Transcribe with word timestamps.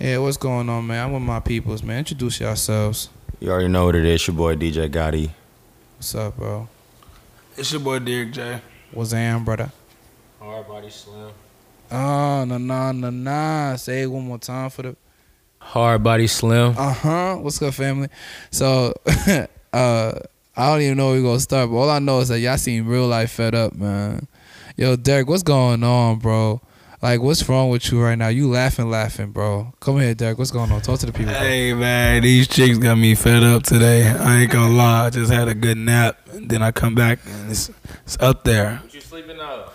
Yeah, 0.00 0.16
what's 0.16 0.38
going 0.38 0.66
on, 0.70 0.86
man? 0.86 1.04
I'm 1.04 1.12
with 1.12 1.20
my 1.20 1.40
peoples, 1.40 1.82
man. 1.82 1.98
Introduce 1.98 2.40
yourselves. 2.40 3.10
You 3.38 3.50
already 3.50 3.68
know 3.68 3.84
what 3.84 3.94
it 3.94 4.06
is. 4.06 4.26
Your 4.26 4.34
boy 4.34 4.56
DJ 4.56 4.88
Gotti. 4.88 5.28
What's 5.98 6.14
up, 6.14 6.38
bro? 6.38 6.66
It's 7.54 7.70
your 7.70 7.82
boy 7.82 7.98
Derek 7.98 8.32
J. 8.32 8.62
What's 8.92 9.12
on, 9.12 9.44
brother? 9.44 9.70
Hard 10.40 10.66
body 10.66 10.88
slim. 10.88 11.32
Oh, 11.90 12.44
no, 12.46 12.56
no, 12.56 12.92
no, 12.92 13.10
no. 13.10 13.74
Say 13.76 14.04
it 14.04 14.06
one 14.06 14.24
more 14.24 14.38
time 14.38 14.70
for 14.70 14.82
the. 14.82 14.96
Hard 15.58 16.02
body 16.02 16.28
slim. 16.28 16.74
Uh 16.78 16.94
huh. 16.94 17.36
What's 17.36 17.58
good, 17.58 17.74
family? 17.74 18.08
So, 18.50 18.94
uh, 19.06 20.12
I 20.56 20.70
don't 20.70 20.80
even 20.80 20.96
know 20.96 21.08
where 21.08 21.16
we 21.16 21.22
gonna 21.22 21.40
start, 21.40 21.68
but 21.68 21.76
all 21.76 21.90
I 21.90 21.98
know 21.98 22.20
is 22.20 22.28
that 22.28 22.40
y'all 22.40 22.56
seem 22.56 22.88
real 22.88 23.06
life 23.06 23.32
fed 23.32 23.54
up, 23.54 23.74
man. 23.74 24.26
Yo, 24.78 24.96
Derek, 24.96 25.28
what's 25.28 25.42
going 25.42 25.84
on, 25.84 26.20
bro? 26.20 26.62
Like, 27.02 27.22
what's 27.22 27.48
wrong 27.48 27.70
with 27.70 27.90
you 27.90 28.02
right 28.02 28.16
now? 28.16 28.28
You 28.28 28.48
laughing, 28.50 28.90
laughing, 28.90 29.30
bro. 29.30 29.72
Come 29.80 30.00
here, 30.00 30.14
Derek. 30.14 30.36
What's 30.38 30.50
going 30.50 30.70
on? 30.70 30.82
Talk 30.82 30.98
to 31.00 31.06
the 31.06 31.12
people. 31.12 31.32
bro. 31.32 31.40
Hey 31.40 31.72
man, 31.72 32.22
these 32.22 32.46
chicks 32.46 32.76
got 32.76 32.96
me 32.96 33.14
fed 33.14 33.42
up 33.42 33.62
today. 33.62 34.06
I 34.06 34.42
ain't 34.42 34.52
gonna 34.52 34.74
lie. 34.74 35.06
I 35.06 35.10
just 35.10 35.32
had 35.32 35.48
a 35.48 35.54
good 35.54 35.78
nap. 35.78 36.18
And 36.32 36.48
then 36.50 36.62
I 36.62 36.72
come 36.72 36.94
back 36.94 37.20
and 37.24 37.50
it's, 37.50 37.70
it's 38.04 38.18
up 38.20 38.44
there. 38.44 38.76
What 38.82 38.92
you 38.92 39.00
sleeping 39.00 39.40
out? 39.40 39.72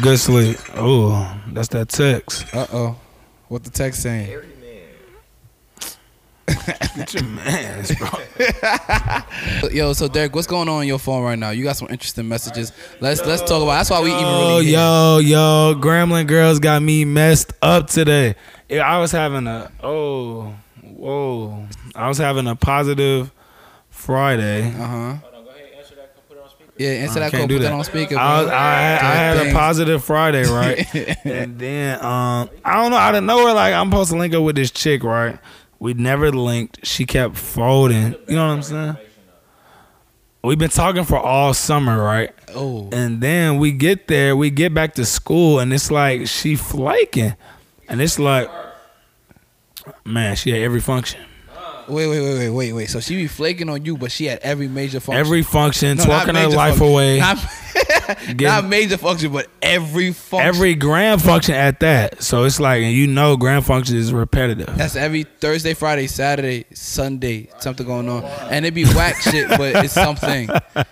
Good 0.00 0.18
sleep. 0.20 0.58
Oh, 0.76 1.40
that's 1.52 1.68
that 1.68 1.88
text. 1.88 2.54
Uh 2.54 2.66
oh. 2.72 2.96
What 3.48 3.64
the 3.64 3.70
text 3.70 4.02
saying? 4.02 4.30
Get 6.96 7.14
your 7.14 7.24
mans, 7.24 7.94
bro. 7.96 8.08
Yo, 9.70 9.92
so 9.92 10.08
Derek, 10.08 10.34
what's 10.34 10.46
going 10.46 10.68
on 10.68 10.76
on 10.80 10.86
your 10.86 10.98
phone 10.98 11.22
right 11.24 11.38
now? 11.38 11.50
You 11.50 11.64
got 11.64 11.76
some 11.76 11.88
interesting 11.90 12.28
messages. 12.28 12.72
Let's 13.00 13.24
let's 13.24 13.42
talk 13.42 13.62
about. 13.62 13.72
That's 13.78 13.90
why 13.90 14.00
we 14.02 14.12
even 14.12 14.24
really. 14.24 14.64
here. 14.66 14.78
yo, 14.78 15.18
yo, 15.18 15.74
Grambling 15.80 16.26
girls 16.26 16.58
got 16.58 16.82
me 16.82 17.04
messed 17.04 17.52
up 17.62 17.88
today. 17.88 18.34
I 18.70 18.98
was 18.98 19.12
having 19.12 19.46
a 19.46 19.70
oh, 19.82 20.54
whoa. 20.82 21.66
I 21.94 22.08
was 22.08 22.18
having 22.18 22.46
a 22.46 22.56
positive 22.56 23.30
Friday. 23.90 24.68
Uh 24.68 24.72
huh. 24.72 24.86
Hold 25.14 25.34
on, 25.34 25.44
go 25.44 25.50
ahead. 25.50 25.72
Answer 25.76 25.94
that. 25.96 26.28
Put 26.28 26.36
it 26.38 26.42
on 26.42 26.48
speaker. 26.50 26.70
Yeah, 26.78 26.88
answer 26.90 27.18
I 27.18 27.22
that 27.24 27.30
can't 27.30 27.40
call. 27.42 27.48
do 27.48 27.56
Put 27.58 27.62
that 27.64 27.72
on 27.72 27.84
speaker. 27.84 28.18
I, 28.18 28.42
was. 28.42 28.50
I, 28.50 28.72
had- 28.80 29.00
I 29.00 29.14
had 29.14 29.46
a 29.48 29.52
positive 29.52 30.04
Friday, 30.04 30.44
right? 30.44 30.94
and 31.26 31.58
then 31.58 31.96
um, 32.04 32.48
I 32.64 32.82
don't 32.82 32.90
know 32.90 32.96
out 32.96 33.14
of 33.14 33.24
nowhere, 33.24 33.54
like 33.54 33.74
I'm 33.74 33.90
supposed 33.90 34.10
to 34.10 34.16
link 34.16 34.34
up 34.34 34.42
with 34.42 34.56
this 34.56 34.70
chick, 34.70 35.02
right? 35.04 35.38
We 35.82 35.94
never 35.94 36.30
linked. 36.30 36.86
She 36.86 37.04
kept 37.04 37.36
folding. 37.36 38.12
You 38.28 38.36
know 38.36 38.46
what 38.46 38.52
I'm 38.52 38.62
saying? 38.62 38.96
We've 40.44 40.56
been 40.56 40.70
talking 40.70 41.02
for 41.02 41.18
all 41.18 41.54
summer, 41.54 42.00
right? 42.00 42.30
Oh. 42.54 42.88
And 42.92 43.20
then 43.20 43.58
we 43.58 43.72
get 43.72 44.06
there, 44.06 44.36
we 44.36 44.50
get 44.50 44.72
back 44.72 44.94
to 44.94 45.04
school, 45.04 45.58
and 45.58 45.72
it's 45.72 45.90
like 45.90 46.28
she 46.28 46.54
flaking, 46.54 47.34
and 47.88 48.00
it's 48.00 48.20
like, 48.20 48.48
man, 50.04 50.36
she 50.36 50.50
had 50.50 50.60
every 50.60 50.80
function, 50.80 51.20
Wait, 51.88 52.06
wait, 52.06 52.20
wait, 52.20 52.38
wait, 52.38 52.50
wait, 52.50 52.72
wait. 52.72 52.90
So 52.90 53.00
she 53.00 53.16
be 53.16 53.26
flaking 53.26 53.68
on 53.68 53.84
you, 53.84 53.96
but 53.96 54.10
she 54.12 54.26
had 54.26 54.38
every 54.40 54.68
major 54.68 55.00
function. 55.00 55.20
every 55.20 55.42
function, 55.42 55.96
No, 55.98 56.04
twerking 56.04 56.36
her 56.40 56.48
life 56.48 56.76
function. 56.78 56.86
away, 56.92 57.18
Not, 57.18 57.38
Getting- 58.26 58.36
not 58.42 58.64
major 58.66 58.96
function, 58.96 59.32
but 59.32 59.48
every 59.60 60.12
function. 60.12 60.46
every 60.48 60.74
grand 60.74 61.22
function 61.22 61.54
at 61.54 61.80
that. 61.80 62.22
So 62.22 62.44
it's 62.44 62.60
like, 62.60 62.82
and 62.82 62.92
you 62.92 63.06
know, 63.06 63.36
grand 63.36 63.64
function 63.66 63.96
is 63.96 64.12
repetitive. 64.12 64.74
That's 64.76 64.96
every 64.96 65.24
Thursday, 65.24 65.74
Friday, 65.74 66.06
Saturday, 66.06 66.66
Sunday, 66.72 67.48
something 67.60 67.86
going 67.86 68.08
on, 68.08 68.24
and 68.24 68.64
it 68.66 68.74
be 68.74 68.84
whack 68.84 69.16
shit, 69.20 69.48
but 69.50 69.84
it's 69.84 69.94
something. 69.94 70.48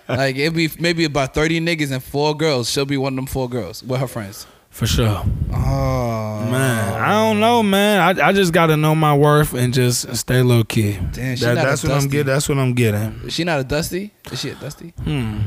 Like 0.07 0.35
it 0.35 0.53
be 0.53 0.69
maybe 0.79 1.05
about 1.05 1.33
thirty 1.33 1.59
niggas 1.59 1.91
and 1.91 2.03
four 2.03 2.35
girls. 2.35 2.69
She'll 2.69 2.85
be 2.85 2.97
one 2.97 3.13
of 3.13 3.17
them 3.17 3.25
four 3.27 3.47
girls 3.49 3.83
with 3.83 3.99
her 3.99 4.07
friends. 4.07 4.47
For 4.71 4.87
sure. 4.87 5.23
Oh 5.53 6.47
Man, 6.49 6.93
I 7.01 7.11
don't 7.11 7.39
know, 7.39 7.61
man. 7.61 7.99
I, 8.19 8.29
I 8.29 8.31
just 8.31 8.51
gotta 8.53 8.75
know 8.77 8.95
my 8.95 9.15
worth 9.15 9.53
and 9.53 9.73
just 9.73 10.15
stay 10.15 10.41
low 10.41 10.63
key. 10.63 10.93
Damn, 11.11 11.35
she 11.35 11.43
That- 11.45 11.55
not 11.55 11.65
a 11.65 11.69
that's 11.69 11.83
what 11.83 11.91
I'm 11.91 11.97
dusty. 11.99 12.09
getting. 12.09 12.25
That's 12.27 12.49
what 12.49 12.57
I'm 12.57 12.73
getting. 12.73 13.21
Is 13.25 13.33
she 13.33 13.43
not 13.43 13.59
a 13.59 13.63
dusty? 13.63 14.11
Is 14.31 14.39
she 14.41 14.49
a 14.49 14.55
dusty? 14.55 14.93
Hmm. 15.03 15.39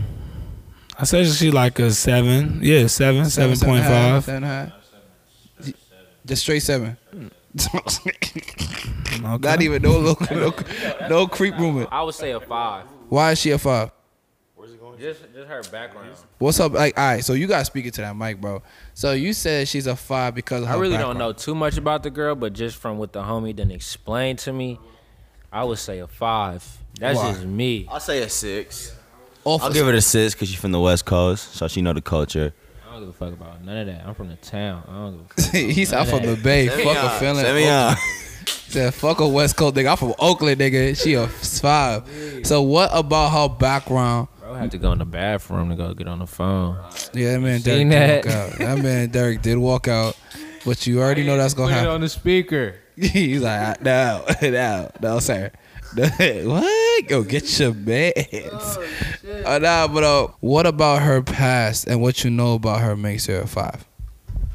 I 0.99 1.05
say 1.05 1.25
she 1.25 1.51
like 1.51 1.79
a 1.81 1.91
seven. 1.91 2.61
Yeah, 2.63 2.87
seven, 2.87 3.25
seven 3.29 3.57
Seven 3.57 3.69
point 3.69 3.85
and 3.85 3.93
a 3.93 3.97
half, 3.97 4.13
five. 4.13 4.25
Seven 4.25 4.45
and 4.45 4.53
a 4.53 4.55
half. 5.67 5.75
Just 6.27 6.43
straight 6.43 6.61
seven. 6.61 6.97
Okay. 9.25 9.49
Not 9.49 9.63
even 9.63 9.81
no 9.83 9.97
local, 9.99 10.37
no, 10.37 10.53
no 11.09 11.27
creep 11.29 11.57
rumor. 11.57 11.87
I 11.91 12.03
would 12.03 12.15
say 12.17 12.33
a 12.33 12.41
five. 12.41 12.85
Why 13.09 13.31
is 13.33 13.39
she 13.41 13.53
a 13.53 13.59
five? 13.59 13.91
Just, 14.99 15.21
just 15.35 15.49
her 15.49 15.63
background. 15.71 16.11
What's 16.39 16.61
up? 16.61 16.73
Like, 16.73 16.99
all 16.99 17.05
right, 17.05 17.25
so 17.25 17.33
you 17.33 17.47
gotta 17.47 17.65
speak 17.65 17.87
it 17.87 17.95
to 17.95 18.01
that 18.03 18.17
mic, 18.17 18.41
bro. 18.41 18.63
So 18.95 19.13
you 19.13 19.33
said 19.33 19.69
she's 19.69 19.87
a 19.87 19.97
five 19.97 20.35
because 20.35 20.63
of 20.63 20.69
I 20.69 20.75
really 20.75 20.97
background. 20.97 21.19
don't 21.19 21.29
know 21.29 21.33
too 21.33 21.55
much 21.55 21.77
about 21.77 22.03
the 22.03 22.11
girl, 22.11 22.35
but 22.35 22.53
just 22.53 22.77
from 22.77 22.99
what 22.99 23.13
the 23.13 23.23
homie 23.23 23.55
done 23.55 23.71
explained 23.71 24.39
to 24.41 24.53
me, 24.53 24.79
I 25.53 25.65
would 25.65 25.79
say 25.79 25.99
a 26.01 26.07
five. 26.07 26.65
That's 26.99 27.19
Why? 27.19 27.33
just 27.33 27.45
me. 27.45 27.87
I'll 27.91 28.01
say 28.01 28.23
a 28.23 28.29
six. 28.29 28.95
Off 29.45 29.63
I'll 29.63 29.73
give 29.73 29.87
her 29.87 29.93
a 29.93 30.01
six 30.01 30.35
because 30.35 30.49
she's 30.49 30.59
from 30.59 30.73
the 30.73 30.81
West 30.81 31.05
Coast, 31.05 31.55
so 31.55 31.69
she 31.69 31.83
know 31.83 31.93
the 31.93 32.01
culture. 32.01 32.55
I 32.89 32.93
don't 32.93 33.01
give 33.01 33.09
a 33.11 33.13
fuck 33.13 33.33
about 33.33 33.65
none 33.65 33.77
of 33.77 33.87
that. 33.89 34.07
I'm 34.07 34.15
from 34.15 34.29
the 34.29 34.37
town. 34.37 34.85
I 34.89 34.93
don't 34.93 35.13
give 35.37 35.39
a 35.39 35.43
fuck. 35.43 35.55
He's 35.55 35.93
out 35.93 36.07
from 36.09 36.25
the 36.25 36.37
Bay. 36.37 36.69
Fuck 36.69 36.97
a 36.97 37.19
feeling. 37.19 37.45
Send 37.45 37.57
me 37.57 37.69
on. 37.69 37.97
Said 38.47 38.93
fuck 38.95 39.21
a 39.21 39.29
West 39.29 39.57
Coast 39.57 39.75
nigga. 39.77 39.91
I'm 39.91 39.97
from 39.97 40.15
Oakland, 40.19 40.61
nigga. 40.61 41.01
She 41.01 41.15
a 41.15 41.27
five. 41.29 42.09
So 42.47 42.63
what 42.63 42.91
about 42.93 43.31
her 43.31 43.49
background? 43.55 44.29
Bro, 44.55 44.61
I 44.61 44.63
had 44.63 44.71
to 44.71 44.79
go 44.79 44.93
in 44.93 44.99
the 44.99 45.05
bathroom 45.05 45.71
to 45.71 45.75
go 45.77 45.93
get 45.95 46.07
on 46.07 46.21
the 46.21 46.27
phone. 46.29 46.77
Yeah, 47.13 47.33
that 47.33 47.41
man 47.41 47.61
Derek 47.61 47.79
Seen 47.81 47.89
did 47.89 48.25
that? 48.25 48.25
walk 48.25 48.35
out. 48.35 48.59
That 48.59 48.79
man 48.83 49.09
Derek 49.11 49.43
did 49.43 49.59
walk 49.59 49.89
out, 49.89 50.17
but 50.65 50.87
you 50.87 51.01
already 51.01 51.25
know 51.27 51.37
that's 51.37 51.55
gonna 51.55 51.69
Put 51.69 51.73
it 51.73 51.79
happen. 51.79 51.91
on 51.95 52.01
the 52.03 52.09
speaker. 52.09 52.77
He's 52.97 53.43
like, 53.43 53.83
no, 53.83 54.25
no, 54.43 54.91
no, 55.03 55.19
sir. 55.19 55.51
what? 55.97 57.09
Go 57.09 57.23
get 57.25 57.59
your 57.59 57.73
meds. 57.73 59.43
Oh, 59.45 59.59
nah, 59.59 59.89
but 59.89 60.05
uh, 60.05 60.29
what 60.41 60.67
about 60.67 61.03
her 61.03 61.21
past 61.23 61.87
and 61.89 62.01
what 62.01 62.23
you 62.23 62.31
know 62.31 62.55
about 62.55 62.81
her 62.81 62.97
makes 62.97 63.27
her 63.27 63.41
a 63.41 63.47
five? 63.49 63.85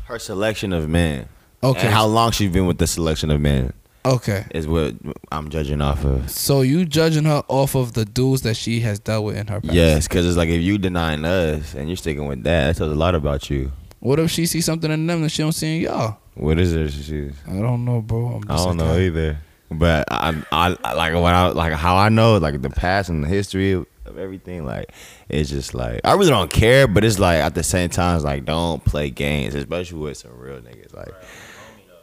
Her 0.05 0.17
selection 0.19 0.71
of 0.73 0.88
men. 0.89 1.27
Okay. 1.61 1.81
And 1.81 1.89
how 1.93 2.05
long 2.05 2.31
she's 2.31 2.51
been 2.51 2.67
with 2.67 2.77
the 2.77 2.88
selection 2.88 3.29
of 3.31 3.41
men 3.41 3.73
okay. 4.05 4.45
is 4.51 4.67
what 4.67 4.95
I'm 5.31 5.49
judging 5.49 5.81
off 5.81 6.03
of. 6.05 6.29
So 6.29 6.61
you 6.61 6.85
judging 6.85 7.25
her 7.25 7.43
off 7.47 7.75
of 7.75 7.93
the 7.93 8.05
dudes 8.05 8.41
that 8.43 8.55
she 8.55 8.79
has 8.81 8.99
dealt 8.99 9.25
with 9.25 9.37
in 9.37 9.47
her 9.47 9.61
past? 9.61 9.73
Yes, 9.73 10.07
because 10.07 10.25
it's 10.25 10.37
like 10.37 10.49
if 10.49 10.61
you 10.61 10.77
denying 10.77 11.25
us 11.25 11.73
and 11.73 11.87
you're 11.87 11.97
sticking 11.97 12.27
with 12.27 12.43
that, 12.43 12.67
that 12.67 12.77
tells 12.77 12.91
a 12.91 12.95
lot 12.95 13.15
about 13.15 13.49
you. 13.49 13.71
What 13.99 14.19
if 14.19 14.31
she 14.31 14.45
sees 14.45 14.65
something 14.65 14.89
in 14.89 15.07
them 15.07 15.21
that 15.21 15.29
she 15.29 15.41
don't 15.41 15.51
see 15.51 15.77
in 15.77 15.81
y'all? 15.83 16.17
What 16.35 16.57
is 16.57 16.73
it? 16.73 16.91
She, 16.91 17.31
I 17.47 17.59
don't 17.59 17.83
know, 17.83 18.01
bro. 18.01 18.27
I'm 18.27 18.43
I 18.49 18.55
don't 18.55 18.77
know 18.77 18.97
either. 18.97 19.38
But 19.71 20.05
I, 20.09 20.41
I, 20.51 20.77
I 20.83 20.93
like 20.93 21.13
when 21.13 21.25
I 21.25 21.47
like 21.49 21.73
how 21.73 21.95
I 21.97 22.09
know 22.09 22.38
like 22.38 22.61
the 22.61 22.69
past 22.69 23.09
and 23.09 23.23
the 23.23 23.27
history 23.27 23.73
of, 23.73 23.85
of 24.05 24.17
everything. 24.17 24.65
Like 24.65 24.91
it's 25.27 25.49
just 25.49 25.73
like 25.73 26.01
I 26.03 26.13
really 26.13 26.29
don't 26.29 26.51
care, 26.51 26.88
but 26.88 27.03
it's 27.03 27.19
like 27.19 27.39
at 27.39 27.55
the 27.55 27.63
same 27.63 27.89
time, 27.89 28.15
it's 28.15 28.25
like 28.25 28.45
don't 28.45 28.83
play 28.83 29.09
games, 29.09 29.53
especially 29.53 29.99
with 29.99 30.17
some 30.17 30.38
real 30.38 30.59
niggas. 30.59 30.95
Like 30.95 31.13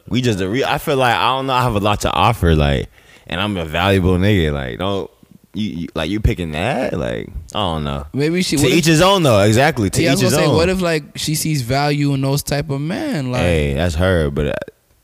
we 0.08 0.20
just 0.22 0.38
the 0.38 0.48
real. 0.48 0.66
I 0.66 0.78
feel 0.78 0.96
like 0.96 1.14
I 1.16 1.28
don't 1.36 1.46
know. 1.46 1.52
I 1.54 1.62
have 1.62 1.74
a 1.74 1.80
lot 1.80 2.00
to 2.02 2.12
offer. 2.12 2.54
Like, 2.54 2.88
and 3.26 3.40
I'm 3.40 3.56
a 3.56 3.64
valuable 3.64 4.16
nigga. 4.16 4.52
Like 4.52 4.78
don't. 4.78 5.10
You, 5.54 5.70
you 5.70 5.88
like 5.94 6.10
you 6.10 6.20
picking 6.20 6.52
that 6.52 6.92
like 6.92 7.28
I 7.54 7.58
don't 7.58 7.84
know. 7.84 8.06
Maybe 8.12 8.42
she. 8.42 8.56
To 8.56 8.62
what 8.64 8.72
if- 8.72 8.78
each 8.78 8.84
his 8.84 9.00
own 9.00 9.22
though. 9.22 9.40
Exactly. 9.40 9.88
To 9.88 10.02
yeah, 10.02 10.12
each 10.12 10.20
his 10.20 10.34
say, 10.34 10.44
own. 10.44 10.54
what 10.54 10.68
if 10.68 10.82
like 10.82 11.16
she 11.16 11.34
sees 11.34 11.62
value 11.62 12.12
in 12.12 12.20
those 12.20 12.42
type 12.42 12.68
of 12.68 12.80
men? 12.82 13.32
Like, 13.32 13.40
hey, 13.40 13.72
that's 13.72 13.94
her. 13.94 14.30
But 14.30 14.48
uh, 14.48 14.52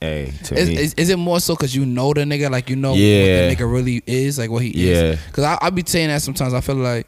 hey, 0.02 0.32
to 0.44 0.54
is, 0.54 0.68
me, 0.68 0.76
is, 0.76 0.94
is 0.94 1.08
it 1.08 1.16
more 1.16 1.40
so 1.40 1.54
because 1.54 1.74
you 1.74 1.86
know 1.86 2.12
the 2.12 2.20
nigga, 2.22 2.50
like 2.50 2.68
you 2.68 2.76
know 2.76 2.92
Yeah. 2.92 3.48
what 3.48 3.56
the 3.56 3.56
nigga 3.64 3.72
really 3.72 4.02
is, 4.06 4.36
like 4.38 4.50
what 4.50 4.62
he 4.62 4.72
Yeah. 4.90 4.94
is? 5.12 5.20
Because 5.26 5.44
I 5.44 5.58
I 5.62 5.70
be 5.70 5.84
saying 5.86 6.08
that 6.08 6.20
sometimes. 6.20 6.52
I 6.52 6.60
feel 6.60 6.74
like, 6.74 7.06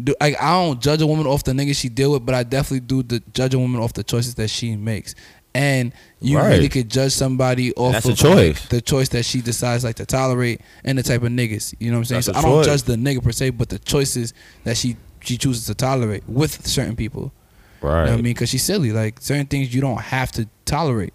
do, 0.00 0.14
like 0.20 0.40
I 0.40 0.52
don't 0.52 0.80
judge 0.80 1.02
a 1.02 1.06
woman 1.08 1.26
off 1.26 1.42
the 1.42 1.50
nigga 1.50 1.74
she 1.74 1.88
deal 1.88 2.12
with, 2.12 2.24
but 2.24 2.36
I 2.36 2.44
definitely 2.44 2.86
do 2.86 3.02
the 3.02 3.20
judge 3.32 3.54
a 3.54 3.58
woman 3.58 3.80
off 3.82 3.92
the 3.94 4.04
choices 4.04 4.36
that 4.36 4.50
she 4.50 4.76
makes. 4.76 5.16
And 5.54 5.92
you 6.20 6.38
Right. 6.38 6.48
really 6.54 6.68
could 6.68 6.90
judge 6.90 7.12
somebody 7.12 7.72
off 7.74 7.92
That's 7.92 8.06
of 8.08 8.16
choice. 8.16 8.60
like, 8.60 8.68
the 8.70 8.80
choice 8.80 9.08
that 9.10 9.24
she 9.24 9.40
decides 9.40 9.84
like 9.84 9.94
to 9.96 10.06
tolerate 10.06 10.60
and 10.84 10.98
the 10.98 11.02
type 11.04 11.22
of 11.22 11.28
niggas. 11.30 11.74
You 11.78 11.90
know 11.92 11.98
what 11.98 12.00
I'm 12.00 12.04
saying? 12.06 12.16
That's 12.22 12.26
So 12.26 12.32
I 12.34 12.42
don't 12.42 12.64
choice. 12.64 12.66
judge 12.66 12.82
the 12.82 12.96
nigga 12.96 13.22
per 13.22 13.30
se, 13.32 13.50
but 13.50 13.68
the 13.68 13.78
choices 13.78 14.34
that 14.64 14.76
she 14.76 14.96
she 15.20 15.38
chooses 15.38 15.64
to 15.66 15.74
tolerate 15.74 16.22
with 16.28 16.66
certain 16.66 16.96
people. 16.96 17.32
right. 17.80 18.00
You 18.00 18.04
know 18.06 18.10
what 18.12 18.18
I 18.18 18.22
mean? 18.22 18.34
Because 18.34 18.50
she's 18.50 18.62
silly. 18.64 18.90
Like 18.92 19.20
certain 19.22 19.46
things 19.46 19.74
you 19.74 19.80
don't 19.80 20.00
have 20.00 20.32
to 20.32 20.48
tolerate. 20.64 21.14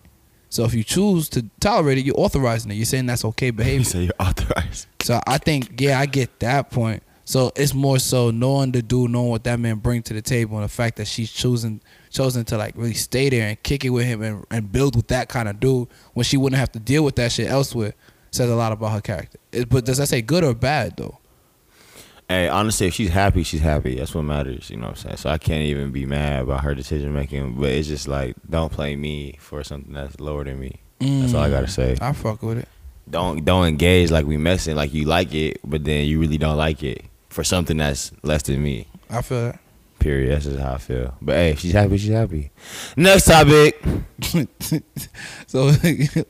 So 0.50 0.64
if 0.66 0.74
you 0.74 0.84
choose 0.84 1.30
to 1.30 1.46
tolerate 1.60 2.00
it, 2.00 2.06
you're 2.06 2.18
authorizing 2.20 2.72
it. 2.72 2.76
You're 2.76 2.86
saying 2.86 3.06
that's 3.08 3.24
okay 3.26 3.46
You 3.48 3.52
behavior. 3.54 3.84
say 3.84 4.04
you're 4.06 4.14
authorized. 4.20 4.88
So 5.02 5.22
I 5.28 5.38
think, 5.38 5.80
yeah, 5.80 6.00
I 6.00 6.06
get 6.08 6.40
that 6.40 6.72
point. 6.72 7.04
So 7.30 7.52
it's 7.56 7.76
more 7.76 8.00
so 8.00 8.32
knowing 8.32 8.72
the 8.72 8.82
dude, 8.82 9.12
knowing 9.12 9.30
what 9.30 9.44
that 9.44 9.60
man 9.60 9.76
bring 9.76 10.02
to 10.02 10.16
the 10.16 10.22
table, 10.24 10.56
and 10.56 10.64
the 10.64 10.68
fact 10.68 10.96
that 10.96 11.06
she's 11.06 11.32
choosing 11.32 11.80
chosen 12.10 12.44
to 12.46 12.58
like 12.58 12.74
really 12.76 12.96
stay 12.96 13.30
there 13.30 13.50
and 13.50 13.62
kick 13.62 13.86
it 13.86 13.92
with 13.92 14.08
him 14.08 14.24
and, 14.24 14.44
and 14.50 14.72
build 14.72 14.96
with 14.96 15.10
that 15.10 15.30
kind 15.30 15.48
of 15.48 15.60
dude 15.60 15.88
when 16.16 16.24
she 16.24 16.38
wouldn't 16.38 16.60
have 16.60 16.72
to 16.72 16.80
deal 16.80 17.04
with 17.04 17.16
that 17.18 17.32
shit 17.32 17.48
elsewhere 17.48 17.94
says 18.32 18.50
a 18.50 18.56
lot 18.56 18.72
about 18.72 18.94
her 18.94 19.02
character. 19.02 19.38
It, 19.52 19.70
but 19.70 19.86
does 19.86 20.00
that 20.00 20.08
say 20.08 20.24
good 20.24 20.44
or 20.44 20.56
bad 20.56 20.98
though? 20.98 21.20
Hey, 22.28 22.50
honestly, 22.50 22.88
if 22.88 22.96
she's 22.96 23.12
happy, 23.12 23.44
she's 23.44 23.62
happy. 23.62 23.94
That's 23.94 24.16
what 24.16 24.24
matters. 24.24 24.72
You 24.72 24.78
know 24.78 24.88
what 24.88 24.98
I'm 24.98 25.04
saying? 25.04 25.18
So 25.18 25.30
I 25.30 25.38
can't 25.38 25.66
even 25.66 25.92
be 25.92 26.08
mad 26.08 26.42
about 26.42 26.64
her 26.64 26.74
decision 26.74 27.14
making. 27.14 27.62
But 27.62 27.70
it's 27.70 27.88
just 27.88 28.08
like, 28.08 28.38
don't 28.50 28.72
play 28.72 28.96
me 28.96 29.38
for 29.40 29.64
something 29.64 29.94
that's 29.94 30.20
lower 30.20 30.46
than 30.46 30.60
me. 30.60 30.82
That's 31.00 31.36
all 31.36 31.44
I 31.44 31.52
gotta 31.52 31.68
mm, 31.68 31.70
say. 31.70 31.96
I 32.02 32.12
fuck 32.12 32.42
with 32.42 32.58
it. 32.58 32.68
Don't 33.08 33.46
don't 33.46 33.68
engage 33.68 34.10
like 34.10 34.26
we 34.26 34.38
messing 34.38 34.76
like 34.76 34.96
you 34.96 35.06
like 35.06 35.36
it, 35.36 35.60
but 35.64 35.84
then 35.84 36.08
you 36.08 36.20
really 36.20 36.40
don't 36.40 36.58
like 36.58 36.82
it 36.82 37.06
for 37.30 37.44
something 37.44 37.78
that's 37.78 38.12
less 38.24 38.44
than 38.44 38.62
me. 38.62 38.88
I 39.10 39.22
feel 39.22 39.46
that. 39.46 39.60
Period. 40.00 40.32
That's 40.32 40.46
just 40.46 40.60
how 40.60 40.74
I 40.74 40.78
feel. 40.78 41.16
But 41.22 41.36
hey, 41.36 41.50
if 41.52 41.60
she's 41.60 41.74
happy, 41.74 41.98
she's 41.98 42.12
happy. 42.12 42.52
Next 42.96 43.26
topic. 43.26 43.82
so, 45.48 45.72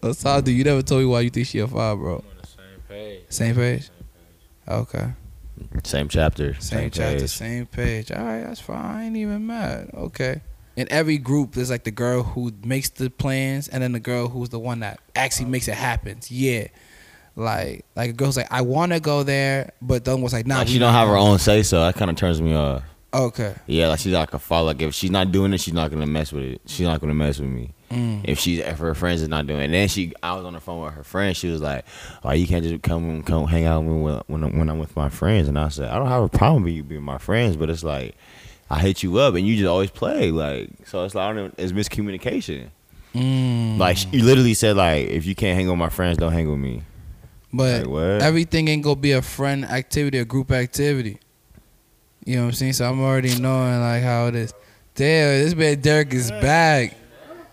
Asadu, 0.01 0.55
you 0.55 0.63
never 0.63 0.81
told 0.81 1.01
me 1.01 1.05
why 1.05 1.21
you 1.21 1.29
think 1.29 1.47
she 1.47 1.59
a 1.59 1.67
five, 1.67 1.97
bro. 1.97 2.15
On 2.15 2.23
the 2.41 2.47
same 2.47 2.81
page. 2.87 3.23
Same 3.29 3.55
page. 3.55 3.89
Okay. 4.67 5.13
Same 5.83 6.07
chapter. 6.07 6.55
Same, 6.59 6.89
chapter, 6.89 7.19
page. 7.19 7.29
same 7.29 7.65
page. 7.67 8.11
All 8.11 8.23
right, 8.23 8.43
that's 8.43 8.59
fine. 8.59 8.77
I 8.77 9.05
ain't 9.05 9.17
even 9.17 9.45
mad. 9.45 9.91
Okay. 9.93 10.41
In 10.75 10.87
every 10.91 11.17
group, 11.17 11.53
there's 11.53 11.69
like 11.69 11.83
the 11.83 11.91
girl 11.91 12.23
who 12.23 12.51
makes 12.63 12.89
the 12.89 13.09
plans, 13.09 13.67
and 13.67 13.83
then 13.83 13.91
the 13.91 13.99
girl 13.99 14.29
who's 14.29 14.49
the 14.49 14.59
one 14.59 14.79
that 14.79 14.99
actually 15.15 15.47
oh, 15.47 15.49
makes 15.49 15.67
it 15.67 15.75
happen. 15.75 16.19
Yeah. 16.27 16.67
Like, 17.39 17.85
like 17.95 18.11
a 18.11 18.13
girl's 18.13 18.37
like, 18.37 18.51
I 18.51 18.61
want 18.61 18.91
to 18.91 18.99
go 18.99 19.23
there, 19.23 19.71
but 19.81 20.05
then 20.05 20.21
was 20.21 20.33
like, 20.33 20.45
nah. 20.45 20.59
Like 20.59 20.67
she 20.67 20.79
don't 20.79 20.93
have 20.93 21.07
her 21.07 21.17
own 21.17 21.39
say 21.39 21.63
so. 21.63 21.81
That 21.81 21.95
kind 21.95 22.11
of 22.11 22.17
turns 22.17 22.41
me 22.41 22.53
off. 22.53 22.83
Okay. 23.13 23.55
Yeah, 23.65 23.87
like 23.87 23.99
she's 23.99 24.13
like 24.13 24.33
a 24.33 24.39
follow. 24.39 24.67
Like 24.67 24.81
if 24.81 24.93
she's 24.93 25.09
not 25.09 25.31
doing 25.31 25.53
it, 25.53 25.59
she's 25.59 25.73
not 25.73 25.89
gonna 25.89 26.05
mess 26.05 26.31
with 26.31 26.43
it. 26.43 26.61
She's 26.65 26.85
not 26.85 27.01
gonna 27.01 27.15
mess 27.15 27.39
with 27.39 27.49
me. 27.49 27.73
Mm. 27.89 28.21
If 28.23 28.37
she's 28.37 28.59
if 28.59 28.77
her 28.77 28.93
friends 28.93 29.23
is 29.23 29.29
not 29.29 29.47
doing 29.47 29.59
it, 29.59 29.65
and 29.65 29.73
then 29.73 29.87
she, 29.87 30.13
I 30.21 30.35
was 30.35 30.45
on 30.45 30.53
the 30.53 30.59
phone 30.59 30.83
with 30.83 30.93
her 30.93 31.03
friend. 31.03 31.35
She 31.35 31.47
was 31.47 31.59
like, 31.59 31.85
"Oh, 32.23 32.31
you 32.33 32.45
can't 32.45 32.63
just 32.63 32.83
come 32.83 33.23
come 33.23 33.47
hang 33.47 33.65
out 33.65 33.83
with 33.83 33.93
me 33.93 34.01
when 34.01 34.21
when 34.27 34.43
I'm, 34.43 34.59
when 34.59 34.69
I'm 34.69 34.77
with 34.77 34.95
my 34.95 35.09
friends." 35.09 35.47
And 35.47 35.57
I 35.57 35.69
said, 35.69 35.89
"I 35.89 35.97
don't 35.97 36.07
have 36.07 36.21
a 36.21 36.29
problem 36.29 36.63
with 36.63 36.73
you 36.73 36.83
being 36.83 37.01
my 37.01 37.17
friends, 37.17 37.57
but 37.57 37.71
it's 37.71 37.83
like 37.83 38.15
I 38.69 38.79
hit 38.79 39.01
you 39.01 39.17
up 39.17 39.33
and 39.33 39.47
you 39.47 39.55
just 39.55 39.67
always 39.67 39.89
play 39.89 40.29
like 40.29 40.69
so. 40.85 41.03
It's 41.03 41.15
like 41.15 41.23
I 41.23 41.33
don't 41.33 41.47
know, 41.47 41.51
it's 41.57 41.71
miscommunication. 41.71 42.69
Mm. 43.15 43.79
Like 43.79 43.97
you 44.13 44.23
literally 44.23 44.53
said 44.53 44.75
like 44.75 45.07
if 45.07 45.25
you 45.25 45.33
can't 45.33 45.57
hang 45.57 45.67
with 45.67 45.79
my 45.79 45.89
friends, 45.89 46.17
don't 46.17 46.31
hang 46.31 46.49
with 46.49 46.59
me. 46.59 46.83
But 47.51 47.87
Like, 47.87 48.21
everything 48.21 48.67
ain't 48.67 48.83
gonna 48.83 48.95
be 48.95 49.13
a 49.13 49.21
friend 49.21 49.65
activity, 49.65 50.19
a 50.19 50.25
group 50.25 50.51
activity. 50.51 51.19
You 52.25 52.35
know 52.35 52.41
what 52.43 52.47
I'm 52.49 52.53
saying? 52.53 52.73
So 52.73 52.89
I'm 52.89 53.01
already 53.01 53.39
knowing 53.39 53.79
like 53.79 54.03
how 54.03 54.27
it 54.27 54.35
is. 54.35 54.53
Damn, 54.93 55.43
this 55.43 55.55
man 55.55 55.79
Derek 55.81 56.13
is 56.13 56.29
back. 56.29 56.95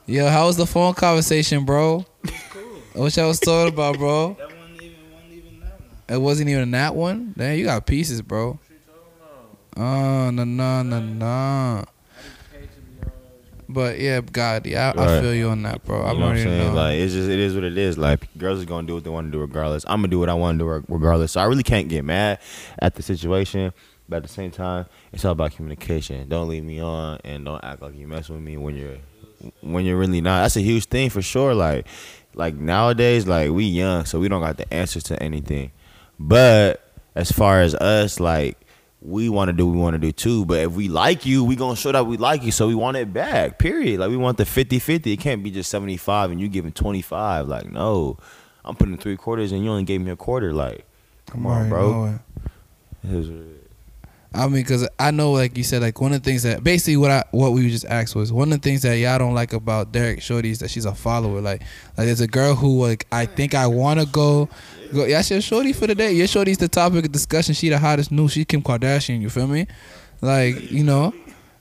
Yo, 0.06 0.28
how 0.28 0.46
was 0.46 0.56
the 0.56 0.66
phone 0.66 0.94
conversation, 0.94 1.64
bro? 1.64 2.04
Cool. 2.50 2.62
What 3.02 3.16
y'all 3.16 3.28
was 3.28 3.40
talking 3.40 3.72
about, 3.72 3.98
bro? 3.98 4.36
That 4.38 4.48
wasn't 4.48 4.82
even, 4.82 4.96
wasn't 5.12 5.32
even 5.32 5.60
that 5.60 5.80
one. 5.80 5.90
It 6.08 6.20
wasn't 6.20 6.48
even 6.50 6.70
that 6.72 6.94
one. 6.94 7.34
Damn, 7.36 7.58
you 7.58 7.64
got 7.64 7.86
pieces, 7.86 8.22
bro. 8.22 8.58
Oh 9.76 10.30
no 10.30 10.44
no 10.44 10.82
no 10.82 11.00
no. 11.00 11.84
But 13.76 14.00
yeah, 14.00 14.22
God, 14.22 14.64
yeah, 14.64 14.94
I, 14.96 15.18
I 15.18 15.20
feel 15.20 15.34
you 15.34 15.50
on 15.50 15.62
that, 15.64 15.84
bro. 15.84 15.98
You 15.98 16.04
I'm 16.04 16.06
know 16.06 16.12
what 16.14 16.22
I'm 16.22 16.22
already 16.28 16.42
saying? 16.44 16.58
knowing. 16.62 16.74
Like 16.74 16.94
it's 16.94 17.12
just 17.12 17.28
it 17.28 17.38
is 17.38 17.54
what 17.54 17.62
it 17.62 17.76
is. 17.76 17.98
Like 17.98 18.26
girls 18.38 18.62
are 18.62 18.64
gonna 18.64 18.86
do 18.86 18.94
what 18.94 19.04
they 19.04 19.10
want 19.10 19.26
to 19.26 19.30
do 19.30 19.38
regardless. 19.38 19.84
I'm 19.86 19.98
gonna 19.98 20.08
do 20.08 20.18
what 20.18 20.30
I 20.30 20.32
want 20.32 20.58
to 20.58 20.64
do 20.64 20.84
regardless. 20.88 21.32
So 21.32 21.42
I 21.42 21.44
really 21.44 21.62
can't 21.62 21.86
get 21.86 22.02
mad 22.02 22.38
at 22.78 22.94
the 22.94 23.02
situation. 23.02 23.74
But 24.08 24.16
at 24.16 24.22
the 24.22 24.30
same 24.30 24.50
time, 24.50 24.86
it's 25.12 25.26
all 25.26 25.32
about 25.32 25.52
communication. 25.52 26.26
Don't 26.26 26.48
leave 26.48 26.64
me 26.64 26.80
on 26.80 27.18
and 27.22 27.44
don't 27.44 27.62
act 27.62 27.82
like 27.82 27.94
you 27.94 28.08
mess 28.08 28.30
with 28.30 28.40
me 28.40 28.56
when 28.56 28.76
you're 28.76 28.96
when 29.60 29.84
you're 29.84 29.98
really 29.98 30.22
not. 30.22 30.40
That's 30.40 30.56
a 30.56 30.62
huge 30.62 30.86
thing 30.86 31.10
for 31.10 31.20
sure. 31.20 31.52
Like 31.54 31.86
like 32.32 32.54
nowadays, 32.54 33.26
like 33.26 33.50
we 33.50 33.64
young, 33.64 34.06
so 34.06 34.18
we 34.18 34.28
don't 34.28 34.40
got 34.40 34.56
the 34.56 34.72
answers 34.72 35.02
to 35.02 35.22
anything. 35.22 35.70
But 36.18 36.80
as 37.14 37.30
far 37.30 37.60
as 37.60 37.74
us, 37.74 38.20
like 38.20 38.56
we 39.06 39.28
want 39.28 39.48
to 39.48 39.52
do 39.52 39.66
what 39.66 39.72
we 39.72 39.80
want 39.80 39.94
to 39.94 39.98
do 39.98 40.12
too. 40.12 40.44
But 40.44 40.58
if 40.58 40.72
we 40.72 40.88
like 40.88 41.24
you, 41.24 41.44
we 41.44 41.56
gonna 41.56 41.76
show 41.76 41.92
that 41.92 42.06
we 42.06 42.16
like 42.16 42.42
you, 42.42 42.50
so 42.50 42.66
we 42.66 42.74
want 42.74 42.96
it 42.96 43.12
back. 43.12 43.58
Period. 43.58 44.00
Like 44.00 44.10
we 44.10 44.16
want 44.16 44.36
the 44.36 44.44
50-50. 44.44 45.12
It 45.12 45.20
can't 45.20 45.42
be 45.42 45.50
just 45.50 45.70
seventy 45.70 45.96
five 45.96 46.30
and 46.30 46.40
you 46.40 46.48
giving 46.48 46.72
twenty 46.72 47.02
five. 47.02 47.48
Like 47.48 47.70
no, 47.70 48.18
I'm 48.64 48.74
putting 48.74 48.98
three 48.98 49.16
quarters 49.16 49.52
and 49.52 49.64
you 49.64 49.70
only 49.70 49.84
gave 49.84 50.00
me 50.00 50.10
a 50.10 50.16
quarter. 50.16 50.52
Like 50.52 50.84
come 51.26 51.46
on, 51.46 51.68
bro. 51.68 51.90
knowing. 51.90 52.20
It 53.04 53.10
is 53.12 53.28
what 53.28 53.38
it 53.38 53.46
is. 53.46 53.56
I 54.34 54.48
mean, 54.48 54.64
cause 54.66 54.86
I 54.98 55.12
know, 55.12 55.32
like 55.32 55.56
you 55.56 55.64
said, 55.64 55.80
like 55.80 55.98
one 55.98 56.12
of 56.12 56.22
the 56.22 56.28
things 56.28 56.42
that 56.42 56.62
basically 56.62 56.98
what 56.98 57.10
I 57.10 57.24
what 57.30 57.52
we 57.52 57.70
just 57.70 57.86
asked 57.86 58.14
was 58.14 58.30
one 58.32 58.52
of 58.52 58.60
the 58.60 58.68
things 58.68 58.82
that 58.82 58.94
y'all 58.98 59.18
don't 59.18 59.34
like 59.34 59.54
about 59.54 59.92
Derek 59.92 60.20
Shorty 60.20 60.50
is 60.50 60.58
that 60.58 60.70
she's 60.70 60.84
a 60.84 60.94
follower. 60.94 61.40
Like, 61.40 61.62
like 61.96 62.06
there's 62.06 62.20
a 62.20 62.26
girl 62.26 62.54
who 62.54 62.82
like 62.82 63.06
I 63.10 63.24
think 63.24 63.54
I 63.54 63.66
want 63.66 64.00
to 64.00 64.06
go. 64.06 64.50
Go, 64.92 65.04
yeah, 65.04 65.22
your 65.26 65.40
shorty 65.40 65.72
for 65.72 65.86
the 65.86 65.94
day. 65.94 66.12
Your 66.12 66.26
shorty's 66.26 66.58
the 66.58 66.68
topic 66.68 67.04
of 67.04 67.12
discussion. 67.12 67.54
She 67.54 67.68
the 67.68 67.78
hottest 67.78 68.10
new. 68.10 68.28
She 68.28 68.44
Kim 68.44 68.62
Kardashian. 68.62 69.20
You 69.20 69.30
feel 69.30 69.46
me? 69.46 69.66
Like 70.20 70.70
you 70.70 70.84
know, 70.84 71.14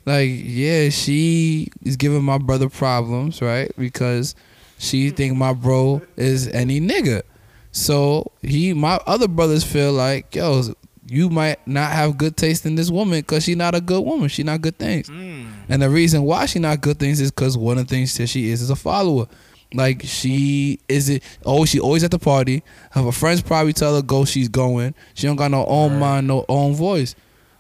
like 0.06 0.30
yeah, 0.32 0.90
she 0.90 1.70
is 1.84 1.98
giving 1.98 2.24
my 2.24 2.38
brother 2.38 2.70
problems, 2.70 3.42
right? 3.42 3.72
Because 3.78 4.36
she 4.78 5.10
think 5.10 5.38
my 5.38 5.54
bro 5.54 6.02
is 6.18 6.48
any 6.50 6.80
nigga. 6.80 7.24
So 7.72 8.32
he, 8.42 8.74
my 8.74 9.00
other 9.06 9.28
brothers 9.28 9.64
feel 9.66 9.92
like, 9.92 10.34
yo, 10.34 10.64
you 11.08 11.30
might 11.30 11.66
not 11.68 11.92
have 11.92 12.18
good 12.18 12.38
taste 12.38 12.66
in 12.66 12.76
this 12.76 12.90
woman 12.90 13.20
because 13.20 13.44
she 13.44 13.54
not 13.54 13.76
a 13.76 13.82
good 13.82 14.04
woman. 14.04 14.30
She 14.30 14.44
not 14.44 14.62
good 14.62 14.78
things. 14.80 15.08
Hmm. 15.08 15.48
And 15.70 15.82
the 15.82 15.90
reason 15.90 16.24
why 16.24 16.46
she 16.46 16.60
not 16.60 16.82
good 16.82 17.00
things 17.00 17.20
is 17.20 17.32
because 17.32 17.58
one 17.58 17.78
of 17.78 17.88
the 17.88 17.96
things 17.96 18.18
that 18.18 18.28
she 18.28 18.50
is 18.50 18.62
is 18.62 18.70
a 18.70 18.76
follower. 18.76 19.28
Like 19.76 20.02
she 20.04 20.80
is 20.88 21.10
it. 21.10 21.24
Oh, 21.46 21.66
she 21.66 21.80
always 21.80 22.04
at 22.04 22.12
the 22.12 22.20
party. 22.20 22.64
Her 22.92 23.12
friends 23.12 23.42
probably 23.42 23.74
tell 23.74 23.96
her 23.96 24.02
go. 24.02 24.26
She's 24.26 24.48
going. 24.50 24.96
She 25.14 25.28
don't 25.28 25.36
got 25.36 25.52
no 25.52 25.66
own 25.66 26.00
mind, 26.00 26.28
no 26.28 26.46
own 26.50 26.74
voice. 26.76 27.14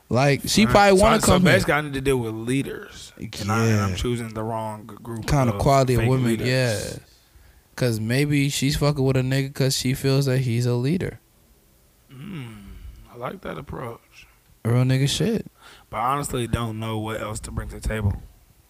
Like 0.07 0.41
she 0.45 0.65
probably 0.65 0.99
want 1.01 1.19
to 1.21 1.25
so, 1.25 1.33
come 1.33 1.41
So 1.43 1.47
here. 1.49 1.55
basically, 1.55 1.73
I 1.73 1.81
need 1.81 1.93
to 1.93 2.01
deal 2.01 2.17
with 2.17 2.33
leaders, 2.33 3.11
and, 3.17 3.51
I, 3.51 3.71
I'm 3.83 3.95
choosing 3.95 4.29
the 4.33 4.43
wrong 4.43 4.85
group. 4.85 5.25
kind 5.27 5.49
of 5.49 5.57
quality 5.59 5.95
of 5.95 6.05
women, 6.07 6.25
leaders. 6.27 6.47
yeah. 6.47 6.97
Cause 7.75 7.99
maybe 7.99 8.47
she's 8.49 8.77
fucking 8.77 9.03
with 9.03 9.17
a 9.17 9.21
nigga 9.21 9.47
because 9.47 9.75
she 9.75 9.93
feels 9.93 10.27
that 10.27 10.37
he's 10.39 10.65
a 10.65 10.75
leader. 10.75 11.19
Mm, 12.13 12.55
I 13.13 13.17
like 13.17 13.41
that 13.41 13.57
approach, 13.57 14.27
Real 14.63 14.83
nigga 14.85 15.09
shit. 15.09 15.47
but 15.89 15.97
I 15.97 16.13
honestly 16.13 16.47
don't 16.47 16.79
know 16.79 16.97
what 16.99 17.19
else 17.19 17.39
to 17.41 17.51
bring 17.51 17.67
to 17.69 17.79
the 17.79 17.85
table. 17.85 18.21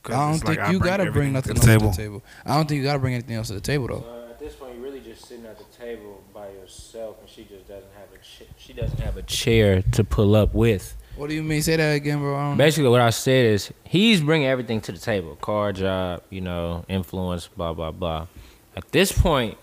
'Cause 0.05 0.15
I 0.15 0.19
don't 0.25 0.35
it's 0.35 0.43
like 0.43 0.57
think 0.57 0.69
I 0.69 0.71
you 0.71 0.79
gotta 0.79 1.11
bring 1.11 1.33
nothing 1.33 1.55
to 1.55 1.59
else 1.61 1.65
the 1.65 1.71
to 1.73 1.77
table. 1.79 1.91
the 1.91 1.97
table. 1.97 2.23
I 2.45 2.55
don't 2.55 2.67
think 2.67 2.77
you 2.79 2.83
gotta 2.83 2.99
bring 2.99 3.13
anything 3.15 3.35
else 3.35 3.47
to 3.47 3.53
the 3.53 3.59
table 3.61 3.87
though. 3.87 4.01
So 4.01 4.27
at 4.29 4.39
this 4.39 4.53
point, 4.55 4.73
you're 4.75 4.83
really 4.83 4.99
just 5.01 5.25
sitting 5.27 5.45
at 5.45 5.57
the 5.57 5.63
table 5.77 6.21
by 6.33 6.49
yourself, 6.49 7.17
and 7.21 7.29
she 7.29 7.43
just 7.43 7.67
doesn't 7.67 7.89
have 7.95 8.07
a 8.13 8.17
ch- 8.23 8.47
she 8.57 8.73
doesn't 8.73 8.99
have 8.99 9.17
a 9.17 9.23
chair 9.23 9.81
to 9.93 10.03
pull 10.03 10.35
up 10.35 10.53
with. 10.53 10.95
What 11.17 11.29
do 11.29 11.35
you 11.35 11.43
mean? 11.43 11.61
Say 11.61 11.77
that 11.77 11.93
again, 11.93 12.19
bro. 12.19 12.35
I 12.35 12.49
don't 12.49 12.57
Basically, 12.57 12.89
what 12.89 13.01
I 13.01 13.09
said 13.09 13.45
is 13.45 13.71
he's 13.83 14.21
bringing 14.21 14.47
everything 14.47 14.81
to 14.81 14.91
the 14.91 14.99
table: 14.99 15.35
car, 15.37 15.71
job, 15.73 16.21
you 16.29 16.41
know, 16.41 16.85
influence, 16.87 17.47
blah 17.47 17.73
blah 17.73 17.91
blah. 17.91 18.27
At 18.75 18.91
this 18.91 19.11
point, 19.11 19.57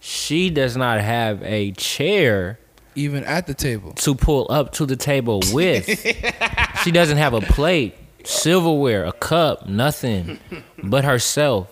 she 0.00 0.50
does 0.50 0.76
not 0.76 1.00
have 1.00 1.42
a 1.42 1.72
chair 1.72 2.58
even 2.94 3.24
at 3.24 3.46
the 3.46 3.54
table. 3.54 3.92
to 3.94 4.14
pull 4.14 4.46
up 4.50 4.72
to 4.74 4.84
the 4.84 4.96
table 4.96 5.40
with. 5.52 5.86
she 6.84 6.90
doesn't 6.90 7.16
have 7.16 7.32
a 7.32 7.40
plate, 7.40 7.94
silverware, 8.24 9.04
a 9.04 9.12
cup, 9.12 9.68
nothing 9.68 10.38
but 10.82 11.04
herself, 11.04 11.68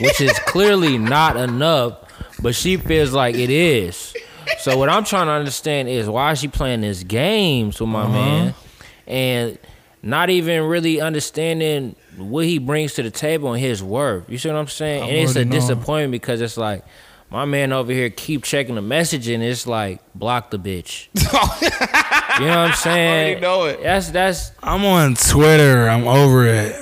which 0.00 0.20
is 0.20 0.38
clearly 0.40 0.98
not 0.98 1.36
enough, 1.36 1.98
but 2.42 2.54
she 2.54 2.76
feels 2.76 3.12
like 3.12 3.34
it 3.34 3.50
is. 3.50 4.14
So 4.60 4.76
what 4.76 4.88
I'm 4.88 5.04
trying 5.04 5.26
to 5.26 5.32
understand 5.32 5.88
is 5.88 6.08
why 6.08 6.32
is 6.32 6.40
she 6.40 6.48
playing 6.48 6.82
this 6.82 7.02
games 7.02 7.80
with 7.80 7.88
my 7.88 8.02
uh-huh. 8.02 8.12
man 8.12 8.54
and 9.06 9.58
not 10.02 10.28
even 10.28 10.64
really 10.64 11.00
understanding 11.00 11.96
what 12.16 12.44
he 12.44 12.58
brings 12.58 12.94
to 12.94 13.02
the 13.02 13.10
table 13.10 13.52
and 13.52 13.60
his 13.60 13.82
worth. 13.82 14.28
You 14.28 14.36
see 14.36 14.50
what 14.50 14.58
I'm 14.58 14.68
saying? 14.68 15.02
I'm 15.02 15.08
and 15.08 15.18
it's 15.18 15.36
a 15.36 15.44
knowing. 15.44 15.50
disappointment 15.50 16.12
because 16.12 16.40
it's 16.40 16.58
like 16.58 16.84
my 17.30 17.44
man 17.44 17.72
over 17.72 17.92
here 17.92 18.10
keep 18.10 18.44
checking 18.44 18.74
the 18.76 18.82
message 18.82 19.28
and 19.28 19.42
it's 19.42 19.66
like 19.66 20.00
block 20.14 20.50
the 20.50 20.58
bitch. 20.58 21.08
you 22.40 22.46
know 22.46 22.50
what 22.50 22.58
I'm 22.70 22.74
saying? 22.74 23.38
I 23.38 23.40
know 23.40 23.64
it. 23.64 23.82
That's 23.82 24.10
that's 24.10 24.52
I'm 24.62 24.84
on 24.84 25.14
Twitter. 25.14 25.88
I'm 25.88 26.06
over 26.06 26.46
it. 26.46 26.74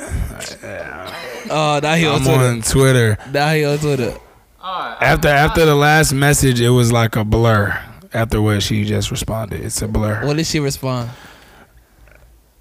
Oh, 1.51 1.81
now 1.83 1.95
he 1.95 2.07
on 2.07 2.17
I'm 2.17 2.23
Twitter. 2.25 2.45
on 2.45 2.63
Twitter. 2.63 3.19
Now 3.31 3.53
he 3.53 3.65
on 3.65 3.79
Twitter. 3.79 4.19
After 4.63 5.29
after 5.29 5.65
the 5.65 5.75
last 5.75 6.13
message, 6.13 6.61
it 6.61 6.71
was 6.71 6.93
like 6.93 7.17
a 7.17 7.25
blur. 7.25 7.79
After 8.15 8.41
what 8.43 8.63
she 8.63 8.85
just 8.85 9.11
responded, 9.11 9.61
it's 9.63 9.81
a 9.83 9.89
blur. 9.89 10.25
What 10.27 10.37
did 10.37 10.47
she 10.47 10.61
respond? 10.61 11.11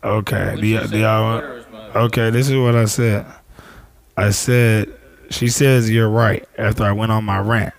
Okay, 0.03 0.55
do, 0.59 0.75
y- 0.79 0.87
do 0.87 0.97
y'all? 0.97 1.63
Okay, 1.95 2.29
this 2.31 2.49
is 2.49 2.57
what 2.57 2.75
I 2.75 2.85
said. 2.85 3.25
I 4.17 4.31
said 4.31 4.91
she 5.31 5.47
says 5.47 5.89
you're 5.89 6.09
right. 6.09 6.47
After 6.57 6.83
I 6.83 6.91
went 6.91 7.11
on 7.11 7.23
my 7.25 7.39
rant, 7.39 7.73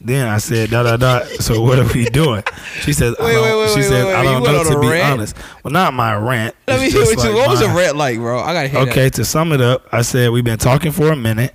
then 0.00 0.28
I 0.28 0.38
said 0.38 0.70
da 0.70 0.82
da 0.82 0.96
da. 0.96 1.24
So 1.40 1.60
what 1.62 1.78
are 1.78 1.92
we 1.94 2.04
doing? 2.06 2.42
She 2.80 2.92
says 2.92 3.14
I 3.18 3.24
Wait, 3.24 3.32
don't, 3.34 3.42
wait, 3.42 3.58
wait, 3.58 3.68
she 3.70 3.76
wait, 3.76 3.82
says 3.84 4.04
wait, 4.06 4.14
I 4.14 4.22
don't 4.22 4.42
You 4.42 4.52
know 4.52 4.64
to 4.64 4.76
a 4.76 4.80
be 4.80 4.88
rant? 4.88 5.12
honest. 5.14 5.36
Well, 5.64 5.72
not 5.72 5.94
my 5.94 6.14
rant. 6.16 6.54
Let 6.68 6.80
me 6.80 6.90
hear 6.90 7.02
what 7.02 7.10
you. 7.16 7.22
like 7.30 7.34
What 7.34 7.50
was 7.50 7.60
your 7.60 7.74
rant 7.74 7.96
like, 7.96 8.16
bro? 8.18 8.40
I 8.40 8.52
gotta 8.52 8.68
hear 8.68 8.80
Okay, 8.80 9.10
to 9.10 9.24
sum 9.24 9.52
it 9.52 9.60
up, 9.60 9.86
I 9.92 10.02
said 10.02 10.30
we've 10.30 10.44
been 10.44 10.58
talking 10.58 10.92
for 10.92 11.10
a 11.12 11.16
minute. 11.16 11.54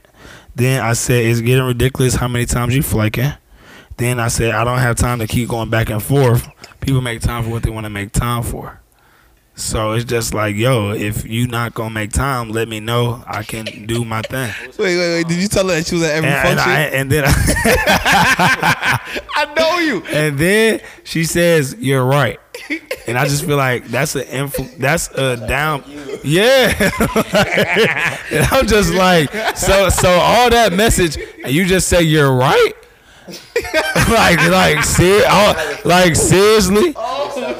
Then 0.56 0.82
I 0.84 0.94
said 0.94 1.26
it's 1.26 1.40
getting 1.42 1.64
ridiculous 1.64 2.16
how 2.16 2.28
many 2.28 2.46
times 2.46 2.76
you 2.76 2.84
flaking. 2.84 3.32
Then 3.98 4.20
I 4.20 4.28
said 4.30 4.52
I 4.56 4.64
don't 4.64 4.80
have 4.80 4.96
time 4.98 5.20
to 5.20 5.28
keep 5.28 5.48
going 5.48 5.70
back 5.70 5.90
and 5.90 6.02
forth. 6.02 6.48
People 6.82 7.02
make 7.02 7.22
time 7.22 7.44
for 7.44 7.50
what 7.52 7.64
they 7.64 7.70
want 7.70 7.86
to 7.86 7.90
make 7.90 8.12
time 8.12 8.44
for. 8.44 8.80
So 9.62 9.92
it's 9.92 10.06
just 10.06 10.34
like, 10.34 10.56
yo, 10.56 10.92
if 10.92 11.26
you 11.26 11.46
not 11.48 11.74
gonna 11.76 11.94
make 11.94 12.12
time, 12.12 12.50
let 12.50 12.68
me 12.68 12.80
know. 12.80 13.24
I 13.28 13.44
can 13.44 13.86
do 13.86 14.04
my 14.04 14.22
thing. 14.24 14.52
Wait, 14.80 14.98
wait, 14.98 14.98
wait. 14.98 15.28
Did 15.28 15.38
you 15.42 15.48
tell 15.48 15.68
her 15.70 15.76
that 15.76 15.86
she 15.86 15.96
was 15.96 16.04
at 16.04 16.16
every 16.16 16.30
And, 16.30 16.48
and, 16.48 16.60
function? 16.60 16.72
I, 16.72 16.82
and 16.86 17.12
then 17.12 17.24
I 19.36 19.54
know 19.56 19.78
you. 19.80 20.04
and 20.12 20.38
then 20.38 20.82
she 21.04 21.24
says, 21.26 21.76
"You're 21.80 22.04
right," 22.06 22.40
and 23.08 23.18
I 23.18 23.26
just 23.26 23.46
feel 23.46 23.58
like 23.58 23.86
that's 23.88 24.16
an 24.16 24.24
influ- 24.24 24.78
that's 24.78 25.10
a 25.12 25.38
down, 25.48 25.84
yeah. 26.24 26.74
and 28.32 28.46
I'm 28.52 28.66
just 28.68 28.94
like, 28.94 29.32
so 29.58 29.90
so 29.90 30.10
all 30.10 30.50
that 30.50 30.74
message, 30.74 31.18
and 31.44 31.54
you 31.54 31.66
just 31.66 31.88
say 31.88 32.02
you're 32.02 32.34
right, 32.34 32.74
like 34.10 34.40
like 34.50 34.84
ser- 34.84 35.24
oh, 35.28 35.82
like 35.86 36.16
seriously, 36.16 36.94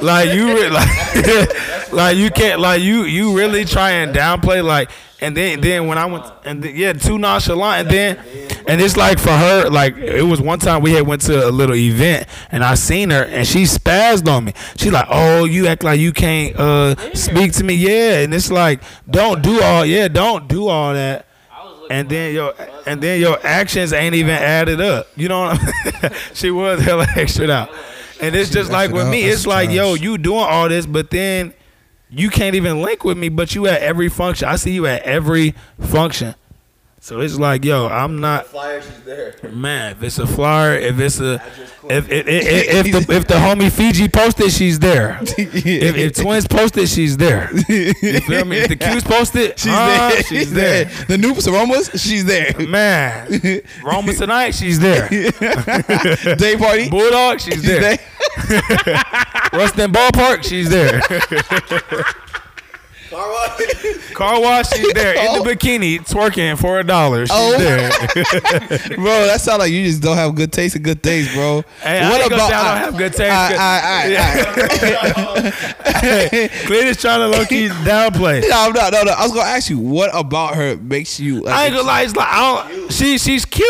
like 0.02 0.32
you 0.32 0.46
re- 0.54 0.70
like 0.70 1.92
like 1.92 2.16
you 2.16 2.30
can't 2.30 2.60
like 2.60 2.82
you 2.82 3.02
you 3.04 3.36
really 3.36 3.64
try 3.64 3.90
and 3.92 4.14
downplay 4.14 4.64
like. 4.64 4.90
And 5.20 5.36
then, 5.36 5.60
then 5.60 5.86
when 5.86 5.98
I 5.98 6.06
went, 6.06 6.24
and 6.44 6.60
then, 6.64 6.74
yeah, 6.74 6.94
too 6.94 7.16
nonchalant, 7.16 7.86
and 7.86 7.90
then, 7.96 8.18
and 8.66 8.80
it's 8.80 8.96
like 8.96 9.20
for 9.20 9.30
her, 9.30 9.70
like 9.70 9.96
it 9.96 10.24
was 10.24 10.40
one 10.40 10.58
time 10.58 10.82
we 10.82 10.94
had 10.94 11.06
went 11.06 11.22
to 11.22 11.48
a 11.48 11.52
little 11.52 11.76
event, 11.76 12.26
and 12.50 12.64
I 12.64 12.74
seen 12.74 13.10
her, 13.10 13.22
and 13.22 13.46
she 13.46 13.62
spazzed 13.62 14.26
on 14.26 14.46
me. 14.46 14.52
she 14.76 14.90
like, 14.90 15.06
"Oh, 15.08 15.44
you 15.44 15.68
act 15.68 15.84
like 15.84 16.00
you 16.00 16.12
can't 16.12 16.56
uh 16.58 16.96
speak 17.14 17.52
to 17.52 17.62
me, 17.62 17.74
yeah," 17.74 18.22
and 18.22 18.34
it's 18.34 18.50
like, 18.50 18.80
don't 19.08 19.42
do 19.42 19.62
all, 19.62 19.86
yeah, 19.86 20.08
don't 20.08 20.48
do 20.48 20.66
all 20.66 20.92
that, 20.92 21.24
and 21.90 22.08
then 22.08 22.34
your, 22.34 22.54
and 22.86 23.00
then 23.00 23.20
your 23.20 23.38
actions 23.44 23.92
ain't 23.92 24.14
even 24.14 24.34
added 24.34 24.80
up. 24.80 25.08
You 25.16 25.28
know 25.28 25.40
what 25.40 25.60
I'm? 26.04 26.12
she 26.34 26.50
was 26.50 26.80
hella 26.84 27.06
extra 27.16 27.50
out, 27.50 27.70
and 28.20 28.34
it's 28.34 28.50
just 28.50 28.70
like 28.70 28.90
with 28.90 29.08
me, 29.08 29.24
it's 29.24 29.44
that's 29.44 29.46
like, 29.46 29.70
yo, 29.70 29.94
you 29.94 30.18
doing 30.18 30.44
all 30.44 30.68
this, 30.68 30.86
but 30.86 31.10
then 31.10 31.54
you 32.10 32.28
can't 32.28 32.54
even 32.54 32.82
link 32.82 33.04
with 33.04 33.16
me, 33.16 33.28
but 33.28 33.54
you 33.54 33.66
at 33.66 33.80
every 33.80 34.08
function. 34.08 34.48
I 34.48 34.56
see 34.56 34.72
you 34.72 34.86
at 34.86 35.02
every 35.02 35.54
function. 35.80 36.34
So 37.04 37.18
it's 37.20 37.36
like, 37.36 37.64
yo, 37.64 37.88
I'm 37.88 38.20
not 38.20 38.46
Flyer, 38.46 38.80
she's 38.80 39.00
there. 39.00 39.34
man. 39.52 39.90
If 39.96 40.04
it's 40.04 40.18
a 40.20 40.26
flyer, 40.26 40.76
if 40.76 41.00
it's 41.00 41.18
a, 41.18 41.34
if 41.90 42.08
if, 42.08 42.28
if, 42.28 42.86
if 42.86 43.06
the 43.06 43.12
if 43.16 43.26
the 43.26 43.34
homie 43.34 43.72
Fiji 43.72 44.06
posted, 44.08 44.52
she's 44.52 44.78
there. 44.78 45.18
If, 45.20 45.96
if 45.96 46.14
twins 46.14 46.46
posted, 46.46 46.88
she's 46.88 47.16
there. 47.16 47.50
You 47.68 47.92
feel 48.20 48.44
me? 48.44 48.58
If 48.58 48.68
the 48.68 48.76
Q's 48.76 49.02
posted, 49.02 49.58
She's 49.58 49.72
there. 49.72 50.22
She's 50.22 50.52
there. 50.54 50.84
The 51.08 51.16
Noops 51.16 51.48
Aromas, 51.52 51.90
she's 52.00 52.24
there. 52.24 52.54
Man, 52.68 53.62
Roma 53.82 54.12
tonight, 54.14 54.52
she's 54.52 54.78
there. 54.78 55.08
Day 55.08 56.56
party, 56.56 56.88
Bulldog, 56.88 57.40
she's 57.40 57.54
she's 57.54 57.62
there. 57.64 57.80
there. 57.80 57.98
Ruston 59.52 59.90
Ballpark, 59.92 60.44
she's 60.44 60.70
there. 60.70 61.00
Car 64.14 64.40
wash, 64.40 64.68
she's 64.70 64.92
there. 64.94 65.12
In 65.14 65.26
Oh. 65.28 65.42
the 65.42 65.50
bikini, 65.54 65.98
twerking 66.00 66.58
for 66.58 66.80
a 66.80 66.84
dollar. 66.84 67.26
She's 67.26 67.34
Oh. 67.34 67.56
there. 67.58 67.90
Bro, 68.96 69.26
that 69.26 69.40
sounds 69.40 69.58
like 69.60 69.70
you 69.72 69.84
just 69.84 70.02
don't 70.02 70.16
have 70.16 70.34
good 70.34 70.52
taste 70.52 70.74
and 70.76 70.84
good 70.84 71.02
taste, 71.02 71.32
bro. 71.34 71.62
Hey, 71.80 72.00
I 72.00 72.18
ain't 72.18 72.30
gonna 72.30 72.42
I 72.42 72.48
don't 72.50 72.76
have 72.78 72.96
good 72.96 73.12
taste. 73.12 73.32
I, 73.32 73.54
I, 73.54 74.16
I, 75.44 75.50
Cletus 76.66 77.00
trying 77.00 77.20
to 77.20 77.28
low 77.38 77.44
key 77.44 77.68
downplay. 77.68 78.42
no, 78.48 78.70
no, 78.70 78.88
no, 78.90 79.02
no. 79.02 79.12
I 79.12 79.22
was 79.24 79.32
gonna 79.32 79.48
ask 79.48 79.68
you, 79.70 79.78
what 79.78 80.10
about 80.14 80.54
her 80.56 80.76
makes 80.76 81.18
you? 81.20 81.40
Like, 81.42 81.54
I 81.54 81.64
ain't 81.66 81.74
gonna 81.74 81.86
lie, 81.86 82.02
it's 82.02 82.16
like 82.16 82.28
I 82.28 82.64
don't. 82.66 82.92
She 82.92 83.18
she's 83.18 83.44
cute. 83.44 83.66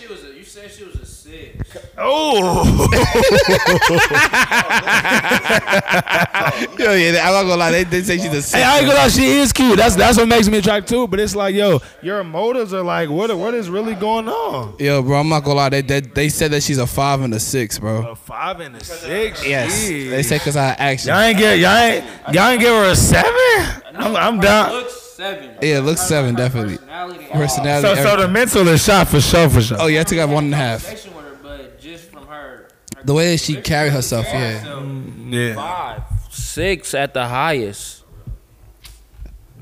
She 0.00 0.06
was 0.08 0.24
a, 0.24 0.34
you 0.36 0.44
said 0.44 0.70
she 0.70 0.84
was 0.84 0.96
a 0.96 1.06
six. 1.06 1.76
Oh, 2.02 2.64
Yo, 6.78 6.92
yeah, 6.94 7.26
I'm 7.26 7.32
not 7.34 7.42
gonna 7.42 7.56
lie. 7.56 7.70
They, 7.70 7.84
they 7.84 8.02
say 8.02 8.16
she's 8.16 8.26
a 8.26 8.30
hey, 8.30 8.40
six. 8.40 8.54
I 8.54 8.78
ain't 8.78 8.86
gonna 8.86 8.98
lie, 8.98 9.08
she 9.08 9.26
is 9.38 9.52
cute. 9.52 9.76
That's 9.76 9.96
that's 9.96 10.16
what 10.16 10.26
makes 10.28 10.48
me 10.48 10.56
attracted 10.58 10.88
too. 10.88 11.06
But 11.06 11.20
it's 11.20 11.36
like, 11.36 11.54
yo, 11.54 11.80
your 12.02 12.24
motives 12.24 12.72
are 12.72 12.82
like, 12.82 13.10
what 13.10 13.36
what 13.36 13.52
is 13.54 13.68
really 13.68 13.94
going 13.94 14.28
on? 14.28 14.76
Yo, 14.78 15.02
bro, 15.02 15.20
I'm 15.20 15.28
not 15.28 15.44
gonna 15.44 15.56
lie. 15.56 15.68
They, 15.68 15.82
they 15.82 16.00
they 16.00 16.28
said 16.30 16.52
that 16.52 16.62
she's 16.62 16.78
a 16.78 16.86
five 16.86 17.20
and 17.20 17.34
a 17.34 17.40
six, 17.40 17.78
bro. 17.78 18.12
A 18.12 18.16
five 18.16 18.60
and 18.60 18.76
a 18.76 18.84
six. 18.84 19.46
Yes, 19.46 19.90
Jeez. 19.90 20.10
they 20.10 20.22
say 20.22 20.38
because 20.38 20.56
I 20.56 20.68
action. 20.70 21.08
Y'all 21.10 21.20
ain't 21.20 21.38
get 21.38 21.58
y'all 21.58 21.76
ain't 21.76 22.04
y'all 22.32 22.48
ain't 22.48 22.60
give 22.60 22.70
her 22.70 22.90
a 22.90 22.96
seven. 22.96 23.82
I'm, 23.94 24.16
I'm 24.16 24.40
down. 24.40 24.72
Looks 24.72 24.94
seven. 24.94 25.50
Yeah, 25.60 25.78
it 25.78 25.82
looks 25.82 26.00
seven 26.00 26.34
definitely. 26.34 26.78
Personality. 26.78 27.26
Personality. 27.30 27.88
So 27.88 27.94
so 28.02 28.16
the 28.22 28.28
mental 28.28 28.66
is 28.68 28.82
shot 28.82 29.06
for 29.08 29.20
sure 29.20 29.50
for 29.50 29.60
sure. 29.60 29.76
oh 29.80 29.86
yeah, 29.86 30.00
I 30.00 30.04
think 30.04 30.18
I 30.18 30.22
have 30.22 30.30
one 30.30 30.44
and 30.44 30.54
a 30.54 30.56
half. 30.56 30.84
Conversation 30.84 31.14
with 31.14 31.24
her, 31.26 31.36
but 31.42 31.78
just 31.80 32.04
from 32.10 32.26
her. 32.26 32.32
her 32.32 32.68
The 33.04 33.14
way 33.14 33.32
that 33.32 33.38
she 33.38 33.56
carry 33.60 33.90
herself, 33.90 34.26
yeah. 34.26 34.82
Yeah. 35.28 35.54
Five, 35.54 36.02
six 36.30 36.94
at 36.94 37.14
the 37.14 37.26
highest. 37.26 37.98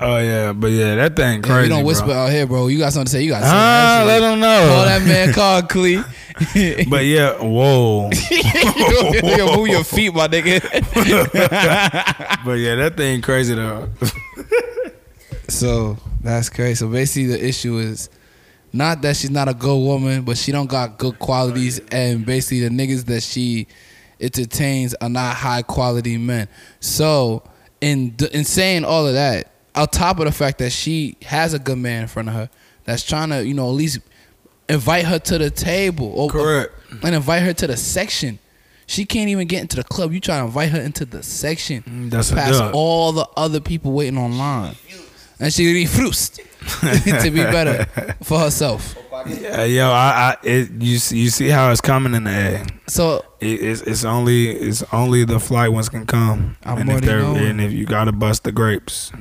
Oh 0.01 0.17
yeah, 0.17 0.53
but 0.53 0.67
yeah, 0.71 0.95
that 0.95 1.15
thing 1.17 1.41
Yeah, 1.43 1.47
crazy. 1.49 1.63
you 1.63 1.69
don't 1.75 1.83
whisper 1.83 2.05
Bro. 2.07 2.15
out 2.15 2.31
here, 2.31 2.47
bro. 2.47 2.67
You 2.67 2.77
got 2.79 2.93
something 2.93 3.07
to 3.07 3.11
say. 3.11 3.21
You 3.23 3.31
got 3.31 3.39
to 3.39 3.45
say 3.45 3.51
Ah, 3.51 3.97
that 3.99 4.07
let 4.07 4.13
shit. 4.15 4.21
them 4.21 4.39
know. 4.39 4.67
Call 4.69 4.85
that 4.85 5.01
man 5.03 5.33
Carl 5.33 5.61
Clee. 5.63 6.01
But 6.89 7.03
yeah, 7.03 7.33
whoa. 7.33 8.09
Yo, 9.35 9.55
move 9.57 9.67
your 9.67 9.83
feet, 9.83 10.13
my 10.13 10.25
nigga. 10.29 10.61
but 12.45 12.53
yeah, 12.53 12.75
that 12.75 12.93
thing 12.95 13.21
crazy 13.21 13.55
though. 13.55 13.89
So 15.49 15.97
that's 16.21 16.47
crazy. 16.49 16.75
So 16.75 16.87
basically, 16.87 17.25
the 17.27 17.45
issue 17.45 17.77
is 17.79 18.09
not 18.71 19.01
that 19.01 19.15
she's 19.17 19.31
not 19.31 19.47
a 19.47 19.53
good 19.53 19.77
woman, 19.77 20.23
but 20.23 20.37
she 20.37 20.51
don't 20.51 20.69
got 20.69 20.97
good 20.97 21.17
qualities, 21.19 21.79
and 21.91 22.25
basically 22.25 22.61
the 22.61 22.69
niggas 22.69 23.05
that 23.05 23.23
she 23.23 23.67
entertains 24.19 24.93
are 24.95 25.09
not 25.09 25.35
high 25.35 25.61
quality 25.61 26.17
men. 26.17 26.47
So 26.79 27.43
in 27.81 28.15
in 28.33 28.43
saying 28.45 28.85
all 28.85 29.07
of 29.07 29.13
that, 29.13 29.51
on 29.75 29.87
top 29.87 30.19
of 30.19 30.25
the 30.25 30.31
fact 30.31 30.57
that 30.59 30.71
she 30.71 31.15
has 31.23 31.53
a 31.53 31.59
good 31.59 31.77
man 31.77 32.03
in 32.03 32.07
front 32.07 32.27
of 32.29 32.35
her, 32.35 32.49
that's 32.85 33.03
trying 33.05 33.29
to 33.29 33.45
you 33.45 33.53
know 33.53 33.67
at 33.69 33.73
least 33.75 33.99
invite 34.67 35.05
her 35.05 35.17
to 35.19 35.37
the 35.37 35.49
table 35.49 36.11
or 36.15 36.29
Correct. 36.29 36.71
and 37.03 37.15
invite 37.15 37.43
her 37.43 37.53
to 37.53 37.67
the 37.67 37.77
section. 37.77 38.39
She 38.85 39.05
can't 39.05 39.29
even 39.29 39.47
get 39.47 39.61
into 39.61 39.75
the 39.77 39.83
club. 39.83 40.11
You 40.13 40.19
trying 40.19 40.41
to 40.41 40.45
invite 40.47 40.69
her 40.71 40.81
into 40.81 41.05
the 41.05 41.21
section 41.21 41.83
Mm, 41.83 42.09
That's 42.09 42.31
a 42.31 42.35
past 42.35 42.61
all 42.73 43.11
the 43.11 43.27
other 43.37 43.59
people 43.59 43.91
waiting 43.91 44.17
online. 44.17 44.75
And 45.39 45.53
she 45.53 45.71
refused 45.73 46.35
to 46.81 47.31
be 47.31 47.41
better 47.43 47.85
for 48.23 48.39
herself. 48.39 48.95
Yeah, 49.27 49.63
yo, 49.65 49.89
I, 49.89 50.35
I 50.43 50.47
it, 50.47 50.71
you 50.81 50.97
see, 50.97 51.19
you 51.19 51.29
see 51.29 51.49
how 51.49 51.71
it's 51.71 51.81
coming 51.81 52.13
in 52.13 52.23
the 52.25 52.31
air. 52.31 52.65
So 52.87 53.25
It, 53.41 53.61
it's, 53.61 53.81
it's 53.81 54.03
only 54.05 54.49
it's 54.49 54.81
only 54.93 55.25
the 55.25 55.39
flight 55.39 55.71
ones 55.73 55.89
can 55.89 56.05
come, 56.05 56.55
I'm 56.63 56.77
and 56.79 56.89
if 56.91 57.01
they're 57.01 57.19
knowing. 57.21 57.45
and 57.45 57.61
if 57.61 57.71
you 57.73 57.85
gotta 57.85 58.11
bust 58.13 58.43
the 58.45 58.51
grapes, 58.53 59.11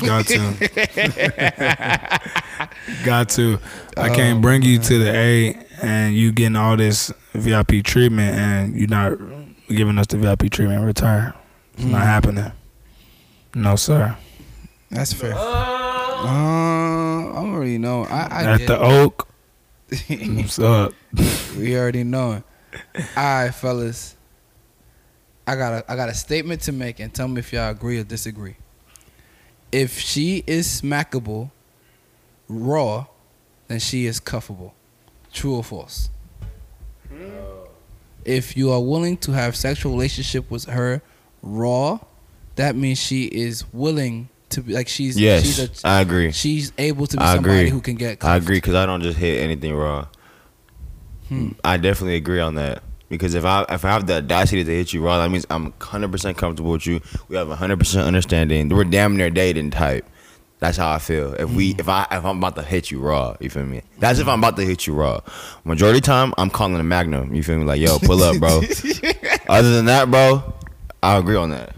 got 0.00 0.26
to, 0.26 0.38
got 3.04 3.28
to. 3.30 3.58
I 3.96 4.10
Oh, 4.10 4.14
can't 4.14 4.40
bring 4.42 4.62
you 4.62 4.78
to 4.78 4.98
the 4.98 5.12
A 5.14 5.54
and 5.82 6.14
you 6.14 6.32
getting 6.32 6.56
all 6.56 6.76
this 6.76 7.12
VIP 7.34 7.84
treatment 7.84 8.36
and 8.36 8.76
you're 8.76 8.88
not 8.88 9.18
giving 9.68 9.98
us 9.98 10.06
the 10.08 10.18
VIP 10.18 10.50
treatment 10.50 10.80
in 10.80 10.86
return. 10.86 11.32
It's 11.74 11.84
not 11.84 12.02
Mm. 12.02 12.06
happening. 12.06 12.52
No 13.54 13.76
sir. 13.76 14.16
That's 14.90 15.12
fair. 15.12 15.34
Uh, 15.34 15.38
I 15.40 17.32
already 17.36 17.78
know. 17.78 18.04
I, 18.04 18.28
I 18.30 18.42
At 18.44 18.58
get 18.58 18.66
the 18.68 18.78
Oak, 18.80 19.28
what's 20.08 20.58
up? 20.58 20.92
we 21.56 21.76
already 21.76 22.04
know. 22.04 22.32
it. 22.32 22.42
All 23.16 23.22
right, 23.44 23.50
fellas. 23.54 24.16
I 25.46 25.56
got 25.56 25.72
a 25.72 25.92
I 25.92 25.96
got 25.96 26.08
a 26.10 26.14
statement 26.14 26.62
to 26.62 26.72
make, 26.72 27.00
and 27.00 27.12
tell 27.12 27.28
me 27.28 27.38
if 27.38 27.52
y'all 27.52 27.70
agree 27.70 27.98
or 27.98 28.04
disagree. 28.04 28.56
If 29.72 29.98
she 29.98 30.44
is 30.46 30.66
smackable, 30.66 31.50
raw, 32.48 33.06
then 33.68 33.78
she 33.80 34.06
is 34.06 34.20
cuffable. 34.20 34.72
True 35.32 35.56
or 35.56 35.64
false? 35.64 36.10
If 38.24 38.56
you 38.56 38.70
are 38.72 38.80
willing 38.80 39.16
to 39.18 39.32
have 39.32 39.56
sexual 39.56 39.92
relationship 39.92 40.50
with 40.50 40.64
her 40.66 41.00
raw, 41.42 42.00
that 42.56 42.76
means 42.76 42.98
she 42.98 43.24
is 43.24 43.64
willing 43.72 44.28
to 44.50 44.62
be 44.62 44.72
like 44.74 44.88
she's 44.88 45.18
Yes, 45.18 45.42
she's 45.44 45.58
a, 45.84 45.86
I 45.86 46.00
agree. 46.00 46.32
she's 46.32 46.72
able 46.78 47.06
to 47.06 47.16
be 47.16 47.22
I 47.22 47.34
somebody 47.34 47.58
agree. 47.60 47.70
who 47.70 47.80
can 47.80 47.94
get 47.96 48.24
I 48.24 48.36
agree 48.36 48.56
because 48.58 48.74
I 48.74 48.86
don't 48.86 49.02
just 49.02 49.18
hit 49.18 49.40
anything 49.42 49.74
raw. 49.74 50.06
Hmm. 51.28 51.50
I 51.62 51.76
definitely 51.76 52.16
agree 52.16 52.40
on 52.40 52.54
that 52.54 52.82
because 53.08 53.34
if 53.34 53.44
I 53.44 53.64
if 53.68 53.84
I 53.84 53.90
have 53.90 54.06
the 54.06 54.16
audacity 54.16 54.64
to 54.64 54.70
hit 54.74 54.92
you 54.92 55.04
raw, 55.04 55.18
that 55.18 55.30
means 55.30 55.46
I'm 55.50 55.64
100 55.72 56.10
percent 56.10 56.38
comfortable 56.38 56.72
with 56.72 56.86
you. 56.86 57.00
We 57.28 57.36
have 57.36 57.48
100 57.48 57.78
percent 57.78 58.06
understanding. 58.06 58.68
We're 58.70 58.84
damn 58.84 59.16
near 59.16 59.28
dating 59.30 59.70
type. 59.72 60.06
That's 60.60 60.76
how 60.76 60.90
I 60.90 60.98
feel. 60.98 61.34
If 61.34 61.50
we 61.50 61.76
if 61.78 61.88
I 61.88 62.06
if 62.10 62.24
I'm 62.24 62.38
about 62.38 62.56
to 62.56 62.62
hit 62.62 62.90
you 62.90 62.98
raw, 63.00 63.36
you 63.40 63.48
feel 63.50 63.64
me? 63.64 63.82
That's 63.98 64.18
if 64.18 64.26
I'm 64.26 64.40
about 64.40 64.56
to 64.56 64.64
hit 64.64 64.86
you 64.86 64.94
raw. 64.94 65.20
Majority 65.64 66.00
time, 66.00 66.32
I'm 66.38 66.50
calling 66.50 66.74
a 66.80 66.82
Magnum. 66.82 67.32
You 67.34 67.42
feel 67.44 67.58
me? 67.58 67.64
Like 67.64 67.80
yo, 67.80 67.98
pull 67.98 68.22
up, 68.22 68.38
bro. 68.40 68.58
Other 69.48 69.70
than 69.76 69.84
that, 69.84 70.10
bro, 70.10 70.42
I 71.02 71.16
agree 71.18 71.36
on 71.36 71.50
that. 71.50 71.76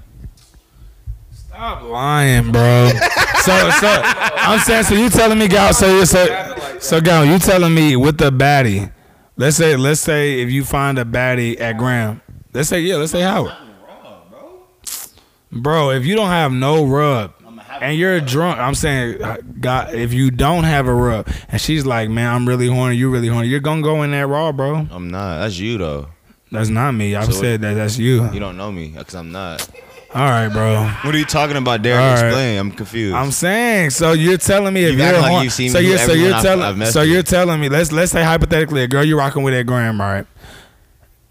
Stop 1.60 1.82
lying, 1.82 2.52
bro. 2.52 2.88
so, 3.42 3.70
so 3.70 4.00
I'm 4.02 4.58
saying, 4.60 4.84
so 4.84 4.94
you 4.94 5.10
telling 5.10 5.38
me, 5.38 5.46
Gal? 5.46 5.74
So, 5.74 6.04
so, 6.04 6.78
so, 6.80 7.02
Gal, 7.02 7.26
you 7.26 7.38
telling 7.38 7.74
me 7.74 7.96
with 7.96 8.16
the 8.16 8.32
baddie? 8.32 8.90
Let's 9.36 9.58
say, 9.58 9.76
let's 9.76 10.00
say 10.00 10.40
if 10.40 10.50
you 10.50 10.64
find 10.64 10.98
a 10.98 11.04
baddie 11.04 11.60
at 11.60 11.76
Graham, 11.76 12.22
let's 12.54 12.70
say, 12.70 12.80
yeah, 12.80 12.96
let's 12.96 13.12
say 13.12 13.20
Howard. 13.20 13.52
Bro, 15.52 15.90
if 15.90 16.06
you 16.06 16.16
don't 16.16 16.30
have 16.30 16.50
no 16.50 16.86
rub 16.86 17.34
and 17.82 17.94
you're 17.94 18.22
drunk, 18.22 18.58
I'm 18.58 18.74
saying, 18.74 19.22
uh, 19.22 19.36
God, 19.60 19.94
if 19.94 20.14
you 20.14 20.30
don't 20.30 20.64
have 20.64 20.86
a 20.88 20.94
rub 20.94 21.28
and 21.50 21.60
she's 21.60 21.84
like, 21.84 22.08
man, 22.08 22.34
I'm 22.34 22.48
really 22.48 22.68
horny, 22.68 22.96
you 22.96 23.10
really 23.10 23.28
horny, 23.28 23.48
you're 23.48 23.60
gonna 23.60 23.82
go 23.82 24.02
in 24.02 24.12
there 24.12 24.26
raw, 24.26 24.50
bro. 24.50 24.88
I'm 24.90 25.10
not. 25.10 25.40
That's 25.40 25.58
you 25.58 25.76
though. 25.76 26.08
That's 26.50 26.70
not 26.70 26.92
me. 26.92 27.14
I've 27.14 27.26
So 27.26 27.32
said 27.32 27.60
that. 27.60 27.74
That's 27.74 27.98
you. 27.98 28.32
You 28.32 28.40
don't 28.40 28.56
know 28.56 28.72
me 28.72 28.94
because 28.96 29.14
I'm 29.14 29.30
not. 29.30 29.68
All 30.12 30.22
right, 30.28 30.48
bro. 30.48 30.88
What 31.04 31.14
are 31.14 31.18
you 31.18 31.24
talking 31.24 31.56
about, 31.56 31.82
Derek? 31.82 32.00
All 32.00 32.14
right. 32.14 32.24
Explain. 32.26 32.58
I'm 32.58 32.72
confused. 32.72 33.14
I'm 33.14 33.30
saying. 33.30 33.90
So 33.90 34.12
you're 34.12 34.38
telling 34.38 34.74
me 34.74 34.84
if 34.84 34.98
You 34.98 35.04
you're 35.04 35.20
like 35.20 35.44
you've 35.44 35.52
so 35.52 35.78
you're 35.78 35.98
so 35.98 36.12
you're 36.12 36.40
telling 36.40 36.84
so 36.86 37.02
you're 37.02 37.22
telling 37.22 37.60
me 37.60 37.68
let's 37.68 37.92
let's 37.92 38.10
say 38.10 38.24
hypothetically 38.24 38.82
a 38.82 38.88
girl 38.88 39.04
you're 39.04 39.18
rocking 39.18 39.44
with 39.44 39.54
at 39.54 39.66
Graham, 39.66 40.00
right? 40.00 40.26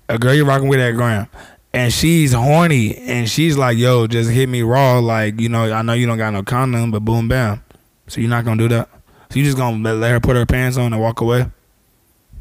A 0.07 0.17
girl 0.17 0.33
you're 0.33 0.45
rocking 0.45 0.69
with 0.69 0.79
at 0.79 0.91
Graham. 0.91 1.27
And 1.73 1.93
she's 1.93 2.31
horny 2.33 2.95
and 2.97 3.29
she's 3.29 3.57
like, 3.57 3.77
yo, 3.77 4.07
just 4.07 4.29
hit 4.31 4.47
me 4.49 4.61
raw. 4.63 4.97
Like, 4.99 5.39
you 5.39 5.49
know, 5.49 5.71
I 5.71 5.81
know 5.83 5.93
you 5.93 6.07
don't 6.07 6.17
got 6.17 6.31
no 6.31 6.41
condom, 6.41 6.89
but 6.89 7.01
boom, 7.01 7.27
bam. 7.27 7.61
So 8.07 8.21
you're 8.21 8.29
not 8.29 8.45
gonna 8.45 8.57
do 8.57 8.69
that? 8.69 8.89
So 9.29 9.39
you 9.39 9.45
just 9.45 9.57
gonna 9.57 9.93
let 9.93 10.09
her 10.11 10.19
put 10.21 10.35
her 10.37 10.45
pants 10.45 10.77
on 10.77 10.93
and 10.93 11.01
walk 11.01 11.19
away? 11.21 11.47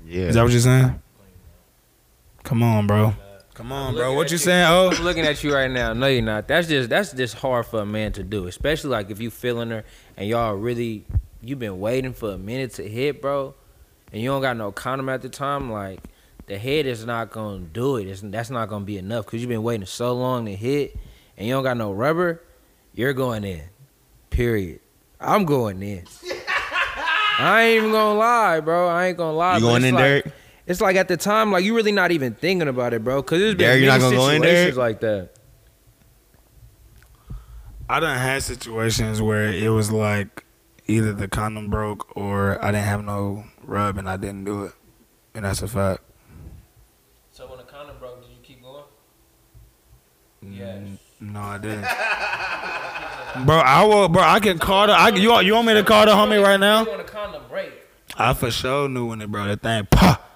yeah. 0.06 0.26
Is 0.26 0.36
that 0.36 0.42
what 0.44 0.52
you're 0.52 0.60
saying? 0.60 1.02
Come 2.44 2.62
on, 2.62 2.86
bro. 2.86 3.12
Come 3.58 3.72
on, 3.72 3.92
bro. 3.92 4.14
What 4.14 4.30
you 4.30 4.38
saying? 4.38 4.68
Oh, 4.68 4.92
I'm 4.92 5.02
looking 5.02 5.26
at 5.26 5.42
you 5.42 5.52
right 5.52 5.68
now. 5.68 5.92
No, 5.92 6.06
you're 6.06 6.22
not. 6.22 6.46
That's 6.46 6.68
just 6.68 6.88
that's 6.88 7.12
just 7.12 7.34
hard 7.34 7.66
for 7.66 7.80
a 7.80 7.84
man 7.84 8.12
to 8.12 8.22
do, 8.22 8.46
especially 8.46 8.90
like 8.90 9.10
if 9.10 9.20
you 9.20 9.32
feeling 9.32 9.70
her 9.70 9.82
and 10.16 10.28
y'all 10.28 10.54
really 10.54 11.04
you've 11.42 11.58
been 11.58 11.80
waiting 11.80 12.12
for 12.12 12.30
a 12.30 12.38
minute 12.38 12.74
to 12.74 12.88
hit, 12.88 13.20
bro, 13.20 13.56
and 14.12 14.22
you 14.22 14.28
don't 14.28 14.42
got 14.42 14.56
no 14.56 14.70
condom 14.70 15.08
at 15.08 15.22
the 15.22 15.28
time. 15.28 15.72
Like 15.72 15.98
the 16.46 16.56
head 16.56 16.86
is 16.86 17.04
not 17.04 17.32
gonna 17.32 17.58
do 17.58 17.96
it. 17.96 18.06
It's, 18.06 18.20
that's 18.20 18.48
not 18.48 18.68
gonna 18.68 18.84
be 18.84 18.96
enough 18.96 19.24
because 19.26 19.40
you've 19.40 19.48
been 19.48 19.64
waiting 19.64 19.86
so 19.86 20.12
long 20.14 20.44
to 20.44 20.54
hit, 20.54 20.96
and 21.36 21.44
you 21.44 21.52
don't 21.52 21.64
got 21.64 21.76
no 21.76 21.90
rubber. 21.90 22.40
You're 22.94 23.12
going 23.12 23.42
in. 23.42 23.62
Period. 24.30 24.78
I'm 25.20 25.44
going 25.44 25.82
in. 25.82 26.04
I 27.40 27.62
ain't 27.62 27.78
even 27.78 27.90
gonna 27.90 28.20
lie, 28.20 28.60
bro. 28.60 28.86
I 28.86 29.06
ain't 29.06 29.18
gonna 29.18 29.36
lie. 29.36 29.56
You 29.56 29.62
but 29.62 29.66
going 29.66 29.84
in, 29.84 29.94
like- 29.96 30.04
Derek? 30.04 30.32
It's 30.68 30.80
like 30.82 30.96
at 30.96 31.08
the 31.08 31.16
time, 31.16 31.50
like 31.50 31.64
you 31.64 31.74
really 31.74 31.92
not 31.92 32.12
even 32.12 32.34
thinking 32.34 32.68
about 32.68 32.92
it, 32.92 33.02
bro. 33.02 33.22
Cause 33.22 33.38
there's 33.38 33.54
been 33.54 33.66
Derek, 33.66 33.80
you're 33.82 33.90
many 33.90 34.02
not 34.02 34.10
gonna 34.10 34.16
go 34.16 34.28
in, 34.28 34.42
situations 34.42 34.76
Derek? 34.76 34.76
like 34.76 35.00
that. 35.00 35.30
I 37.88 38.00
done 38.00 38.18
had 38.18 38.42
situations 38.42 39.22
where 39.22 39.48
it 39.50 39.70
was 39.70 39.90
like 39.90 40.44
either 40.86 41.14
the 41.14 41.26
condom 41.26 41.68
broke 41.70 42.14
or 42.16 42.62
I 42.62 42.70
didn't 42.70 42.84
have 42.84 43.02
no 43.02 43.44
rub 43.64 43.96
and 43.96 44.08
I 44.08 44.18
didn't 44.18 44.44
do 44.44 44.64
it, 44.64 44.72
and 45.34 45.44
that's 45.46 45.62
a 45.62 45.68
fact. 45.68 46.02
So 47.32 47.46
when 47.48 47.56
the 47.58 47.64
condom 47.64 47.96
broke, 47.98 48.20
did 48.20 48.30
you 48.30 48.36
keep 48.42 48.62
going? 48.62 48.84
Mm, 50.44 50.98
No, 51.20 51.40
I 51.40 51.58
didn't. 51.58 53.46
bro, 53.46 53.56
I 53.58 53.84
will. 53.84 54.08
Bro, 54.10 54.22
I 54.22 54.38
can 54.40 54.58
call 54.58 54.86
the. 54.86 54.92
I, 54.92 55.08
you 55.08 55.30
want- 55.30 55.46
you 55.46 55.54
want 55.54 55.66
me 55.66 55.74
to 55.74 55.82
call 55.82 56.04
the 56.04 56.12
homie 56.12 56.42
right 56.42 56.60
now? 56.60 56.84
When 56.84 56.98
the 56.98 57.04
condom 57.04 57.42
break, 57.48 57.72
I 58.18 58.34
for 58.34 58.50
sure 58.50 58.86
knew 58.88 59.06
when 59.06 59.22
it 59.22 59.30
bro 59.30 59.46
that 59.46 59.62
thing 59.62 59.86
pop. 59.90 60.26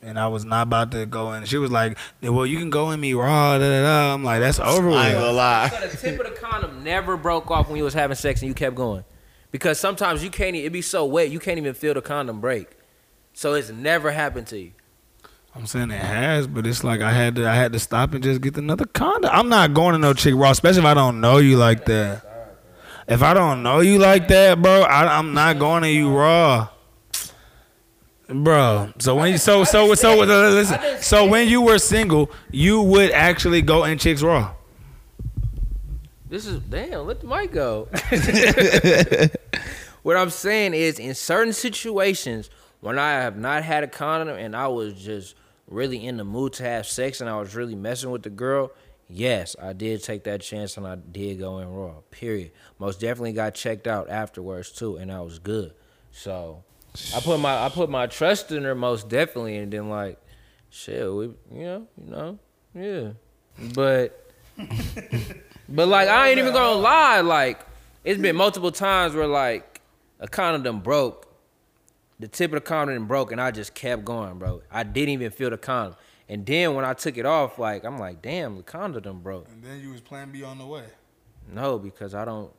And 0.00 0.18
I 0.18 0.28
was 0.28 0.44
not 0.44 0.62
about 0.62 0.92
to 0.92 1.06
go 1.06 1.32
in. 1.32 1.44
She 1.44 1.58
was 1.58 1.72
like, 1.72 1.98
"Well, 2.22 2.46
you 2.46 2.58
can 2.58 2.70
go 2.70 2.92
in 2.92 3.00
me 3.00 3.14
raw." 3.14 3.58
Da, 3.58 3.64
da, 3.68 3.82
da. 3.82 4.14
I'm 4.14 4.22
like, 4.22 4.40
"That's 4.40 4.60
over 4.60 4.90
I 4.90 5.08
ain't 5.08 5.18
gonna 5.18 5.32
lie. 5.32 5.68
so 5.68 5.88
the 5.88 5.96
tip 5.96 6.20
of 6.20 6.26
the 6.26 6.40
condom 6.40 6.84
never 6.84 7.16
broke 7.16 7.50
off 7.50 7.66
when 7.68 7.76
you 7.78 7.84
was 7.84 7.94
having 7.94 8.14
sex 8.14 8.40
and 8.40 8.48
you 8.48 8.54
kept 8.54 8.76
going, 8.76 9.02
because 9.50 9.80
sometimes 9.80 10.22
you 10.22 10.30
can't. 10.30 10.54
e- 10.54 10.64
It 10.64 10.72
be 10.72 10.82
so 10.82 11.04
wet 11.04 11.30
you 11.30 11.40
can't 11.40 11.58
even 11.58 11.74
feel 11.74 11.94
the 11.94 12.00
condom 12.00 12.40
break. 12.40 12.68
So 13.32 13.54
it's 13.54 13.70
never 13.70 14.12
happened 14.12 14.46
to 14.48 14.58
you. 14.60 14.72
I'm 15.56 15.66
saying 15.66 15.90
it 15.90 16.00
has, 16.00 16.46
but 16.46 16.64
it's 16.64 16.84
like 16.84 17.00
I 17.00 17.10
had 17.10 17.34
to. 17.34 17.48
I 17.48 17.54
had 17.56 17.72
to 17.72 17.80
stop 17.80 18.14
and 18.14 18.22
just 18.22 18.40
get 18.40 18.56
another 18.56 18.84
condom. 18.86 19.30
I'm 19.34 19.48
not 19.48 19.74
going 19.74 19.94
to 19.94 19.98
no 19.98 20.14
chick 20.14 20.34
raw, 20.36 20.50
especially 20.50 20.80
if 20.82 20.86
I 20.86 20.94
don't 20.94 21.20
know 21.20 21.38
you 21.38 21.56
like 21.56 21.86
that. 21.86 22.24
If 23.08 23.22
I 23.24 23.34
don't 23.34 23.64
know 23.64 23.80
you 23.80 23.98
like 23.98 24.28
that, 24.28 24.62
bro, 24.62 24.82
I, 24.82 25.18
I'm 25.18 25.34
not 25.34 25.58
going 25.58 25.82
to 25.82 25.90
you 25.90 26.16
raw. 26.16 26.68
Bro, 28.30 28.92
so 28.98 29.14
when 29.14 29.32
you 29.32 29.38
so 29.38 29.64
so 29.64 29.94
so, 29.94 29.96
so 30.16 30.22
uh, 30.22 30.50
listen, 30.50 30.78
so 31.00 31.24
when 31.24 31.48
you 31.48 31.62
were 31.62 31.78
single, 31.78 32.30
you 32.50 32.82
would 32.82 33.10
actually 33.12 33.62
go 33.62 33.84
in 33.84 33.96
chicks 33.96 34.22
raw. 34.22 34.52
This 36.28 36.44
is 36.44 36.60
damn. 36.60 37.06
Let 37.06 37.22
the 37.22 37.26
mic 37.26 37.52
go. 37.52 37.88
what 40.02 40.18
I'm 40.18 40.28
saying 40.28 40.74
is, 40.74 40.98
in 40.98 41.14
certain 41.14 41.54
situations, 41.54 42.50
when 42.80 42.98
I 42.98 43.12
have 43.12 43.38
not 43.38 43.64
had 43.64 43.82
a 43.82 43.88
condom 43.88 44.36
and 44.36 44.54
I 44.54 44.68
was 44.68 44.92
just 44.92 45.34
really 45.66 46.06
in 46.06 46.18
the 46.18 46.24
mood 46.24 46.52
to 46.54 46.64
have 46.64 46.86
sex 46.86 47.22
and 47.22 47.30
I 47.30 47.38
was 47.38 47.54
really 47.54 47.74
messing 47.74 48.10
with 48.10 48.24
the 48.24 48.30
girl, 48.30 48.72
yes, 49.08 49.56
I 49.58 49.72
did 49.72 50.04
take 50.04 50.24
that 50.24 50.42
chance 50.42 50.76
and 50.76 50.86
I 50.86 50.96
did 50.96 51.38
go 51.38 51.60
in 51.60 51.68
raw. 51.68 51.94
Period. 52.10 52.50
Most 52.78 53.00
definitely 53.00 53.32
got 53.32 53.54
checked 53.54 53.86
out 53.86 54.10
afterwards 54.10 54.70
too, 54.70 54.96
and 54.96 55.10
I 55.10 55.22
was 55.22 55.38
good. 55.38 55.72
So 56.10 56.62
I 57.14 57.20
put 57.20 57.38
my 57.40 57.64
I 57.64 57.68
put 57.68 57.90
my 57.90 58.06
trust 58.06 58.50
in 58.52 58.64
her 58.64 58.74
most 58.74 59.08
definitely, 59.08 59.56
and 59.56 59.72
then 59.72 59.88
like, 59.88 60.18
shit, 60.70 61.12
we 61.12 61.26
you 61.26 61.36
know 61.52 61.86
you 62.04 62.10
know 62.10 62.38
yeah, 62.74 63.10
but. 63.74 64.24
But 65.68 65.88
like 65.88 66.08
I 66.08 66.30
ain't 66.30 66.38
even 66.38 66.52
gonna 66.52 66.80
lie, 66.80 67.20
like 67.20 67.60
it's 68.02 68.20
been 68.20 68.36
multiple 68.36 68.72
times 68.72 69.14
where 69.14 69.26
like 69.26 69.82
a 70.18 70.26
condom 70.26 70.80
broke, 70.80 71.30
the 72.18 72.26
tip 72.26 72.52
of 72.52 72.56
the 72.56 72.60
condom 72.62 73.06
broke, 73.06 73.32
and 73.32 73.40
I 73.40 73.50
just 73.50 73.74
kept 73.74 74.04
going, 74.04 74.38
bro. 74.38 74.62
I 74.70 74.82
didn't 74.82 75.10
even 75.10 75.30
feel 75.30 75.50
the 75.50 75.58
condom, 75.58 75.96
and 76.28 76.46
then 76.46 76.74
when 76.74 76.86
I 76.86 76.94
took 76.94 77.18
it 77.18 77.26
off, 77.26 77.58
like 77.58 77.84
I'm 77.84 77.98
like, 77.98 78.22
damn, 78.22 78.56
the 78.56 78.62
condom 78.62 79.20
broke. 79.20 79.46
And 79.48 79.62
then 79.62 79.80
you 79.80 79.90
was 79.90 80.00
plan 80.00 80.32
B 80.32 80.42
on 80.42 80.58
the 80.58 80.66
way. 80.66 80.84
No, 81.52 81.78
because 81.78 82.14
I 82.14 82.24
don't. 82.24 82.50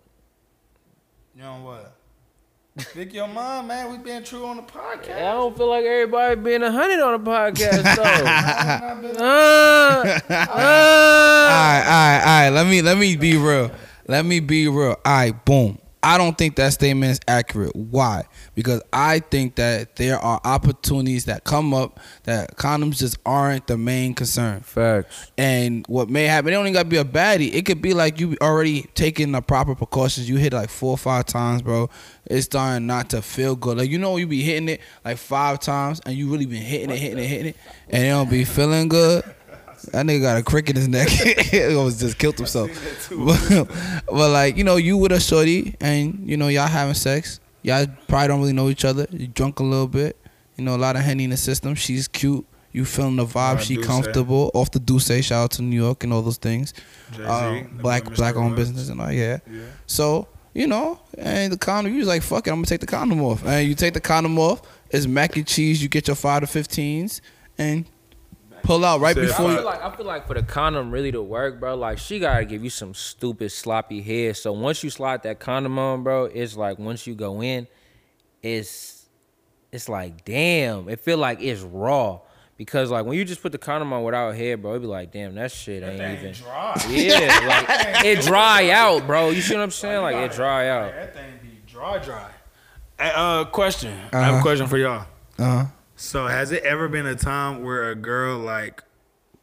You 1.35 1.41
know 1.43 1.61
what? 1.63 1.95
Pick 2.93 3.13
your 3.13 3.27
mom, 3.27 3.67
man. 3.67 3.91
we 3.91 3.97
been 3.97 4.23
true 4.23 4.45
on 4.45 4.57
the 4.57 4.63
podcast. 4.63 5.15
I 5.17 5.33
don't 5.33 5.55
feel 5.55 5.67
like 5.69 5.85
everybody 5.85 6.35
being 6.39 6.63
a 6.63 6.71
hundred 6.71 6.99
on 7.01 7.23
the 7.23 7.29
podcast 7.29 7.95
though. 7.95 8.03
uh, 9.23 10.19
uh, 10.29 10.47
All 10.49 10.57
right, 10.57 11.83
all 11.85 11.89
right, 11.89 12.19
all 12.19 12.41
right. 12.43 12.49
Let 12.49 12.67
me 12.67 12.81
let 12.81 12.97
me 12.97 13.15
be 13.15 13.37
real. 13.37 13.71
Let 14.07 14.25
me 14.25 14.39
be 14.39 14.67
real. 14.67 14.97
All 15.05 15.13
right, 15.13 15.45
boom. 15.45 15.77
I 16.01 16.17
don't 16.17 16.37
think 16.37 16.55
that 16.55 16.71
statement 16.71 17.11
is 17.11 17.19
accurate. 17.27 17.75
Why? 17.75 18.23
Because 18.55 18.81
I 18.93 19.19
think 19.19 19.55
that 19.55 19.97
there 19.97 20.17
are 20.17 20.39
opportunities 20.45 21.25
that 21.25 21.43
come 21.43 21.73
up 21.73 21.99
that 22.23 22.55
condoms 22.55 22.99
just 22.99 23.17
aren't 23.25 23.67
the 23.67 23.77
main 23.77 24.13
concern. 24.13 24.61
Facts. 24.61 25.31
And 25.37 25.85
what 25.87 26.09
may 26.09 26.23
happen, 26.23 26.49
it 26.49 26.51
don't 26.51 26.65
even 26.65 26.73
gotta 26.73 26.87
be 26.87 26.97
a 26.97 27.03
baddie. 27.03 27.53
It 27.53 27.65
could 27.65 27.81
be 27.81 27.93
like 27.93 28.19
you 28.19 28.37
already 28.41 28.83
taking 28.95 29.33
the 29.33 29.41
proper 29.41 29.75
precautions. 29.75 30.29
You 30.29 30.37
hit 30.37 30.53
it 30.53 30.55
like 30.55 30.69
four 30.69 30.91
or 30.91 30.97
five 30.97 31.25
times, 31.25 31.61
bro. 31.61 31.89
It's 32.25 32.45
starting 32.45 32.87
not 32.87 33.09
to 33.09 33.21
feel 33.21 33.57
good. 33.57 33.77
Like 33.77 33.89
you 33.89 33.97
know, 33.97 34.15
you 34.15 34.27
be 34.27 34.41
hitting 34.41 34.69
it 34.69 34.81
like 35.03 35.17
five 35.17 35.59
times, 35.59 35.99
and 36.05 36.15
you 36.15 36.31
really 36.31 36.45
been 36.45 36.61
hitting 36.61 36.91
it, 36.91 36.97
hitting 36.97 37.17
it, 37.17 37.27
hitting 37.27 37.47
it, 37.47 37.57
and 37.89 38.03
it 38.03 38.09
don't 38.09 38.29
be 38.29 38.45
feeling 38.45 38.87
good. 38.87 39.23
That 39.91 40.05
nigga 40.05 40.21
got 40.21 40.37
a 40.37 40.43
crick 40.43 40.69
in 40.69 40.75
his 40.75 40.87
neck. 40.87 41.07
he 41.09 41.63
almost 41.63 41.99
just 41.99 42.17
killed 42.17 42.37
himself. 42.37 42.69
But, 43.09 43.67
but 44.05 44.29
like 44.29 44.57
you 44.57 44.63
know, 44.63 44.77
you 44.77 44.97
with 44.97 45.11
a 45.11 45.19
shorty, 45.19 45.75
and 45.79 46.27
you 46.27 46.37
know 46.37 46.47
y'all 46.47 46.67
having 46.67 46.93
sex. 46.93 47.39
Y'all 47.61 47.85
probably 48.07 48.27
don't 48.27 48.39
really 48.39 48.53
know 48.53 48.69
each 48.69 48.85
other. 48.85 49.07
You 49.11 49.27
drunk 49.27 49.59
a 49.59 49.63
little 49.63 49.87
bit. 49.87 50.17
You 50.55 50.63
know, 50.63 50.75
a 50.75 50.77
lot 50.77 50.95
of 50.95 51.01
henny 51.01 51.25
in 51.25 51.29
the 51.29 51.37
system. 51.37 51.75
She's 51.75 52.07
cute. 52.07 52.45
You 52.71 52.85
feeling 52.85 53.15
the 53.15 53.25
vibe. 53.25 53.61
She 53.61 53.77
comfortable. 53.77 54.51
Off 54.53 54.71
the 54.71 54.79
Douce. 54.79 55.23
Shout 55.23 55.43
out 55.43 55.51
to 55.51 55.61
New 55.61 55.75
York 55.75 56.03
and 56.03 56.13
all 56.13 56.21
those 56.21 56.37
things. 56.37 56.73
Uh, 57.19 57.61
black 57.73 58.03
black 58.15 58.35
owned 58.35 58.55
business 58.55 58.89
and 58.89 59.01
all 59.01 59.11
yeah. 59.11 59.39
Yeah. 59.49 59.61
So 59.87 60.27
you 60.53 60.67
know, 60.67 60.99
and 61.17 61.51
the 61.53 61.57
condom. 61.57 61.93
You 61.93 61.99
was 61.99 62.07
like, 62.07 62.21
fuck 62.21 62.47
it. 62.47 62.51
I'm 62.51 62.57
gonna 62.57 62.67
take 62.67 62.81
the 62.81 62.87
condom 62.87 63.21
off. 63.21 63.45
And 63.45 63.67
you 63.67 63.75
take 63.75 63.93
the 63.93 64.01
condom 64.01 64.37
off. 64.37 64.61
It's 64.89 65.05
mac 65.05 65.35
and 65.35 65.45
cheese. 65.47 65.81
You 65.81 65.89
get 65.89 66.07
your 66.07 66.15
five 66.15 66.41
to 66.41 66.47
fifteens 66.47 67.21
and 67.57 67.85
pull 68.63 68.83
out 68.85 68.99
right 69.01 69.15
Say 69.15 69.23
I 69.23 69.25
before. 69.27 69.55
feel 69.55 69.63
like 69.65 69.81
I 69.83 69.95
feel 69.95 70.05
like 70.05 70.27
for 70.27 70.33
the 70.33 70.43
condom 70.43 70.91
really 70.91 71.11
to 71.11 71.21
work, 71.21 71.59
bro, 71.59 71.75
like 71.75 71.97
she 71.97 72.19
gotta 72.19 72.45
give 72.45 72.63
you 72.63 72.69
some 72.69 72.93
stupid 72.93 73.51
sloppy 73.51 74.01
head. 74.01 74.37
So 74.37 74.51
once 74.53 74.83
you 74.83 74.89
slide 74.89 75.23
that 75.23 75.39
condom 75.39 75.77
on, 75.79 76.03
bro, 76.03 76.25
it's 76.25 76.55
like 76.57 76.79
once 76.79 77.05
you 77.07 77.15
go 77.15 77.41
in, 77.41 77.67
it's 78.41 79.05
it's 79.71 79.87
like 79.89 80.25
damn. 80.25 80.89
It 80.89 80.99
feel 80.99 81.17
like 81.17 81.41
it's 81.41 81.61
raw. 81.61 82.19
Because 82.57 82.91
like 82.91 83.05
when 83.05 83.17
you 83.17 83.23
just 83.23 83.41
put 83.41 83.53
the 83.53 83.57
condom 83.57 83.93
on 83.93 84.03
without 84.03 84.35
head, 84.35 84.61
bro, 84.61 84.71
it'd 84.71 84.81
be 84.81 84.87
like, 84.87 85.11
damn, 85.13 85.33
that 85.35 85.49
shit 85.51 85.81
ain't 85.81 86.01
even. 86.19 86.33
dry. 86.33 86.75
Yeah, 86.89 87.63
like 87.95 88.05
it 88.05 88.21
dry 88.21 88.69
out, 88.71 89.07
bro. 89.07 89.29
You 89.29 89.41
see 89.41 89.55
what 89.55 89.63
I'm 89.63 89.71
saying? 89.71 90.01
Like 90.01 90.17
it 90.17 90.33
dry 90.35 90.67
out. 90.67 90.91
That 90.93 91.13
thing 91.13 91.39
be 91.41 91.59
dry, 91.71 91.97
dry. 91.99 92.29
Hey, 92.99 93.11
uh, 93.15 93.45
question. 93.45 93.97
I 94.11 94.17
have 94.19 94.27
a 94.27 94.33
Uh-huh. 94.33 94.41
question 94.41 94.67
for 94.67 94.77
y'all. 94.77 95.05
uh, 95.37 95.67
So, 96.01 96.27
has 96.27 96.53
it 96.53 96.63
ever 96.63 96.87
been 96.87 97.05
a 97.05 97.13
time 97.13 97.61
where 97.61 97.91
a 97.91 97.95
girl 97.95 98.37
like 98.37 98.83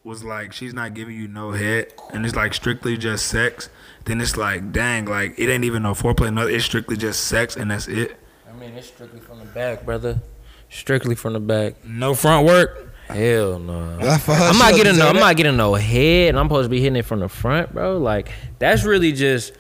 was 0.05 0.25
like 0.25 0.55
she's 0.55 0.73
not 0.73 0.95
giving 0.95 1.15
you 1.15 1.29
no 1.29 1.51
head, 1.51 1.93
and 2.15 2.25
it's 2.25 2.35
like 2.35 2.55
strictly 2.55 2.97
just 2.97 3.27
sex? 3.27 3.69
Then 4.07 4.23
it's 4.23 4.39
like, 4.39 4.73
dang, 4.73 5.05
like 5.05 5.39
it 5.39 5.51
ain't 5.51 5.65
even 5.65 5.83
no 5.83 5.93
foreplay. 5.93 6.33
No, 6.33 6.47
it's 6.47 6.65
strictly 6.65 6.97
just 6.97 7.25
sex, 7.25 7.57
and 7.57 7.71
that's 7.71 7.89
it. 7.89 8.17
I 8.49 8.55
mean, 8.55 8.71
it's 8.71 8.87
strictly 8.87 9.21
from 9.21 9.41
the 9.41 9.45
back, 9.45 9.85
brother. 9.85 10.23
Strictly 10.71 11.15
from 11.15 11.35
the 11.35 11.41
back. 11.41 11.85
No 11.85 12.15
front 12.15 12.47
work. 12.47 12.91
Hell 13.09 13.59
no. 13.59 13.99
Like, 14.01 14.27
I'm 14.27 14.57
not 14.57 14.75
getting 14.75 14.97
no. 14.97 15.09
I'm 15.09 15.17
not 15.17 15.37
getting 15.37 15.59
no 15.59 15.75
head. 15.75 16.31
and 16.31 16.39
I'm 16.39 16.47
supposed 16.47 16.65
to 16.65 16.71
be 16.71 16.81
hitting 16.81 16.97
it 16.97 17.05
from 17.05 17.21
the 17.21 17.29
front, 17.29 17.75
bro. 17.75 17.99
Like 17.99 18.31
that's 18.59 18.83
really 18.83 19.13
just, 19.13 19.53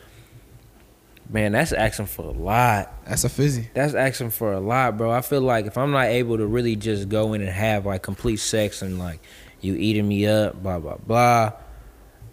man. 1.30 1.52
That's 1.52 1.72
asking 1.72 2.06
for 2.06 2.22
a 2.22 2.30
lot. 2.30 2.92
That's 3.04 3.24
a 3.24 3.28
fizzy. 3.28 3.68
That's 3.74 3.94
asking 3.94 4.30
for 4.30 4.52
a 4.52 4.60
lot, 4.60 4.96
bro. 4.96 5.10
I 5.10 5.20
feel 5.20 5.40
like 5.40 5.66
if 5.66 5.78
I'm 5.78 5.90
not 5.90 6.06
able 6.06 6.36
to 6.38 6.46
really 6.46 6.76
just 6.76 7.08
go 7.08 7.32
in 7.32 7.40
and 7.40 7.50
have 7.50 7.86
like 7.86 8.02
complete 8.02 8.38
sex 8.38 8.82
and 8.82 8.98
like 8.98 9.20
you 9.60 9.74
eating 9.74 10.06
me 10.08 10.26
up, 10.26 10.62
blah 10.62 10.78
blah 10.78 10.96
blah. 10.96 11.52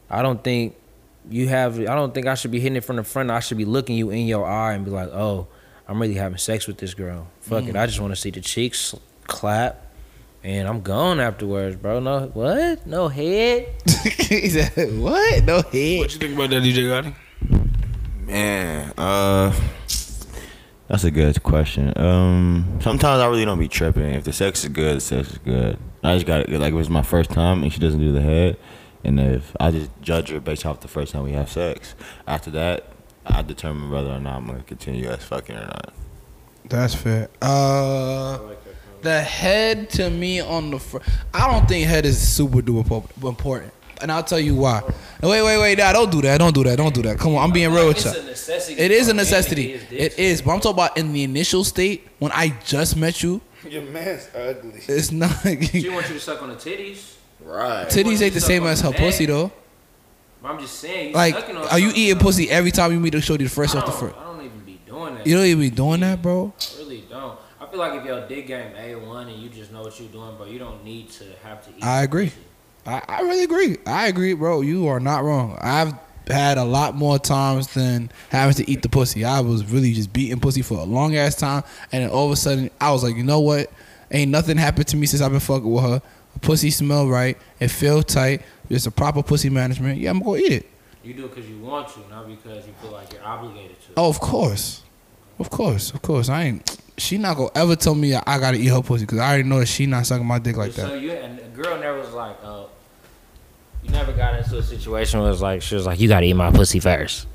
I 0.10 0.22
don't 0.22 0.44
think 0.44 0.76
you 1.30 1.48
have. 1.48 1.80
I 1.80 1.96
don't 1.96 2.14
think 2.14 2.28
I 2.28 2.36
should 2.36 2.52
be 2.52 2.60
hitting 2.60 2.76
it 2.76 2.84
from 2.84 2.98
the 2.98 3.04
front. 3.04 3.32
I 3.32 3.40
should 3.40 3.58
be 3.58 3.66
looking 3.66 3.96
you 3.96 4.10
in 4.10 4.28
your 4.28 4.46
eye 4.46 4.74
and 4.74 4.86
be 4.86 4.92
like, 4.92 5.10
oh, 5.10 5.48
I'm 5.88 6.02
really 6.02 6.16
having 6.16 6.38
sex 6.38 6.68
with 6.68 6.78
this 6.78 6.94
girl. 6.94 7.28
Fuck 7.42 7.66
it. 7.66 7.74
Mm. 7.74 7.80
I 7.80 7.86
just 7.86 8.00
want 8.00 8.14
to 8.14 8.20
see 8.20 8.30
the 8.30 8.42
cheeks 8.42 8.96
clap. 9.24 9.80
And 10.46 10.68
I'm 10.68 10.82
gone 10.82 11.22
afterwards, 11.22 11.78
bro. 11.78 12.02
No, 12.02 12.30
what? 12.34 12.86
No 12.86 13.08
head? 13.08 13.70
he 14.30 14.50
said, 14.50 15.00
"What? 15.00 15.46
No 15.46 15.62
head." 15.62 16.00
What 16.00 16.14
you 16.14 16.20
think 16.20 16.34
about 16.36 16.50
that, 16.50 16.64
DJ 16.64 16.84
Gotti? 16.84 17.16
Man, 18.26 18.94
uh, 18.98 19.54
that's 20.88 21.04
a 21.04 21.12
good 21.12 21.42
question. 21.44 21.94
Um, 21.98 22.80
sometimes 22.82 23.22
I 23.22 23.28
really 23.28 23.46
don't 23.46 23.60
be 23.60 23.68
tripping. 23.68 24.14
If 24.14 24.24
the 24.24 24.34
sex 24.34 24.64
is 24.64 24.70
good, 24.70 24.98
the 24.98 25.02
sex 25.02 25.32
is 25.32 25.38
good. 25.40 25.78
I 26.04 26.14
just 26.16 26.26
got 26.26 26.42
it. 26.42 26.50
Like 26.60 26.74
if 26.74 26.80
it's 26.80 26.90
my 26.90 27.02
first 27.04 27.32
time 27.32 27.64
and 27.64 27.72
she 27.72 27.80
doesn't 27.80 28.00
do 28.00 28.12
the 28.12 28.22
head, 28.22 28.58
and 29.04 29.20
if 29.20 29.56
I 29.60 29.72
just 29.72 29.90
judge 30.02 30.30
her 30.30 30.40
based 30.40 30.66
off 30.66 30.80
the 30.80 30.88
first 30.88 31.12
time 31.14 31.24
we 31.24 31.34
have 31.34 31.50
sex, 31.50 31.96
after 32.28 32.50
that, 32.52 32.88
I 33.26 33.42
determine 33.42 33.90
whether 33.90 34.10
or 34.10 34.20
not 34.20 34.38
I'm 34.38 34.48
gonna 34.48 34.64
continue 34.64 35.08
as 35.10 35.24
fucking 35.24 35.56
or 35.56 35.66
not. 35.66 35.94
That's 36.70 36.96
fair. 36.96 37.30
Uh, 37.42 38.40
the 39.02 39.22
head 39.22 39.90
to 39.92 40.10
me 40.10 40.40
on 40.40 40.72
the 40.72 40.80
fr- 40.80 41.00
I 41.34 41.52
don't 41.52 41.68
think 41.68 41.88
head 41.88 42.06
is 42.06 42.18
super 42.26 42.62
duper 42.62 43.06
important, 43.28 43.74
and 44.04 44.12
I'll 44.12 44.24
tell 44.24 44.40
you 44.40 44.54
why. 44.56 44.82
No, 45.22 45.30
Wait, 45.30 45.42
wait, 45.42 45.58
wait! 45.58 45.78
Nah, 45.80 45.94
don't 45.94 46.12
do 46.12 46.22
that! 46.22 46.38
Don't 46.38 46.54
do 46.54 46.64
that! 46.66 46.76
Don't 46.78 46.94
do 46.94 47.02
that! 47.04 47.18
Come 47.18 47.36
on, 47.36 47.44
I'm 47.44 47.52
being 47.52 47.72
real 47.74 47.88
with 47.88 48.04
you. 48.06 48.12
necessity. 48.12 48.80
It 48.80 48.92
is 48.92 49.08
a 49.08 49.14
necessity. 49.14 49.74
It 49.74 50.20
is, 50.20 50.42
but 50.42 50.52
I'm 50.52 50.60
talking 50.60 50.74
about 50.84 50.98
in 50.98 51.14
the 51.14 51.24
initial 51.24 51.64
state 51.64 52.08
when 52.20 52.32
I 52.34 52.50
just 52.66 52.96
met 52.98 53.24
you. 53.24 53.42
Your 53.68 53.84
man's 53.84 54.30
ugly. 54.36 54.82
It's 54.88 55.12
not. 55.12 55.32
She 55.46 55.90
wants 55.90 56.10
you 56.10 56.16
to 56.16 56.20
suck 56.20 56.42
on 56.44 56.50
the 56.50 56.56
titties. 56.56 57.16
Right. 57.42 57.88
Titties 57.88 58.22
ain't 58.22 58.34
the 58.34 58.42
same 58.42 58.66
as 58.66 58.82
her 58.82 58.92
pussy 58.92 59.26
though. 59.26 59.52
I'm 60.44 60.60
just 60.60 60.78
saying. 60.80 61.10
You 61.12 61.16
Like, 61.16 61.36
on 61.50 61.56
are 61.58 61.80
you 61.80 61.90
eating 61.96 62.20
so- 62.20 62.26
pussy 62.26 62.50
every 62.50 62.72
time 62.72 62.92
you 62.92 63.00
meet 63.00 63.16
a 63.16 63.22
shorty 63.22 63.46
the 63.46 63.50
first 63.50 63.76
off 63.76 63.86
the 63.86 63.92
don't, 63.92 64.00
first? 64.02 64.16
I 64.18 64.24
don't 64.26 64.44
even 64.46 64.60
be 64.66 64.80
doing 64.86 65.16
that. 65.16 65.26
You 65.26 65.38
don't 65.38 65.46
even 65.46 65.62
be 65.62 65.70
doing 65.70 66.02
that, 66.02 66.22
bro. 66.22 66.54
I 66.60 66.78
really 66.80 67.04
don't. 67.10 67.40
I 67.62 67.66
feel 67.68 67.80
like 67.80 67.94
if 68.02 68.06
your 68.06 68.28
dick 68.28 68.48
game 68.48 68.74
A 68.78 68.96
one 68.96 69.30
and 69.30 69.42
you 69.42 69.48
just 69.48 69.72
know 69.72 69.82
what 69.82 69.98
you're 69.98 70.10
doing, 70.10 70.36
but 70.38 70.50
you 70.50 70.60
don't 70.60 70.84
need 70.84 71.10
to 71.12 71.24
have 71.44 71.64
to 71.66 71.70
eat. 71.78 71.82
I 71.84 72.04
agree. 72.04 72.34
I, 72.86 73.02
I 73.08 73.22
really 73.22 73.44
agree. 73.44 73.78
I 73.86 74.08
agree, 74.08 74.34
bro. 74.34 74.62
You 74.62 74.88
are 74.88 75.00
not 75.00 75.24
wrong. 75.24 75.58
I've 75.62 75.94
had 76.28 76.58
a 76.58 76.64
lot 76.64 76.96
more 76.96 77.20
times 77.20 77.74
than 77.74 78.10
having 78.30 78.56
to 78.56 78.70
eat 78.70 78.82
the 78.82 78.90
pussy. 78.90 79.26
I 79.26 79.42
was 79.42 79.66
really 79.66 79.94
just 79.94 80.14
beating 80.14 80.40
pussy 80.40 80.62
for 80.62 80.80
a 80.80 80.84
long 80.84 81.16
ass 81.16 81.36
time, 81.36 81.64
and 81.92 82.04
then 82.04 82.10
all 82.10 82.26
of 82.26 82.32
a 82.32 82.36
sudden, 82.36 82.70
I 82.80 82.92
was 82.92 83.04
like, 83.04 83.16
you 83.16 83.24
know 83.24 83.40
what? 83.40 83.72
Ain't 84.12 84.32
nothing 84.32 84.58
happened 84.58 84.88
to 84.88 84.98
me 84.98 85.06
since 85.06 85.22
I've 85.22 85.32
been 85.32 85.40
fucking 85.40 85.70
with 85.70 85.84
her. 85.84 86.02
Pussy 86.42 86.72
smell 86.72 87.08
right. 87.08 87.38
It 87.60 87.70
feel 87.70 88.04
tight. 88.04 88.42
It's 88.70 88.86
a 88.86 88.92
proper 88.92 89.24
pussy 89.24 89.50
management. 89.50 90.00
Yeah, 90.00 90.12
I'm 90.12 90.20
gonna 90.20 90.38
eat 90.38 90.52
it. 90.52 90.70
You 91.04 91.14
do 91.14 91.26
it 91.26 91.36
because 91.36 91.50
you 91.50 91.60
want 91.60 91.90
to, 91.90 92.00
not 92.10 92.28
because 92.28 92.66
you 92.66 92.74
feel 92.82 92.92
like 92.92 93.12
you're 93.12 93.24
obligated 93.24 93.80
to. 93.82 93.88
Oh, 93.98 94.10
of 94.10 94.20
course, 94.20 94.82
of 95.40 95.50
course, 95.50 95.92
of 95.92 96.02
course. 96.02 96.30
I 96.30 96.44
ain't. 96.44 96.78
She 96.98 97.18
not 97.18 97.38
gonna 97.38 97.50
ever 97.56 97.76
tell 97.76 97.96
me 97.96 98.14
I 98.16 98.40
gotta 98.40 98.58
eat 98.58 98.68
her 98.68 98.82
pussy 98.82 99.06
because 99.06 99.20
I 99.20 99.30
already 99.30 99.44
know 99.50 99.60
that 99.60 99.66
she 99.68 99.86
not 99.86 100.06
sucking 100.06 100.26
my 100.26 100.40
dick 100.40 100.58
like 100.58 100.74
So 100.74 100.84
that. 100.84 100.88
So 100.90 100.96
you 100.96 101.12
and 101.12 101.40
the 101.40 101.44
girl 101.62 101.80
never 101.80 102.00
was 102.00 102.14
like, 102.14 102.38
oh, 102.44 102.70
you 102.70 102.73
never 103.94 104.12
got 104.12 104.36
into 104.38 104.58
a 104.58 104.64
situation 104.64 105.20
where 105.20 105.30
it 105.30 105.32
was 105.32 105.42
like 105.42 105.62
she 105.62 105.76
was 105.76 105.86
like, 105.86 106.00
you 106.00 106.08
gotta 106.08 106.26
eat 106.26 106.34
my 106.34 106.52
pussy 106.52 106.80
first. 106.80 107.28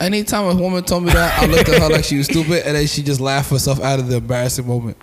Anytime 0.00 0.56
a 0.56 0.60
woman 0.60 0.82
told 0.84 1.04
me 1.04 1.12
that, 1.12 1.40
I 1.42 1.46
looked 1.46 1.68
at 1.68 1.80
her 1.80 1.88
like 1.88 2.04
she 2.04 2.16
was 2.16 2.26
stupid, 2.26 2.66
and 2.66 2.76
then 2.76 2.86
she 2.86 3.02
just 3.02 3.20
laughed 3.20 3.50
herself 3.50 3.80
out 3.80 3.98
of 4.00 4.08
the 4.08 4.16
embarrassing 4.16 4.66
moment. 4.66 4.96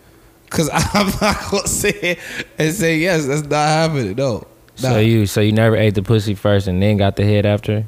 Cause 0.49 0.69
I'm 0.73 1.07
not 1.21 1.51
gonna 1.51 1.67
say 1.67 1.89
it 1.89 2.19
and 2.57 2.73
say 2.73 2.97
yes, 2.97 3.25
that's 3.25 3.43
not 3.43 3.67
happening. 3.67 4.15
No, 4.15 4.47
nah. 4.81 4.89
So 4.89 4.99
you 4.99 5.25
so 5.25 5.41
you 5.41 5.51
never 5.51 5.75
ate 5.75 5.95
the 5.95 6.01
pussy 6.03 6.33
first 6.35 6.67
and 6.67 6.81
then 6.81 6.97
got 6.97 7.15
the 7.15 7.23
head 7.23 7.45
after? 7.45 7.85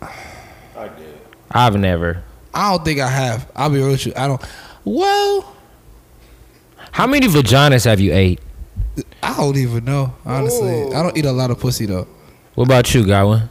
I 0.00 0.88
did. 0.88 1.18
I've 1.50 1.76
never. 1.76 2.22
I 2.54 2.70
don't 2.70 2.84
think 2.84 3.00
I 3.00 3.08
have. 3.08 3.50
I'll 3.56 3.70
be 3.70 3.78
real 3.78 3.90
with 3.90 4.06
you. 4.06 4.12
I 4.16 4.28
don't. 4.28 4.42
Well, 4.84 5.54
How 6.92 7.06
many 7.06 7.26
vaginas 7.26 7.84
have 7.84 8.00
you 8.00 8.12
ate? 8.14 8.40
I 9.22 9.36
don't 9.36 9.56
even 9.56 9.84
know. 9.84 10.14
Honestly, 10.24 10.92
I 10.94 11.02
don't 11.02 11.16
eat 11.16 11.24
a 11.24 11.32
lot 11.32 11.50
of 11.50 11.58
pussy 11.58 11.86
though. 11.86 12.06
What 12.54 12.64
about 12.64 12.92
you, 12.94 13.06
Godwin? 13.06 13.48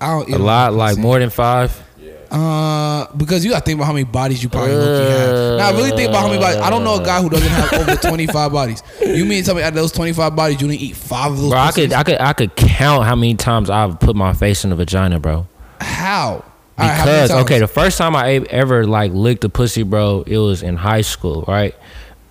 I 0.00 0.10
don't 0.10 0.28
eat 0.28 0.34
A 0.36 0.38
lot, 0.38 0.74
like 0.74 0.96
more 0.96 1.18
than 1.18 1.30
five? 1.30 1.82
Uh, 2.30 3.06
because 3.16 3.42
you 3.42 3.50
gotta 3.50 3.64
think 3.64 3.78
about 3.78 3.86
how 3.86 3.92
many 3.92 4.04
bodies 4.04 4.42
you 4.42 4.50
probably 4.50 4.74
look 4.74 5.08
have. 5.08 5.58
Now, 5.58 5.72
really 5.72 5.92
think 5.92 6.10
about 6.10 6.20
how 6.20 6.28
many 6.28 6.38
bodies. 6.38 6.58
I 6.58 6.68
don't 6.68 6.84
know 6.84 7.00
a 7.00 7.04
guy 7.04 7.22
who 7.22 7.30
doesn't 7.30 7.48
have 7.48 7.72
over 7.72 7.96
twenty 7.96 8.26
five 8.26 8.52
bodies. 8.52 8.82
You 9.00 9.24
mean 9.24 9.42
tell 9.44 9.54
me 9.54 9.62
out 9.62 9.70
of 9.70 9.74
those 9.74 9.92
twenty 9.92 10.12
five 10.12 10.36
bodies, 10.36 10.60
you 10.60 10.68
didn't 10.68 10.82
eat 10.82 10.94
five 10.94 11.32
of 11.32 11.38
those? 11.38 11.50
Bro, 11.50 11.58
I 11.58 11.72
could 11.72 11.92
I 11.94 12.02
could 12.02 12.20
I 12.20 12.32
could 12.34 12.54
count 12.54 13.06
how 13.06 13.16
many 13.16 13.34
times 13.34 13.70
I've 13.70 13.98
put 13.98 14.14
my 14.14 14.34
face 14.34 14.62
in 14.64 14.72
a 14.72 14.76
vagina, 14.76 15.18
bro. 15.18 15.46
How? 15.80 16.44
All 16.78 16.86
right, 16.86 16.94
how 16.94 17.04
Because 17.06 17.30
okay, 17.30 17.58
the 17.60 17.66
first 17.66 17.96
time 17.96 18.14
I 18.14 18.34
ever 18.50 18.86
like 18.86 19.12
licked 19.12 19.44
a 19.44 19.48
pussy, 19.48 19.82
bro, 19.82 20.22
it 20.26 20.36
was 20.36 20.62
in 20.62 20.76
high 20.76 21.00
school, 21.00 21.44
right? 21.48 21.74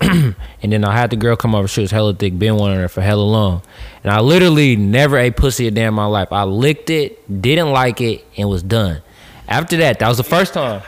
and 0.00 0.34
then 0.62 0.84
I 0.84 0.92
had 0.96 1.10
the 1.10 1.16
girl 1.16 1.36
come 1.36 1.54
over. 1.54 1.66
She 1.66 1.80
was 1.80 1.90
hella 1.90 2.14
thick, 2.14 2.38
been 2.38 2.56
wanting 2.56 2.78
her 2.78 2.88
for 2.88 3.00
hella 3.00 3.22
long, 3.22 3.62
and 4.04 4.12
I 4.12 4.20
literally 4.20 4.76
never 4.76 5.16
ate 5.16 5.36
pussy 5.36 5.66
a 5.66 5.70
day 5.70 5.84
in 5.84 5.94
my 5.94 6.06
life. 6.06 6.32
I 6.32 6.44
licked 6.44 6.90
it, 6.90 7.42
didn't 7.42 7.72
like 7.72 8.00
it, 8.00 8.24
and 8.36 8.48
was 8.48 8.62
done. 8.62 9.02
After 9.48 9.76
that, 9.78 9.98
that 9.98 10.08
was 10.08 10.18
the 10.18 10.24
first 10.24 10.54
time. 10.54 10.82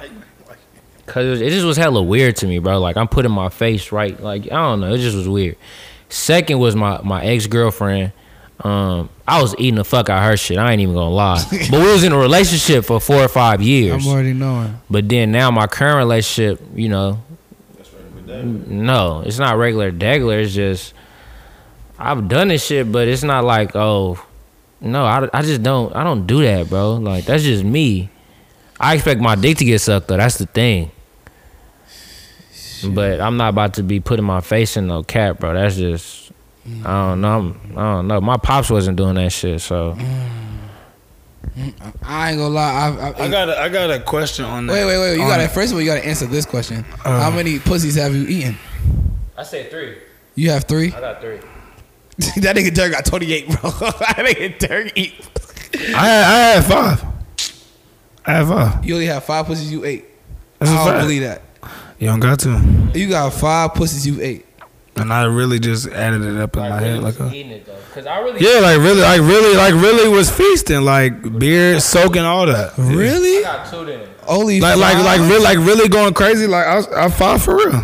Cause 1.06 1.24
it, 1.24 1.30
was, 1.30 1.40
it 1.40 1.50
just 1.50 1.66
was 1.66 1.76
hella 1.76 2.02
weird 2.02 2.36
to 2.36 2.46
me, 2.46 2.60
bro. 2.60 2.78
Like 2.78 2.96
I'm 2.96 3.08
putting 3.08 3.32
my 3.32 3.48
face 3.48 3.90
right, 3.90 4.18
like 4.20 4.44
I 4.44 4.56
don't 4.56 4.80
know, 4.80 4.94
it 4.94 4.98
just 4.98 5.16
was 5.16 5.28
weird. 5.28 5.56
Second 6.08 6.60
was 6.60 6.76
my 6.76 7.00
my 7.02 7.24
ex 7.24 7.46
girlfriend. 7.46 8.12
Um, 8.60 9.08
I 9.26 9.40
was 9.40 9.54
eating 9.58 9.76
the 9.76 9.84
fuck 9.84 10.08
out 10.10 10.18
of 10.18 10.24
her 10.24 10.36
shit. 10.36 10.58
I 10.58 10.70
ain't 10.70 10.82
even 10.82 10.94
gonna 10.94 11.10
lie. 11.10 11.42
but 11.70 11.80
we 11.80 11.92
was 11.92 12.04
in 12.04 12.12
a 12.12 12.18
relationship 12.18 12.84
for 12.84 13.00
four 13.00 13.24
or 13.24 13.28
five 13.28 13.62
years. 13.62 14.06
I'm 14.06 14.12
already 14.12 14.34
knowing. 14.34 14.80
But 14.88 15.08
then 15.08 15.32
now 15.32 15.50
my 15.50 15.66
current 15.66 15.96
relationship, 15.96 16.60
you 16.74 16.88
know, 16.88 17.22
no, 18.30 19.22
it's 19.24 19.38
not 19.38 19.56
regular 19.56 19.92
degular. 19.92 20.42
It's 20.42 20.54
just 20.54 20.94
I've 21.98 22.28
done 22.28 22.48
this 22.48 22.64
shit, 22.64 22.90
but 22.90 23.08
it's 23.08 23.22
not 23.22 23.44
like 23.44 23.74
oh, 23.74 24.24
no, 24.80 25.04
I, 25.04 25.28
I 25.32 25.42
just 25.42 25.62
don't 25.62 25.94
I 25.94 26.04
don't 26.04 26.26
do 26.26 26.42
that, 26.42 26.68
bro. 26.68 26.94
Like 26.94 27.24
that's 27.24 27.42
just 27.42 27.64
me. 27.64 28.10
I 28.78 28.94
expect 28.94 29.20
my 29.20 29.34
dick 29.34 29.58
to 29.58 29.64
get 29.64 29.80
sucked 29.80 30.08
though. 30.08 30.16
That's 30.16 30.38
the 30.38 30.46
thing. 30.46 30.90
But 32.82 33.20
I'm 33.20 33.36
not 33.36 33.50
about 33.50 33.74
to 33.74 33.82
be 33.82 34.00
putting 34.00 34.24
my 34.24 34.40
face 34.40 34.76
in 34.78 34.86
no 34.86 35.02
cap, 35.02 35.40
bro. 35.40 35.52
That's 35.52 35.76
just 35.76 36.32
I 36.84 37.08
don't 37.08 37.20
know. 37.20 37.38
I'm, 37.38 37.78
I 37.78 37.94
don't 37.94 38.08
know. 38.08 38.20
My 38.20 38.36
pops 38.36 38.70
wasn't 38.70 38.96
doing 38.96 39.14
that 39.16 39.32
shit, 39.32 39.60
so 39.60 39.94
mm. 39.98 40.40
I 42.02 42.30
ain't 42.30 42.38
gonna 42.38 42.54
lie. 42.54 42.88
I've, 42.88 42.98
I've 42.98 43.20
I 43.20 43.28
got 43.28 43.48
a, 43.48 43.58
I 43.60 43.68
got 43.68 43.90
a 43.90 44.00
question 44.00 44.44
on 44.44 44.66
that. 44.66 44.72
wait, 44.72 44.84
wait, 44.84 44.98
wait. 44.98 45.12
You 45.12 45.18
got 45.26 45.38
to 45.38 45.44
it. 45.44 45.50
First 45.50 45.72
of 45.72 45.76
all, 45.76 45.82
you 45.82 45.88
got 45.88 46.00
to 46.00 46.06
answer 46.06 46.26
this 46.26 46.46
question. 46.46 46.84
Uh. 47.04 47.20
How 47.20 47.30
many 47.30 47.58
pussies 47.58 47.96
have 47.96 48.14
you 48.14 48.26
eaten? 48.26 48.56
I 49.36 49.42
said 49.42 49.70
three. 49.70 49.98
You 50.34 50.50
have 50.50 50.64
three. 50.64 50.92
I 50.92 51.00
got 51.00 51.20
three. 51.20 51.38
that 52.42 52.56
nigga 52.56 52.74
Dirk 52.74 52.92
got 52.92 53.04
28, 53.04 53.46
bro. 53.48 53.70
that 53.70 54.16
nigga 54.18 54.58
Dirk 54.58 54.92
eat. 54.94 55.14
I 55.74 56.06
had, 56.06 56.24
I 56.24 56.38
had 56.60 56.64
five. 56.64 57.04
I 58.26 58.32
had 58.32 58.46
five. 58.48 58.84
You 58.84 58.94
only 58.94 59.06
have 59.06 59.24
five 59.24 59.46
pussies 59.46 59.72
you 59.72 59.84
ate. 59.84 60.04
That's 60.58 60.70
a 60.70 60.74
I 60.74 60.76
don't 60.84 60.86
fact. 60.94 61.02
believe 61.04 61.22
that. 61.22 61.42
You 61.98 62.06
don't 62.08 62.20
got 62.20 62.38
to. 62.40 62.90
You 62.94 63.08
got 63.08 63.32
five 63.32 63.74
pussies 63.74 64.06
you 64.06 64.20
ate. 64.20 64.46
And 64.96 65.12
I 65.12 65.24
really 65.24 65.58
just 65.58 65.88
added 65.88 66.22
it 66.22 66.36
up 66.38 66.56
in 66.56 66.62
my 66.62 66.80
head 66.80 67.02
like 67.02 67.18
a. 67.20 67.24
Uh, 67.24 67.32
eating 67.32 67.52
it 67.52 67.64
though, 67.64 67.78
cause 67.94 68.06
I 68.06 68.18
really 68.20 68.40
Yeah, 68.40 68.60
like 68.60 68.78
really, 68.78 69.00
like 69.00 69.20
really, 69.20 69.56
like 69.56 69.74
really 69.74 70.08
was 70.08 70.30
feasting, 70.30 70.82
like 70.82 71.38
beer, 71.38 71.80
soaking, 71.80 72.22
all 72.22 72.46
that. 72.46 72.76
Really? 72.76 73.42
got. 73.42 73.72
Only 74.28 74.60
Like, 74.60 74.76
like, 74.76 74.98
like, 74.98 75.20
really, 75.20 75.42
like 75.42 75.58
really 75.58 75.88
going 75.88 76.12
crazy. 76.14 76.46
Like 76.46 76.66
I, 76.66 76.76
was, 76.76 76.86
I 76.88 77.08
fought 77.08 77.40
for 77.40 77.56
real, 77.56 77.82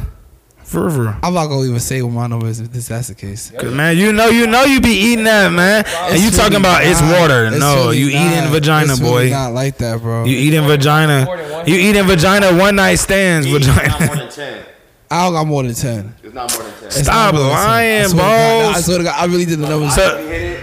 for 0.62 0.82
real, 0.82 0.90
for 0.90 1.02
real. 1.04 1.16
I'm 1.22 1.32
not 1.32 1.46
gonna 1.46 1.66
even 1.66 1.80
say 1.80 2.02
what 2.02 2.12
my 2.12 2.26
number 2.26 2.46
is 2.48 2.60
if 2.60 2.70
this 2.70 2.88
that's 2.88 3.08
the 3.08 3.14
case. 3.14 3.50
Cause 3.50 3.72
man, 3.72 3.96
you 3.96 4.12
know, 4.12 4.28
you 4.28 4.46
know, 4.46 4.64
you 4.64 4.80
be 4.80 4.90
eating 4.90 5.24
that, 5.24 5.50
man, 5.52 5.84
and 5.86 6.20
you 6.22 6.30
talking 6.30 6.52
really 6.52 6.56
about 6.60 6.84
it's 6.84 7.00
water. 7.00 7.46
it's 7.46 7.58
No, 7.58 7.86
really 7.86 7.98
you 7.98 8.06
eating 8.08 8.50
vagina, 8.52 8.92
it's 8.92 9.00
boy. 9.00 9.18
Really 9.20 9.30
not 9.30 9.52
like 9.52 9.78
that, 9.78 10.00
bro. 10.02 10.24
You 10.24 10.36
eating 10.36 10.66
vagina. 10.66 11.24
More 11.24 11.36
than 11.36 11.50
one? 11.50 11.66
You 11.66 11.76
eating 11.76 12.04
vagina 12.04 12.56
one 12.56 12.76
night 12.76 12.96
stands. 12.96 13.46
It's 13.50 13.66
not 13.66 14.00
more 14.00 14.16
Vagina. 14.16 14.66
than 15.08 15.18
ten. 15.18 15.18
I 15.18 15.24
don't 15.24 15.32
got 15.34 15.46
more 15.46 15.62
than 15.62 15.74
ten. 15.74 16.14
It's 16.22 16.34
not 16.34 16.52
more 16.54 16.62
than 16.64 16.72
ten. 16.74 16.84
It's 16.86 16.96
Stop 17.02 17.34
not 17.34 17.40
more 17.40 17.50
10. 17.50 17.52
lying, 17.52 18.02
I 18.02 18.06
swear 18.06 18.20
God, 18.22 18.60
bro. 18.62 18.68
I 18.78 18.80
swear 18.80 18.98
to 18.98 19.04
God, 19.04 19.14
I 19.18 19.24
really 19.26 19.44
did 19.44 19.58
the 19.58 19.68
numbers. 19.68 19.94
So- 19.94 20.16
If 20.18 20.22
you 20.24 20.28
hit 20.30 20.42
it, 20.42 20.60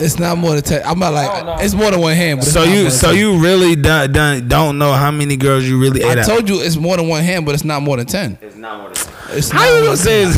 it's 0.00 0.18
not 0.18 0.36
more 0.38 0.54
than 0.54 0.62
ten. 0.64 0.82
I'm 0.84 0.98
not 0.98 1.12
like 1.14 1.30
Oh, 1.32 1.44
no. 1.46 1.56
it's 1.62 1.72
more 1.74 1.88
than 1.92 2.00
one 2.00 2.14
hand. 2.16 2.40
But 2.40 2.48
So 2.48 2.64
you, 2.64 2.90
so 2.90 3.12
you 3.12 3.38
really 3.40 3.76
done, 3.76 4.12
done, 4.12 4.48
don't 4.48 4.76
know 4.76 4.92
how 4.92 5.12
many 5.12 5.36
girls 5.36 5.64
you 5.68 5.80
really 5.80 6.02
ate 6.02 6.18
I 6.18 6.20
at. 6.22 6.26
told 6.26 6.48
you 6.48 6.60
it's 6.60 6.76
more 6.76 6.96
than 6.96 7.06
one 7.06 7.22
hand, 7.22 7.46
but 7.46 7.54
it's 7.54 7.62
not 7.64 7.80
more 7.80 7.96
than 7.96 8.06
ten. 8.06 8.36
it's 8.42 8.56
not 8.56 8.78
more 8.78 8.88
than 8.88 8.96
ten. 8.96 9.14
It's 9.38 9.50
How 9.52 9.60
not 9.60 9.78
you 9.78 9.84
gonna 9.84 9.96
say 9.96 10.22
it's 10.24 10.36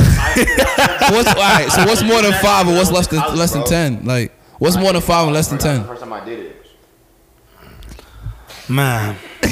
what's 1.11 1.29
all 1.29 1.35
right? 1.37 1.69
So 1.71 1.85
what's 1.87 2.03
more 2.03 2.21
than 2.21 2.35
five, 2.43 2.69
or 2.69 2.75
what's 2.75 2.91
less 2.91 3.07
than 3.07 3.21
less 3.35 3.53
than 3.53 3.65
ten? 3.65 4.05
Like 4.05 4.31
what's 4.59 4.77
more 4.77 4.93
than 4.93 5.01
five 5.03 5.25
and 5.27 5.35
less 5.35 5.49
than 5.49 5.59
ten? 5.59 5.85
First 5.85 6.03
time 6.03 6.13
I 6.13 6.25
did 6.25 6.39
it. 6.39 6.46
Man? 8.69 9.17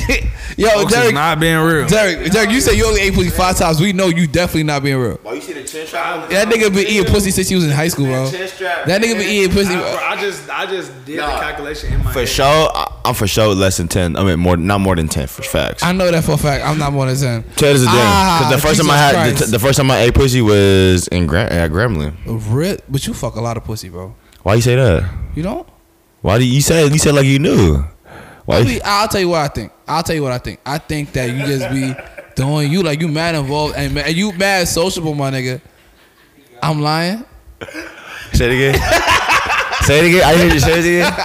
Yo, 0.56 0.68
Folks 0.68 0.92
is 0.92 0.98
Derek, 1.00 1.14
not 1.14 1.40
being 1.40 1.58
real. 1.58 1.86
Derek, 1.86 2.30
Derek, 2.30 2.50
you 2.50 2.60
say 2.60 2.74
you 2.76 2.86
only 2.86 3.00
ate 3.00 3.14
pussy 3.14 3.30
five 3.30 3.56
times. 3.56 3.80
We 3.80 3.92
know 3.92 4.06
you 4.06 4.26
definitely 4.28 4.62
not 4.64 4.82
being 4.84 4.96
real. 4.98 5.18
Why 5.22 5.32
you 5.34 5.40
see 5.40 5.52
the 5.52 5.64
chin 5.64 5.86
strap? 5.86 6.28
That 6.30 6.46
nigga 6.48 6.72
been 6.72 6.86
eating 6.86 7.06
pussy 7.12 7.30
since 7.32 7.48
he 7.48 7.54
was 7.56 7.64
in 7.64 7.70
high 7.70 7.88
school, 7.88 8.06
bro. 8.06 8.30
Chin 8.30 8.46
strap. 8.46 8.86
That 8.86 9.00
nigga 9.02 9.14
been 9.18 9.28
eating 9.28 9.50
pussy. 9.52 9.74
I 9.74 10.16
just, 10.20 10.48
I 10.50 10.66
just 10.66 11.04
did 11.04 11.16
Nah. 11.18 11.26
the 11.34 11.40
calculation 11.42 11.92
in 11.92 12.04
my 12.04 12.12
For 12.12 12.20
head. 12.20 12.28
sure, 12.28 12.44
I- 12.46 12.90
I'm 13.06 13.14
for 13.14 13.26
sure 13.26 13.54
less 13.54 13.78
than 13.78 13.88
ten. 13.88 14.16
I 14.16 14.22
mean, 14.24 14.38
more, 14.38 14.56
not 14.56 14.80
more 14.80 14.94
than 14.96 15.08
ten 15.08 15.26
for 15.26 15.42
facts. 15.42 15.82
I 15.82 15.92
know 15.92 16.10
that 16.10 16.22
for 16.24 16.32
a 16.32 16.38
fact. 16.38 16.64
I'm 16.64 16.78
not 16.78 16.92
more 16.92 17.06
than 17.06 17.16
ten. 17.16 17.42
Ten 17.56 17.74
is 17.74 17.82
a 17.82 17.86
damn. 17.86 17.94
Ah, 17.96 18.48
the 18.52 18.58
first 18.58 18.80
time 18.80 18.90
I 18.90 18.96
had, 18.96 19.36
the, 19.36 19.46
the 19.46 19.58
first 19.58 19.76
time 19.78 19.90
I 19.90 20.00
ate 20.02 20.14
pussy 20.14 20.40
was 20.40 21.08
in 21.08 21.26
Gra- 21.26 21.50
at 21.52 21.70
Grambling. 21.72 22.14
Real, 22.26 22.76
but 22.88 23.06
you 23.06 23.12
fuck 23.14 23.34
a 23.36 23.40
lot 23.40 23.56
of 23.56 23.64
pussy, 23.64 23.88
bro. 23.88 24.14
Why 24.42 24.54
you 24.54 24.62
say 24.62 24.76
that? 24.76 25.10
You 25.34 25.42
don't? 25.42 25.68
Why 26.20 26.38
do 26.38 26.44
you, 26.44 26.54
you 26.54 26.60
say 26.60 26.86
you 26.86 26.98
said 26.98 27.14
like 27.14 27.26
you 27.26 27.38
knew? 27.38 27.84
Why? 28.44 28.56
I 28.56 28.58
you- 28.60 28.64
mean, 28.66 28.80
I'll 28.84 29.08
tell 29.08 29.20
you 29.20 29.28
what 29.28 29.40
I 29.40 29.48
think. 29.48 29.72
I'll 29.86 30.02
tell 30.02 30.14
you 30.16 30.22
what 30.22 30.32
I 30.32 30.38
think. 30.38 30.60
I 30.64 30.78
think 30.78 31.12
that 31.12 31.30
you 31.30 31.38
just 31.46 31.70
be 31.70 31.94
doing 32.34 32.70
you 32.70 32.82
like 32.82 33.00
you 33.00 33.08
mad 33.08 33.34
involved 33.34 33.76
and, 33.76 33.96
and 33.98 34.14
you 34.16 34.32
mad 34.32 34.66
sociable, 34.68 35.14
my 35.14 35.30
nigga. 35.30 35.60
I'm 36.62 36.80
lying. 36.80 37.24
Say 38.32 38.46
it 38.46 38.52
again. 38.52 38.74
say 39.82 39.98
it 40.00 40.08
again. 40.08 40.22
I 40.24 40.34
hear 40.36 40.52
you 40.52 40.60
say 40.60 40.78
it 40.78 40.78
again. 40.78 41.12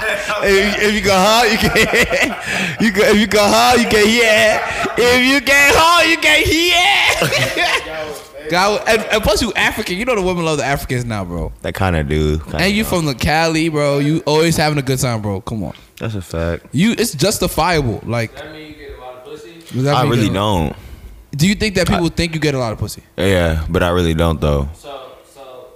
if, 0.44 0.84
if 0.84 0.94
you 0.94 1.02
go 1.02 1.14
hard, 1.16 1.52
you 1.52 1.58
can. 1.58 2.86
You 2.86 2.92
go, 2.92 3.02
if 3.04 3.18
you 3.18 3.28
go 3.28 3.40
hard, 3.42 3.80
you 3.80 3.88
can 3.88 4.06
hear. 4.08 4.62
If 4.98 5.26
you 5.26 5.40
get 5.42 5.74
hard, 5.76 6.08
you 6.10 6.18
can 6.18 6.44
yeah. 6.46 8.16
God, 8.50 8.82
and, 8.88 9.02
and 9.04 9.24
plus 9.24 9.42
you 9.42 9.54
African. 9.54 9.98
You 9.98 10.06
know 10.06 10.16
the 10.16 10.22
women 10.22 10.46
love 10.46 10.58
the 10.58 10.66
Africans 10.66 11.06
now, 11.06 11.24
bro. 11.26 11.52
that 11.62 11.74
kind 11.76 11.96
of 11.96 12.08
dude. 12.08 12.42
kinda 12.44 12.58
And 12.60 12.74
you 12.74 12.84
know. 12.84 12.90
from 12.90 13.06
the 13.06 13.16
Cali, 13.16 13.70
bro. 13.70 14.00
You 14.00 14.22
always 14.26 14.58
having 14.58 14.78
a 14.78 14.82
good 14.82 15.00
time, 15.00 15.22
bro. 15.22 15.42
Come 15.42 15.64
on. 15.64 15.74
That's 15.98 16.16
a 16.16 16.22
fact. 16.22 16.66
You, 16.72 16.92
it's 16.98 17.14
justifiable. 17.14 18.02
Like, 18.06 18.36
That 18.36 18.52
mean 18.54 18.68
you 18.68 18.74
get 18.76 18.98
a 18.98 19.02
lot 19.02 19.16
of 19.18 19.24
pussy? 19.26 19.54
does 19.74 19.84
that 19.84 19.96
I 19.96 20.04
mean 20.04 20.12
really 20.12 20.28
you 20.28 20.34
don't. 20.34 20.76
Do 21.32 21.48
you 21.48 21.56
think 21.56 21.76
that 21.76 21.88
people 21.88 22.08
think 22.10 22.34
you 22.34 22.40
get 22.40 22.56
a 22.56 22.60
lot 22.60 22.72
of 22.74 22.80
pussy? 22.80 23.04
Yeah, 23.18 23.66
but 23.70 23.84
I 23.84 23.90
really 23.90 24.14
don't 24.14 24.40
though. 24.42 24.68
So, 24.76 25.12
so 25.34 25.68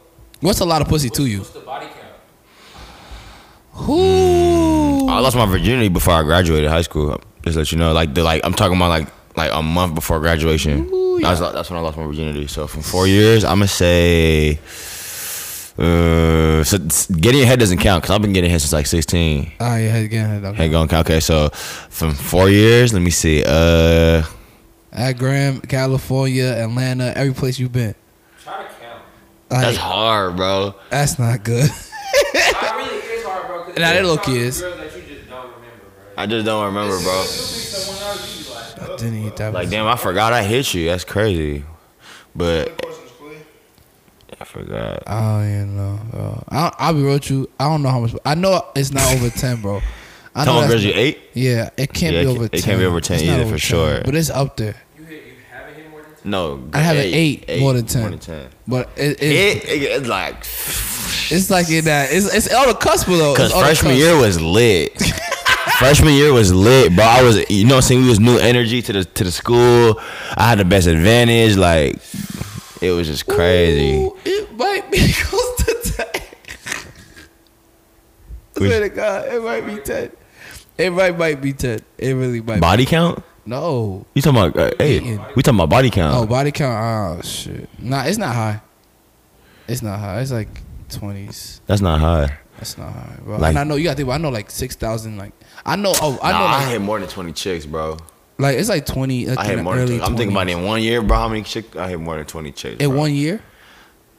What's 0.41 0.59
a 0.61 0.65
lot 0.65 0.81
of 0.81 0.87
pussy 0.87 1.09
to 1.11 1.25
you? 1.25 1.39
what's 1.39 1.51
the 1.51 1.59
body 1.59 1.85
count? 1.85 1.97
Who? 3.73 3.97
Mm. 3.97 5.01
Oh, 5.03 5.07
I 5.09 5.19
lost 5.19 5.35
my 5.35 5.45
virginity 5.45 5.89
before 5.89 6.13
I 6.13 6.23
graduated 6.23 6.69
high 6.69 6.81
school. 6.81 7.21
Just 7.43 7.53
to 7.55 7.59
let 7.59 7.71
you 7.71 7.77
know, 7.77 7.91
like 7.93 8.13
the 8.13 8.23
like 8.23 8.41
I'm 8.45 8.53
talking 8.53 8.77
about 8.77 8.89
like 8.89 9.07
like 9.35 9.51
a 9.53 9.61
month 9.61 9.95
before 9.95 10.19
graduation. 10.19 10.89
Ooh, 10.93 11.19
That's 11.21 11.39
that's 11.39 11.69
when 11.69 11.79
I 11.79 11.81
lost 11.81 11.97
my 11.97 12.05
virginity. 12.05 12.47
So 12.47 12.67
from 12.67 12.81
four 12.81 13.07
years, 13.07 13.43
I'm 13.43 13.57
gonna 13.59 13.67
say. 13.67 14.59
Uh, 15.75 16.63
so 16.63 16.77
getting 17.19 17.43
head 17.47 17.57
doesn't 17.59 17.79
count 17.79 18.03
because 18.03 18.13
I've 18.15 18.21
been 18.21 18.31
getting 18.33 18.51
head 18.51 18.61
since 18.61 18.73
like 18.73 18.85
16. 18.85 19.53
Ah, 19.59 19.77
yeah, 19.77 19.95
again. 19.95 20.45
Okay. 20.45 20.55
Head 20.57 20.69
going 20.71 20.87
count. 20.87 21.07
Okay, 21.07 21.19
so 21.19 21.49
from 21.49 22.13
four 22.13 22.47
years, 22.47 22.93
let 22.93 23.01
me 23.01 23.09
see. 23.09 23.43
Uh, 23.43 24.21
At 24.91 25.13
Graham, 25.13 25.61
California, 25.61 26.45
Atlanta, 26.45 27.11
every 27.17 27.33
place 27.33 27.57
you've 27.57 27.71
been. 27.71 27.95
Try 28.43 28.57
to 28.61 28.69
count. 28.69 29.01
Like, 29.49 29.61
that's 29.61 29.77
hard, 29.77 30.35
bro. 30.35 30.75
that's 30.91 31.17
not 31.17 31.43
good. 31.43 31.67
I 31.71 32.73
really 32.77 32.97
is 32.97 33.25
hard, 33.25 33.47
bro. 33.47 33.63
'cause 33.63 33.75
Nah, 33.75 33.87
they 33.87 33.93
there's 33.93 34.07
little 34.07 34.23
some 34.23 34.33
kids. 34.35 34.61
Girls 34.61 34.77
that 34.77 34.95
you 34.95 35.15
just 35.15 35.27
don't 35.27 35.45
remember, 35.55 35.85
bro. 35.89 36.13
I 36.17 36.25
just 36.27 36.45
don't 36.45 36.65
remember, 36.65 36.99
bro. 37.01 37.23
Didn't 38.97 39.25
eat 39.27 39.35
that. 39.37 39.53
Like 39.53 39.69
damn, 39.69 39.87
I 39.87 39.95
forgot 39.95 40.33
I 40.33 40.43
hit 40.43 40.73
you. 40.73 40.87
That's 40.87 41.03
crazy. 41.03 41.63
But 42.35 42.83
I 44.39 44.45
forgot. 44.45 45.03
I 45.07 45.19
don't 45.21 45.47
even 45.53 45.77
know. 45.77 45.99
Bro. 46.11 46.43
I, 46.49 46.71
I'll 46.79 46.93
be 46.93 47.03
real 47.03 47.13
with 47.13 47.29
you. 47.29 47.49
I 47.59 47.65
don't 47.65 47.81
know 47.83 47.89
how 47.89 47.99
much. 47.99 48.13
I 48.25 48.35
know 48.35 48.65
it's 48.75 48.91
not 48.91 49.13
over 49.13 49.29
ten, 49.29 49.61
bro. 49.61 49.81
I 50.35 50.43
Tell 50.45 50.55
know 50.55 50.61
my 50.61 50.67
that's- 50.67 50.83
girls 50.83 50.95
you 50.95 50.99
ate. 50.99 51.19
Yeah, 51.33 51.69
it 51.77 51.93
can't 51.93 52.15
Yeah, 52.15 52.21
be 52.23 52.27
over 52.27 52.39
ca- 52.47 52.47
10. 52.49 52.59
it 52.59 52.63
can't 52.63 52.79
be 52.79 52.85
over 52.85 52.99
10 53.01 53.17
It's 53.17 53.25
not 53.27 53.33
either, 53.33 53.43
over 53.43 53.51
for 53.51 53.57
sure. 53.59 54.01
But 54.03 54.15
it's 54.15 54.31
up 54.31 54.57
there. 54.57 54.75
you 54.97 55.05
hit, 55.05 55.25
you 55.27 55.33
haven't 55.51 55.75
hit 55.75 55.89
more 55.91 56.01
than 56.01 56.15
ten. 56.15 56.31
No, 56.31 56.63
I 56.73 56.79
have 56.79 56.95
an 56.97 57.03
eight, 57.05 57.59
more 57.59 57.73
than 57.73 57.85
10. 57.85 58.01
More 58.01 58.09
than 58.09 58.19
ten. 58.19 58.49
But 58.67 58.89
it, 58.97 59.21
it, 59.21 59.23
It, 59.23 59.63
it- 59.69 59.81
it's 60.01 60.07
like 60.07 60.39
it's 61.31 61.49
like 61.51 61.69
in 61.69 61.85
that. 61.85 62.11
It's, 62.11 62.33
it's 62.33 62.51
on 62.53 62.67
the 62.67 62.73
cusp, 62.73 63.07
though. 63.07 63.33
because 63.33 63.49
It's 63.51 63.53
on 63.55 63.59
the 63.61 63.65
freshman 63.67 63.95
year 63.95 64.17
was 64.17 64.41
lit. 64.41 64.93
freshman 65.83 66.13
year 66.13 66.31
was 66.31 66.53
lit, 66.53 66.95
bro. 66.95 67.03
I 67.03 67.21
was, 67.23 67.49
you 67.49 67.65
know, 67.65 67.75
what 67.75 67.83
I'm 67.83 67.87
saying 67.87 68.01
we 68.03 68.07
was 68.09 68.19
new 68.19 68.37
energy 68.37 68.81
to 68.81 68.93
the 68.93 69.03
to 69.03 69.23
the 69.25 69.31
school. 69.31 69.99
I 70.37 70.47
had 70.49 70.59
the 70.59 70.63
best 70.65 70.87
advantage. 70.87 71.57
Like 71.57 71.97
it 72.81 72.91
was 72.91 73.07
just 73.07 73.27
crazy. 73.27 73.97
Ooh, 73.97 74.17
it 74.23 74.53
might 74.57 74.89
be 74.89 75.11
close 75.13 75.55
to 75.57 75.91
10. 75.91 76.07
I 78.55 78.59
swear 78.59 78.79
to 78.79 78.89
God, 78.89 79.27
it 79.27 79.43
might 79.43 79.65
be 79.65 79.81
10. 79.81 80.11
It 80.77 80.89
might, 80.91 81.17
might 81.17 81.41
be 81.41 81.51
10. 81.51 81.81
It 81.97 82.13
really 82.13 82.41
might 82.41 82.61
Body 82.61 82.85
count? 82.85 83.21
No. 83.45 84.05
You 84.13 84.21
talking 84.21 84.39
about? 84.39 84.57
Uh, 84.57 84.71
hey, 84.79 85.17
we 85.35 85.43
talking 85.43 85.59
about 85.59 85.69
body 85.69 85.89
count? 85.89 86.15
Oh, 86.15 86.25
body 86.25 86.51
count. 86.51 87.19
Oh, 87.19 87.21
shit. 87.27 87.67
Nah, 87.77 88.03
it's 88.05 88.17
not 88.17 88.33
high. 88.33 88.61
It's 89.67 89.81
not 89.81 89.99
high. 89.99 90.21
It's 90.21 90.31
like 90.31 90.47
20s. 90.89 91.59
That's 91.65 91.81
not 91.81 91.99
high. 91.99 92.37
That's 92.57 92.77
not 92.77 92.93
high, 92.93 93.17
bro. 93.21 93.37
Like- 93.37 93.49
and 93.49 93.59
I 93.59 93.63
know 93.65 93.75
you 93.75 93.83
got 93.83 93.97
to. 93.97 94.11
I 94.11 94.17
know 94.17 94.29
like 94.29 94.49
6,000. 94.49 95.17
Like, 95.17 95.33
I 95.65 95.75
know. 95.75 95.93
Oh, 96.01 96.19
I 96.21 96.31
Nah, 96.31 96.39
know. 96.39 96.45
I 96.45 96.57
Like, 96.63 96.67
hit 96.69 96.81
more 96.81 96.99
than 96.99 97.07
twenty 97.09 97.31
chicks, 97.31 97.65
bro. 97.65 97.97
like 98.37 98.57
it's 98.57 98.69
like 98.69 98.85
20. 98.85 99.27
Like 99.27 99.37
I 99.39 99.55
the 99.55 99.63
more 99.63 99.75
than. 99.75 99.83
early 99.83 99.97
20. 99.97 100.03
I'm 100.11 100.17
thinking 100.17 100.35
about 100.35 100.49
it 100.49 100.57
in 100.57 100.63
one 100.63 100.81
year, 100.81 101.01
bro. 101.01 101.17
How 101.17 101.27
many 101.29 101.43
chicks? 101.43 101.75
I 101.77 101.89
hit 101.89 101.99
more 101.99 102.17
than 102.17 102.25
twenty 102.25 102.51
chicks. 102.51 102.81
In 102.81 102.89
bro. 102.89 102.99
one 102.99 103.13
year? 103.13 103.41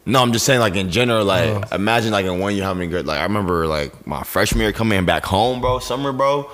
No, 0.07 0.21
I'm 0.23 0.33
just 0.33 0.45
saying 0.47 0.61
like 0.61 0.77
in 0.77 0.91
general, 0.91 1.25
like 1.25 1.49
Oh. 1.73 1.75
imagine 1.75 2.13
like 2.13 2.27
in 2.27 2.39
one 2.39 2.55
year 2.55 2.65
how 2.65 2.75
many 2.75 2.91
girls 2.91 3.07
like 3.07 3.19
I 3.21 3.23
remember 3.25 3.67
like 3.67 4.07
my 4.07 4.23
freshman 4.23 4.61
year 4.63 4.73
coming 4.73 5.05
back 5.05 5.25
home, 5.25 5.61
bro, 5.61 5.79
summer, 5.79 6.13
bro. 6.13 6.51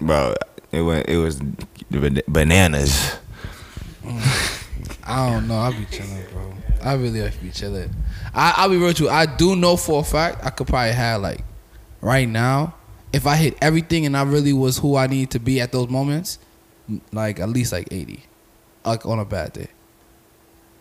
Bro, 0.00 0.34
it 0.72 0.82
went 0.82 1.08
it 1.08 1.16
was 1.16 1.40
bananas. 2.28 3.16
Mm. 4.04 4.64
I 5.04 5.30
don't 5.30 5.48
know. 5.48 5.56
I'll 5.58 5.72
be 5.72 5.86
chilling, 5.90 6.22
bro. 6.32 6.52
I 6.82 6.92
really 6.94 7.20
have 7.20 7.32
to 7.34 7.38
be 7.42 7.50
chilling. 7.50 7.90
I, 8.34 8.54
I'll 8.58 8.68
be 8.68 8.76
real 8.76 8.92
you. 8.92 9.08
I 9.08 9.24
do 9.26 9.56
know 9.56 9.76
for 9.76 10.00
a 10.00 10.04
fact 10.04 10.44
I 10.44 10.50
could 10.50 10.66
probably 10.66 10.92
have 10.92 11.22
like 11.22 11.40
right 12.00 12.28
now, 12.28 12.74
if 13.12 13.26
I 13.26 13.36
hit 13.36 13.56
everything 13.62 14.06
and 14.06 14.16
I 14.16 14.22
really 14.22 14.52
was 14.52 14.78
who 14.78 14.96
I 14.96 15.06
needed 15.06 15.30
to 15.32 15.38
be 15.40 15.60
at 15.60 15.72
those 15.72 15.88
moments, 15.88 16.38
like 17.12 17.40
at 17.40 17.48
least 17.48 17.72
like 17.72 17.88
eighty, 17.90 18.24
like 18.84 19.04
on 19.06 19.18
a 19.18 19.24
bad 19.24 19.52
day. 19.52 19.68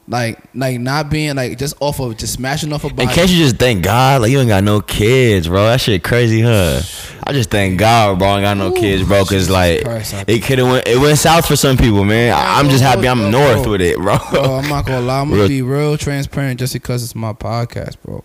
Like 0.09 0.39
like 0.55 0.79
not 0.79 1.09
being 1.09 1.35
like 1.35 1.57
just 1.57 1.75
off 1.81 1.99
of 1.99 2.15
just 2.15 2.31
smashing 2.33 2.71
off 2.71 2.85
a 2.85 2.89
body. 2.89 3.03
And 3.03 3.11
can't 3.11 3.29
you 3.29 3.37
just 3.37 3.57
thank 3.57 3.83
God? 3.83 4.21
Like 4.21 4.31
you 4.31 4.39
ain't 4.39 4.47
got 4.47 4.63
no 4.63 4.79
kids, 4.79 5.49
bro. 5.49 5.65
That 5.65 5.81
shit 5.81 6.01
crazy, 6.01 6.39
huh? 6.41 6.79
I 7.25 7.33
just 7.33 7.49
thank 7.49 7.77
God, 7.77 8.17
bro. 8.17 8.29
I 8.29 8.33
ain't 8.35 8.43
got 8.43 8.55
no 8.55 8.71
Ooh, 8.71 8.73
kids, 8.79 9.05
bro. 9.05 9.25
Cause 9.25 9.49
like 9.49 9.83
Christ, 9.83 10.13
it 10.25 10.43
could 10.43 10.59
have 10.59 10.67
went 10.69 10.87
it 10.87 10.97
went 10.97 11.17
south 11.17 11.45
for 11.45 11.57
some 11.57 11.75
people, 11.75 12.05
man. 12.05 12.31
I, 12.33 12.57
I'm 12.57 12.69
just 12.69 12.81
happy 12.83 13.05
I'm 13.05 13.17
Bro, 13.19 13.29
north 13.31 13.63
bro. 13.63 13.71
with 13.73 13.81
it, 13.81 13.97
bro. 13.97 14.17
Bro, 14.31 14.43
I'm 14.55 14.69
not 14.69 14.85
gonna 14.85 15.01
lie. 15.01 15.19
I'm 15.19 15.27
gonna 15.29 15.41
Real- 15.41 15.47
be 15.49 15.61
real 15.61 15.97
transparent 15.97 16.57
just 16.61 16.71
because 16.71 17.03
it's 17.03 17.13
my 17.13 17.33
podcast, 17.33 17.97
bro. 18.01 18.23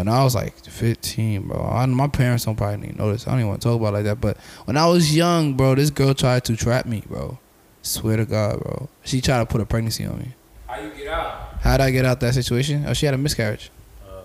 When 0.00 0.08
I 0.08 0.24
was 0.24 0.34
like 0.34 0.56
15, 0.64 1.48
bro, 1.48 1.60
I, 1.60 1.84
my 1.84 2.08
parents 2.08 2.46
don't 2.46 2.56
probably 2.56 2.86
even 2.88 2.96
know 2.96 3.12
this. 3.12 3.26
I 3.26 3.32
don't 3.32 3.40
even 3.40 3.50
want 3.50 3.60
to 3.60 3.68
talk 3.68 3.78
about 3.78 3.88
it 3.88 3.96
like 3.98 4.04
that. 4.04 4.18
But 4.18 4.38
when 4.64 4.78
I 4.78 4.86
was 4.86 5.14
young, 5.14 5.58
bro, 5.58 5.74
this 5.74 5.90
girl 5.90 6.14
tried 6.14 6.42
to 6.44 6.56
trap 6.56 6.86
me, 6.86 7.02
bro. 7.06 7.38
Swear 7.82 8.16
to 8.16 8.24
God, 8.24 8.62
bro. 8.62 8.88
She 9.04 9.20
tried 9.20 9.40
to 9.40 9.44
put 9.44 9.60
a 9.60 9.66
pregnancy 9.66 10.06
on 10.06 10.18
me. 10.18 10.34
How 10.66 10.80
you 10.80 10.88
get 10.96 11.08
out? 11.08 11.58
How'd 11.60 11.82
I 11.82 11.90
get 11.90 12.06
out 12.06 12.18
that 12.20 12.32
situation? 12.32 12.86
Oh, 12.88 12.94
she 12.94 13.04
had 13.04 13.14
a 13.14 13.18
miscarriage. 13.18 13.70
Uh, 14.08 14.22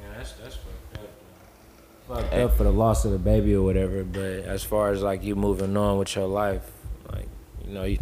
Yeah, 0.00 0.16
that's 0.16 0.32
that's 0.32 0.56
fucked 0.56 0.94
up. 0.94 2.16
Fucked 2.22 2.32
up 2.32 2.56
for 2.56 2.64
the 2.64 2.72
loss 2.72 3.04
of 3.04 3.12
the 3.12 3.18
baby 3.18 3.54
or 3.54 3.62
whatever. 3.64 4.02
But 4.02 4.22
as 4.22 4.64
far 4.64 4.92
as 4.92 5.02
like 5.02 5.22
you 5.24 5.36
moving 5.36 5.76
on 5.76 5.98
with 5.98 6.16
your 6.16 6.26
life, 6.26 6.70
like 7.12 7.28
you 7.66 7.74
know 7.74 7.84
you. 7.84 7.98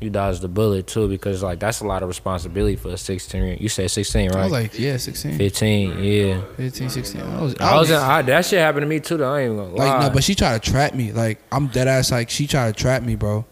You 0.00 0.10
dodged 0.10 0.42
the 0.42 0.48
bullet 0.48 0.86
too 0.86 1.08
because 1.08 1.42
like 1.42 1.58
that's 1.58 1.80
a 1.80 1.86
lot 1.86 2.02
of 2.04 2.08
responsibility 2.08 2.76
for 2.76 2.90
a 2.90 2.96
16 2.96 3.42
year 3.42 3.56
You 3.58 3.68
said 3.68 3.90
16, 3.90 4.28
right 4.28 4.36
I 4.36 4.38
right? 4.38 4.44
was 4.44 4.52
like, 4.52 4.78
yeah, 4.78 4.96
16, 4.96 5.36
15, 5.36 6.04
yeah. 6.04 6.40
15, 6.56 6.90
16. 6.90 7.20
I 7.20 7.42
was, 7.42 7.54
I 7.58 7.76
was 7.76 7.90
in, 7.90 7.96
I, 7.96 8.22
that 8.22 8.44
shit 8.46 8.60
happened 8.60 8.82
to 8.82 8.86
me 8.86 9.00
too 9.00 9.16
though. 9.16 9.34
I 9.34 9.40
ain't 9.40 9.52
even 9.52 9.56
gonna 9.56 9.74
lie. 9.76 9.88
Like 9.88 10.02
no, 10.02 10.10
but 10.10 10.22
she 10.22 10.36
tried 10.36 10.62
to 10.62 10.70
trap 10.70 10.94
me. 10.94 11.10
Like 11.12 11.40
I'm 11.50 11.66
dead 11.66 11.88
ass. 11.88 12.12
Like 12.12 12.30
she 12.30 12.46
tried 12.46 12.76
to 12.76 12.80
trap 12.80 13.02
me, 13.02 13.16
bro. 13.16 13.44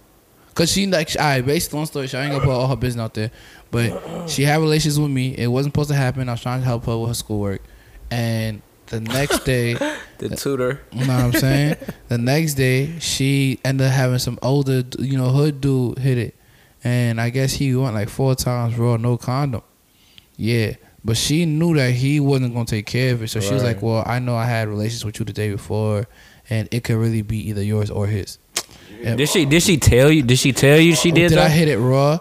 Cause 0.54 0.70
she 0.72 0.87
like, 0.87 1.18
I 1.18 1.40
basically 1.42 1.78
long 1.80 1.87
story. 1.87 2.06
short, 2.06 2.22
I 2.22 2.24
ain't 2.26 2.32
gonna 2.32 2.44
put 2.44 2.52
all 2.52 2.68
her 2.68 2.76
business 2.76 3.02
out 3.02 3.12
there, 3.14 3.30
but 3.70 4.26
she 4.28 4.44
had 4.44 4.61
relations 4.61 4.98
with 4.98 5.11
me. 5.11 5.37
It 5.37 5.48
wasn't 5.48 5.74
supposed 5.74 5.90
to 5.90 5.96
happen. 5.96 6.28
I 6.28 6.32
was 6.32 6.40
trying 6.40 6.61
to 6.61 6.64
help 6.64 6.87
her 6.87 6.96
with 6.96 7.09
her 7.09 7.14
schoolwork, 7.14 7.61
and 8.11 8.62
the 8.87 9.01
next 9.01 9.44
day, 9.44 9.75
the 10.18 10.31
tutor. 10.37 10.81
you 10.92 11.07
know 11.07 11.16
what 11.16 11.25
I'm 11.25 11.33
saying? 11.33 11.77
the 12.09 12.18
next 12.18 12.55
day, 12.55 12.99
she 12.99 13.61
ended 13.64 13.88
up 13.88 13.92
having 13.92 14.18
some 14.18 14.38
older, 14.42 14.85
you 14.99 15.16
know, 15.16 15.31
hood 15.31 15.61
dude 15.61 15.99
hit 15.99 16.18
it, 16.18 16.35
and 16.85 17.20
I 17.20 17.31
guess 17.31 17.55
he 17.55 17.75
went 17.75 17.94
like 17.94 18.09
four 18.09 18.35
times 18.35 18.77
raw, 18.79 18.96
no 18.96 19.16
condom. 19.16 19.62
Yeah. 20.37 20.75
But 21.05 21.16
she 21.16 21.46
knew 21.46 21.77
that 21.77 21.92
he 21.92 22.18
wasn't 22.18 22.53
gonna 22.53 22.66
take 22.66 22.87
care 22.87 23.14
of 23.14 23.22
it, 23.22 23.29
so 23.29 23.38
she 23.38 23.55
was 23.55 23.62
like, 23.62 23.81
"Well, 23.81 24.03
I 24.05 24.18
know 24.18 24.35
I 24.35 24.44
had 24.44 24.66
relations 24.66 25.05
with 25.05 25.20
you 25.20 25.25
the 25.25 25.33
day 25.33 25.51
before, 25.53 26.09
and 26.51 26.68
it 26.72 26.83
could 26.83 26.96
really 26.96 27.22
be 27.22 27.49
either 27.49 27.62
yours 27.62 27.90
or 27.90 28.09
his." 28.09 28.38
And- 29.05 29.16
Did 29.16 29.29
she 29.29 29.44
did 29.44 29.62
she 29.62 29.77
tell 29.77 30.11
you? 30.11 30.22
Did 30.22 30.38
she 30.38 30.53
tell 30.53 30.81
you 30.81 30.96
she 30.96 31.12
oh, 31.12 31.14
did 31.14 31.29
did 31.29 31.38
I 31.38 31.49
hit 31.49 31.68
it 31.68 31.79
raw? 31.79 32.18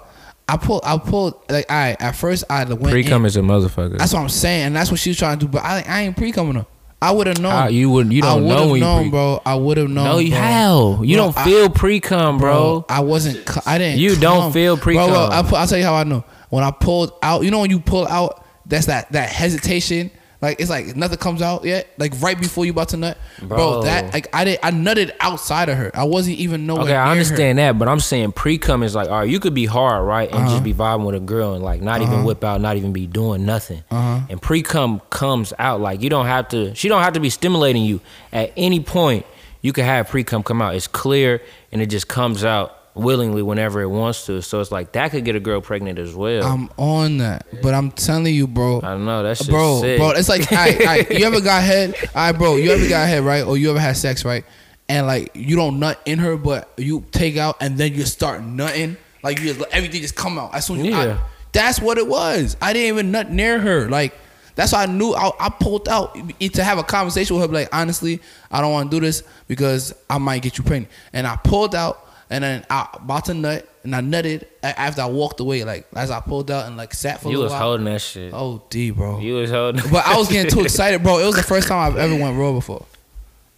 I 0.48 0.58
pulled. 0.58 0.82
I 0.86 0.98
pulled. 0.98 1.34
Like, 1.50 1.66
all 1.70 1.76
right. 1.76 2.00
At 2.00 2.16
first, 2.16 2.44
I 2.50 2.66
went. 2.66 2.92
Pre 2.92 3.04
cum 3.04 3.26
is 3.26 3.36
a 3.36 3.42
motherfucker. 3.42 3.98
That's 3.98 4.14
what 4.14 4.20
I'm 4.22 4.30
saying, 4.30 4.68
and 4.68 4.76
that's 4.76 4.92
what 4.92 5.00
she 5.00 5.10
was 5.10 5.18
trying 5.18 5.40
to 5.40 5.46
do. 5.46 5.52
But 5.52 5.64
I, 5.64 5.84
I 5.88 6.02
ain't 6.02 6.16
pre 6.16 6.32
coming 6.32 6.56
her. 6.56 6.66
I 7.02 7.12
would 7.12 7.28
have 7.28 7.40
known. 7.40 7.52
How- 7.52 7.68
you 7.68 7.90
wouldn't. 7.90 8.14
you 8.14 8.22
don't 8.22 8.44
would 8.44 8.50
know 8.50 8.68
when 8.68 8.68
you 8.68 8.72
would 8.72 8.82
have 8.82 8.90
known, 8.90 9.04
pre- 9.04 9.10
bro. 9.12 9.42
I 9.46 9.56
would 9.56 9.78
have 9.78 9.90
known. 9.90 10.06
No, 10.06 10.18
you 10.20 10.32
bro. 10.32 10.40
how? 10.40 11.02
You 11.04 11.18
Bro, 11.18 11.26
don't 11.32 11.44
feel 11.46 11.70
pre 11.70 12.00
cum, 12.00 12.38
bro. 12.38 12.86
I 12.90 13.02
wasn't. 13.02 13.68
I 13.68 13.78
didn't. 13.78 14.00
You 14.00 14.16
don't 14.16 14.52
feel 14.52 14.76
Bro, 14.76 14.94
bro, 14.94 15.06
pre-cum. 15.08 15.32
I 15.32 15.42
pu- 15.50 15.56
I'll 15.56 15.68
tell 15.68 15.78
you 15.78 15.84
how 15.84 15.96
I 15.96 16.04
know. 16.04 16.24
When 16.50 16.64
I 16.64 16.72
pulled 16.72 17.12
out, 17.22 17.44
you 17.44 17.52
know 17.52 17.60
when 17.60 17.70
you 17.70 17.80
pull 17.80 18.08
out, 18.08 18.46
that's 18.66 18.86
that 18.86 19.12
that 19.12 19.30
hesitation. 19.30 20.12
Like 20.42 20.60
it's 20.60 20.70
like 20.70 20.96
nothing 20.96 21.18
comes 21.18 21.42
out 21.42 21.64
yet. 21.64 21.88
Like 21.98 22.14
right 22.22 22.40
before 22.40 22.66
you 22.66 22.72
about 22.72 22.90
to 22.90 22.98
nut, 22.98 23.18
bro. 23.40 23.48
Bro. 23.48 23.84
that 23.84 24.14
like 24.14 24.28
I 24.36 24.44
did. 24.44 24.60
I 24.62 24.72
nutted 24.72 25.12
outside 25.20 25.70
of 25.70 25.78
her. 25.78 25.92
I 25.94 26.04
wasn't 26.04 26.38
even 26.38 26.66
nowhere. 26.68 26.84
Okay, 26.84 26.96
I 26.96 27.10
understand 27.12 27.58
that, 27.58 27.80
but 27.80 27.88
I'm 27.88 28.00
saying 28.00 28.34
pre 28.34 28.58
cum 28.58 28.84
is 28.84 28.94
like, 28.96 29.10
all 29.10 29.20
right, 29.20 29.30
you 29.30 29.40
could 29.40 29.54
be 29.54 29.66
hard, 29.66 30.06
right, 30.06 30.30
and 30.30 30.40
Uh-huh. 30.40 30.50
just 30.52 30.64
be 30.64 30.74
vibing 30.74 31.06
with 31.06 31.16
a 31.16 31.20
girl 31.20 31.54
and 31.54 31.64
like 31.64 31.82
not 31.82 32.02
even 32.02 32.24
whip 32.26 32.44
out, 32.44 32.60
not 32.62 32.76
even 32.78 32.92
be 32.94 33.08
doing 33.08 33.46
nothing. 33.46 33.84
Uh-huh. 33.90 34.26
And 34.30 34.42
pre 34.42 34.62
cum 34.62 35.02
comes 35.10 35.54
out 35.58 35.80
like 35.82 36.02
you 36.02 36.10
don't 36.10 36.26
have 36.28 36.50
to. 36.50 36.76
She 36.76 36.90
don't 36.90 37.02
have 37.02 37.14
to 37.14 37.20
be 37.20 37.30
stimulating 37.30 37.84
you 37.84 38.02
at 38.34 38.52
any 38.58 38.80
point. 38.82 39.26
You 39.62 39.74
can 39.74 39.86
have 39.86 40.10
pre 40.10 40.24
cum 40.24 40.44
come 40.44 40.62
out. 40.62 40.76
It's 40.76 40.88
clear 40.88 41.42
and 41.72 41.82
it 41.82 41.88
just 41.88 42.08
comes 42.08 42.44
out 42.44 42.75
willingly 42.96 43.42
whenever 43.42 43.82
it 43.82 43.88
wants 43.90 44.26
to. 44.26 44.42
So 44.42 44.62
it's 44.62 44.72
like 44.72 44.94
that 44.94 45.12
could 45.12 45.26
get 45.26 45.36
a 45.36 45.40
girl 45.40 45.62
pregnant 45.62 46.00
as 46.00 46.16
well. 46.16 46.44
I'm 46.46 46.70
on 46.78 47.18
that, 47.18 47.46
but 47.62 47.74
I'm 47.74 47.92
telling 47.92 48.34
you, 48.34 48.48
bro. 48.48 48.78
I 48.80 48.92
don't 48.92 49.06
know. 49.06 49.22
That's 49.22 49.40
just 49.40 49.50
bro, 49.52 49.82
sick. 49.82 50.00
bro. 50.00 50.12
It's 50.12 50.30
like, 50.30 50.50
alright, 50.52 50.80
alright, 50.80 51.12
you 51.20 51.26
ever 51.26 51.42
got 51.42 51.62
head? 51.64 51.94
All 51.94 52.10
right, 52.16 52.32
bro. 52.32 52.56
You 52.56 52.72
ever 52.72 52.88
got 52.90 53.08
head, 53.08 53.24
right? 53.24 53.44
Or 53.44 53.58
you 53.58 53.70
ever 53.70 53.80
had 53.80 53.98
sex, 53.98 54.24
right? 54.26 54.46
And 54.88 55.06
like 55.08 55.32
you 55.36 55.56
don't 55.56 55.80
nut 55.80 56.00
in 56.06 56.20
her, 56.20 56.38
but 56.38 56.72
you 56.78 57.04
take 57.12 57.38
out 57.38 57.58
and 57.62 57.78
then 57.78 57.94
you 57.94 58.04
start 58.06 58.44
nutting. 58.44 58.98
Like 59.24 59.40
you 59.40 59.54
just 59.54 59.66
everything 59.74 60.02
just 60.02 60.16
come 60.16 60.38
out 60.40 60.54
as 60.56 60.66
soon 60.66 60.80
as 60.80 60.86
you. 60.86 60.94
I- 60.96 61.06
Yeah. 61.08 61.18
that's 61.52 61.80
what 61.82 61.98
it 61.98 62.08
was. 62.08 62.56
I 62.62 62.72
didn't 62.74 62.90
even 62.96 63.12
nut 63.12 63.32
near 63.32 63.60
her. 63.60 63.90
Like 63.90 64.14
that's 64.54 64.72
why 64.72 64.84
I 64.84 64.86
knew 64.86 65.14
I, 65.14 65.32
I 65.40 65.50
pulled 65.50 65.90
out 65.90 66.16
to 66.40 66.64
have 66.64 66.78
a 66.78 66.84
conversation 66.84 67.36
with 67.36 67.46
her. 67.50 67.52
Like 67.54 67.70
honestly, 67.76 68.22
I 68.52 68.62
don't 68.62 68.72
want 68.72 68.90
to 68.92 68.98
do 69.00 69.06
this 69.06 69.24
because 69.48 69.94
I 70.10 70.18
might 70.20 70.44
get 70.44 70.58
you 70.58 70.64
pregnant. 70.64 70.92
And 71.12 71.26
I 71.28 71.36
pulled 71.38 71.74
out, 71.76 72.05
and 72.30 72.44
then 72.44 72.66
I 72.70 72.88
about 72.94 73.26
to 73.26 73.34
nut, 73.34 73.68
and 73.84 73.96
I 73.96 74.02
nutted 74.02 74.46
after 74.64 75.02
I 75.02 75.06
walked 75.06 75.40
away. 75.40 75.64
Like 75.64 75.88
as 75.96 76.12
I 76.12 76.20
pulled 76.20 76.50
out 76.52 76.66
and 76.68 76.78
like 76.78 76.94
sat 76.94 77.22
for 77.22 77.28
a 77.28 77.32
while. 77.32 77.38
you 77.38 77.44
was 77.44 77.54
holding 77.54 77.86
that 77.86 78.02
shit. 78.02 78.34
Oh, 78.34 78.64
D, 78.70 78.92
bro. 78.92 79.20
You 79.20 79.36
was 79.36 79.52
holding. 79.52 79.82
But 79.92 80.06
I 80.08 80.18
was 80.18 80.28
getting 80.30 80.52
too 80.52 80.62
excited, 80.62 81.04
bro. 81.04 81.20
It 81.20 81.26
was 81.26 81.36
the 81.36 81.44
first 81.44 81.68
time 81.68 81.92
I've 81.92 81.98
ever 81.98 82.16
went 82.16 82.38
raw 82.38 82.52
before. 82.54 82.86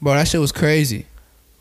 Bro, 0.01 0.13
that 0.15 0.27
shit 0.27 0.39
was 0.41 0.51
crazy. 0.51 1.06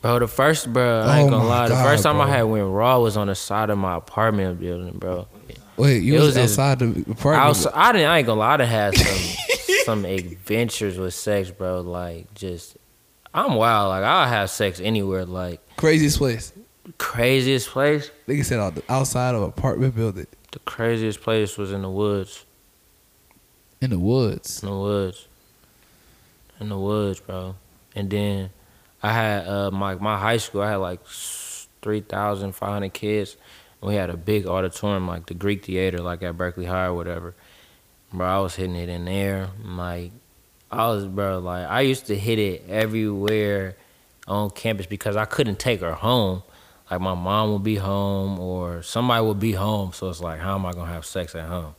Bro, 0.01 0.19
the 0.19 0.27
first, 0.27 0.71
bro, 0.71 1.01
I 1.01 1.19
ain't 1.19 1.27
Oh 1.27 1.31
gonna 1.31 1.49
lie. 1.49 1.67
The 1.69 1.75
first 1.75 2.03
time 2.03 2.21
I 2.21 2.27
had 2.27 2.43
went 2.43 2.67
raw 2.67 2.99
was 2.99 3.17
on 3.17 3.27
the 3.27 3.35
side 3.35 3.69
of 3.71 3.77
my 3.79 3.95
apartment 3.97 4.59
building, 4.59 4.97
bro. 4.97 5.27
Wait, 5.75 6.03
you 6.03 6.15
It 6.15 6.19
was, 6.19 6.35
was 6.35 6.37
outside 6.37 6.79
the 6.79 6.85
I, 7.07 7.11
apartment? 7.11 7.47
was, 7.49 7.67
I 7.67 7.91
didn't. 7.93 8.09
I 8.09 8.17
ain't 8.19 8.27
gonna 8.27 8.39
lie. 8.39 8.57
I 8.57 8.63
had 8.63 8.95
some 8.95 9.35
some 9.85 10.05
adventures 10.05 10.97
with 10.97 11.13
sex, 11.13 11.49
bro. 11.49 11.81
Like 11.81 12.31
just, 12.35 12.77
I'm 13.33 13.55
wild. 13.55 13.89
Like 13.89 14.03
I'll 14.03 14.27
have 14.27 14.49
sex 14.49 14.79
anywhere. 14.79 15.25
Like 15.25 15.61
Craziest 15.77 16.17
place. 16.19 16.53
Craziest 16.97 17.69
place. 17.69 18.11
Nigga 18.27 18.45
said 18.45 18.59
out 18.59 18.75
the 18.75 18.83
outside 18.89 19.35
of 19.35 19.41
apartment 19.41 19.95
building 19.95 20.27
The 20.51 20.59
craziest 20.59 21.21
place 21.21 21.57
was 21.57 21.71
in 21.71 21.81
the 21.81 21.89
woods. 21.89 22.45
in 23.81 23.89
the 23.89 23.99
woods. 23.99 24.63
In 24.63 24.69
the 24.69 24.75
woods. 24.77 25.27
In 26.59 26.69
the 26.69 26.77
woods, 26.77 27.19
bro. 27.19 27.55
And 27.95 28.09
then 28.09 28.49
I 29.03 29.11
had 29.13 29.47
uh 29.47 29.71
my 29.71 29.95
my 29.95 30.17
high 30.17 30.37
school. 30.37 30.61
I 30.61 30.71
had 30.71 30.77
like 30.77 31.05
three 31.81 32.01
thousand 32.01 32.53
five 32.53 32.69
hundred 32.69 32.93
kids. 32.93 33.37
We 33.81 33.93
had 33.95 34.09
a 34.09 34.17
big 34.17 34.47
auditorium, 34.47 35.07
like 35.07 35.27
the 35.27 35.35
Greek 35.35 35.65
Theater, 35.65 35.99
like 35.99 36.23
at 36.23 36.35
Berkeley 36.35 36.65
High 36.65 36.85
or 36.85 36.95
whatever. 36.95 37.35
Bro, 38.11 38.25
I 38.27 38.39
was 38.39 38.55
hitting 38.55 38.75
it 38.75 38.89
in 38.89 39.05
there. 39.05 39.49
Like 39.63 40.11
I 40.71 40.87
was, 40.87 41.05
bro. 41.05 41.39
Like 41.39 41.67
I 41.67 41.81
used 41.81 42.07
to 42.07 42.17
hit 42.17 42.39
it 42.39 42.63
everywhere 42.69 43.75
on 44.27 44.49
campus 44.49 44.87
because 44.87 45.15
I 45.15 45.25
couldn't 45.25 45.59
take 45.59 45.81
her 45.81 45.93
home. 45.93 46.41
Like 46.89 47.01
my 47.01 47.15
mom 47.15 47.49
will 47.49 47.59
be 47.59 47.75
home 47.75 48.39
or 48.39 48.81
somebody 48.81 49.23
will 49.25 49.35
be 49.35 49.51
home. 49.51 49.91
So 49.93 50.09
it's 50.09 50.21
like, 50.21 50.39
how 50.39 50.55
am 50.55 50.65
I 50.65 50.71
gonna 50.71 50.91
have 50.91 51.05
sex 51.05 51.35
at 51.35 51.45
home? 51.47 51.75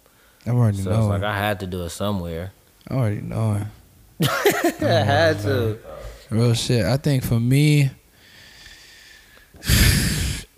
I 0.46 0.50
already 0.50 0.78
So 0.78 0.90
know. 0.90 0.98
it's 1.00 1.06
like 1.08 1.22
I 1.22 1.36
had 1.36 1.60
to 1.60 1.66
do 1.66 1.82
it 1.84 1.90
somewhere. 1.90 2.52
I 2.88 2.94
already 2.94 3.20
know. 3.22 3.66
I 4.22 4.82
had 4.82 5.40
to. 5.40 5.78
Real 6.30 6.52
shit. 6.54 6.84
I 6.84 6.96
think 6.98 7.24
for 7.24 7.40
me, 7.40 7.90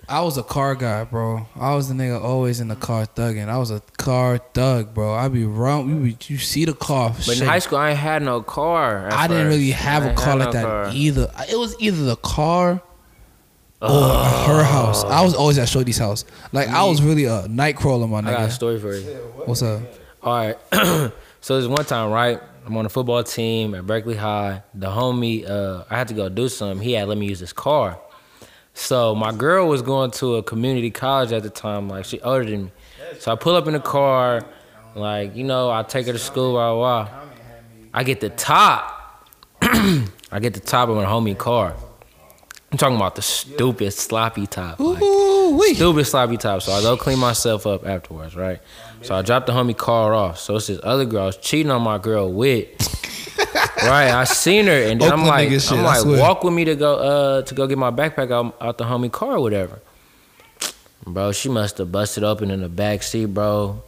I 0.09 0.23
was 0.23 0.37
a 0.39 0.43
car 0.43 0.75
guy, 0.75 1.05
bro. 1.05 1.47
I 1.55 1.75
was 1.77 1.89
the 1.89 1.95
nigga 1.95 2.21
always 2.21 2.59
in 2.61 2.67
the 2.67 2.75
car 2.75 3.07
thugging. 3.07 3.49
I 3.49 3.59
was 3.59 3.71
a 3.71 3.79
car 3.97 4.39
thug, 4.39 4.93
bro. 4.93 5.15
I 5.15 5.29
be 5.29 5.45
wrong. 5.45 5.89
You, 5.89 5.97
be, 6.13 6.17
you 6.27 6.39
see 6.39 6.65
the 6.65 6.75
car. 6.75 7.15
But 7.27 7.41
in 7.41 7.47
high 7.47 7.61
school, 7.61 7.79
I 7.79 7.91
ain't 7.91 7.99
had 8.01 8.23
no 8.23 8.43
car. 8.43 9.09
I 9.13 9.29
didn't 9.29 9.47
really 9.47 9.71
have 9.71 10.03
I 10.03 10.09
a 10.11 10.15
car 10.17 10.35
like 10.37 10.49
no 10.49 10.53
that 10.53 10.65
car. 10.65 10.91
either. 10.93 11.31
It 11.49 11.57
was 11.57 11.77
either 11.81 12.03
the 12.05 12.17
car 12.17 12.83
or 13.81 14.15
her 14.25 14.63
house. 14.63 15.05
I 15.05 15.23
was 15.23 15.35
always 15.35 15.59
at 15.59 15.69
Shorty's 15.69 15.99
house. 15.99 16.25
Like 16.53 16.69
I 16.69 16.85
was 16.85 17.01
really 17.03 17.25
a 17.25 17.49
night 17.49 17.77
crawler, 17.77 18.07
my 18.07 18.21
nigga. 18.21 18.29
I 18.29 18.33
got 18.33 18.49
a 18.49 18.53
story 18.53 18.79
for 18.79 18.95
you. 18.95 19.07
What's 19.47 19.63
up? 19.63 19.83
All 20.23 20.37
right. 20.37 20.57
so 21.41 21.55
there's 21.55 21.69
one 21.69 21.85
time, 21.85 22.11
right? 22.11 22.41
I'm 22.67 22.77
on 22.77 22.85
the 22.85 22.91
football 22.91 23.25
team 23.25 23.75
at 23.75 23.87
Berkeley 23.87 24.17
High. 24.17 24.63
The 24.75 24.89
homie, 24.89 25.49
uh, 25.49 25.85
I 25.89 25.97
had 25.97 26.09
to 26.09 26.15
go 26.15 26.29
do 26.29 26.49
something. 26.49 26.85
He 26.85 26.93
had 26.93 27.09
let 27.09 27.17
me 27.17 27.27
use 27.27 27.41
his 27.41 27.55
car. 27.55 27.99
So 28.75 29.15
my 29.15 29.33
girl 29.33 29.67
was 29.67 29.83
going 29.83 30.11
to 30.13 30.37
a 30.37 30.43
community 30.43 30.91
college 30.91 31.33
at 31.33 31.43
the 31.43 31.51
time. 31.51 31.89
Like 31.89 32.05
she 32.05 32.21
older 32.21 32.45
than 32.45 32.65
me. 32.67 32.73
So 33.19 33.33
I 33.33 33.35
pull 33.35 33.57
up 33.57 33.67
in 33.67 33.73
the 33.73 33.81
car, 33.81 34.43
like 34.95 35.35
you 35.35 35.45
know, 35.45 35.71
I 35.71 35.83
take 35.83 36.07
her 36.07 36.13
to 36.13 36.19
school. 36.19 36.53
Blah 36.53 36.75
blah. 36.75 37.05
blah. 37.05 37.21
I 37.93 38.05
get 38.05 38.21
the 38.21 38.31
top. 38.31 39.27
I 39.63 40.39
get 40.41 40.55
the 40.55 40.61
top 40.61 40.89
of 40.91 40.97
my 40.97 41.05
homie 41.05 41.37
car. 41.37 41.75
I'm 42.73 42.79
talking 42.79 42.97
about 42.97 43.17
the 43.17 43.23
stupid 43.23 43.93
sloppy 43.93 44.47
top. 44.47 44.79
Like, 44.79 45.03
stupid 45.75 46.05
sloppy 46.05 46.37
top. 46.37 46.63
So 46.63 46.73
I 46.73 46.81
go 46.83 46.97
clean 46.97 47.19
myself 47.19 47.67
up 47.67 47.85
afterwards, 47.85 48.37
right? 48.37 48.61
So 49.03 49.15
I 49.15 49.23
dropped 49.23 49.47
the 49.49 49.53
homie 49.53 49.77
car 49.77 50.15
off. 50.15 50.39
So 50.39 50.57
it's 50.57 50.69
this 50.69 50.79
other 50.85 51.05
girl 51.05 51.23
I 51.23 51.27
was 51.27 51.37
cheating 51.37 51.73
on 51.73 51.83
my 51.83 51.99
girl 51.99 52.33
with. 52.33 52.69
right, 53.83 54.11
I 54.11 54.25
seen 54.25 54.67
her, 54.67 54.73
and 54.73 55.01
then 55.01 55.11
I'm 55.11 55.25
like, 55.27 55.49
nigga 55.49 55.61
shit, 55.69 55.79
I'm 55.79 55.85
I 55.85 55.89
like, 55.89 56.01
swear. 56.01 56.21
walk 56.21 56.45
with 56.45 56.53
me 56.55 56.65
to 56.67 56.77
go, 56.77 56.97
uh, 56.97 57.43
to 57.43 57.55
go 57.55 57.67
get 57.67 57.79
my 57.79 57.91
backpack 57.91 58.31
out, 58.31 58.57
out 58.61 58.79
the 58.79 58.85
homie 58.85 59.11
car 59.11 59.37
or 59.37 59.41
whatever. 59.41 59.81
Bro, 61.07 61.33
she 61.33 61.49
must 61.49 61.79
have 61.79 61.91
busted 61.91 62.23
open 62.23 62.51
in 62.51 62.61
the 62.61 62.69
back 62.69 63.03
seat, 63.03 63.27
bro. 63.27 63.83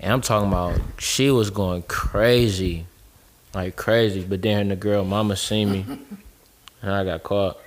And 0.00 0.12
I'm 0.12 0.20
talking 0.20 0.48
about 0.48 0.80
she 0.98 1.30
was 1.30 1.50
going 1.50 1.82
crazy, 1.82 2.86
like 3.54 3.76
crazy. 3.76 4.24
But 4.24 4.42
then 4.42 4.68
the 4.68 4.76
girl 4.76 5.04
mama 5.04 5.36
seen 5.36 5.70
me, 5.70 5.84
and 6.82 6.90
I 6.90 7.04
got 7.04 7.22
caught. 7.22 7.58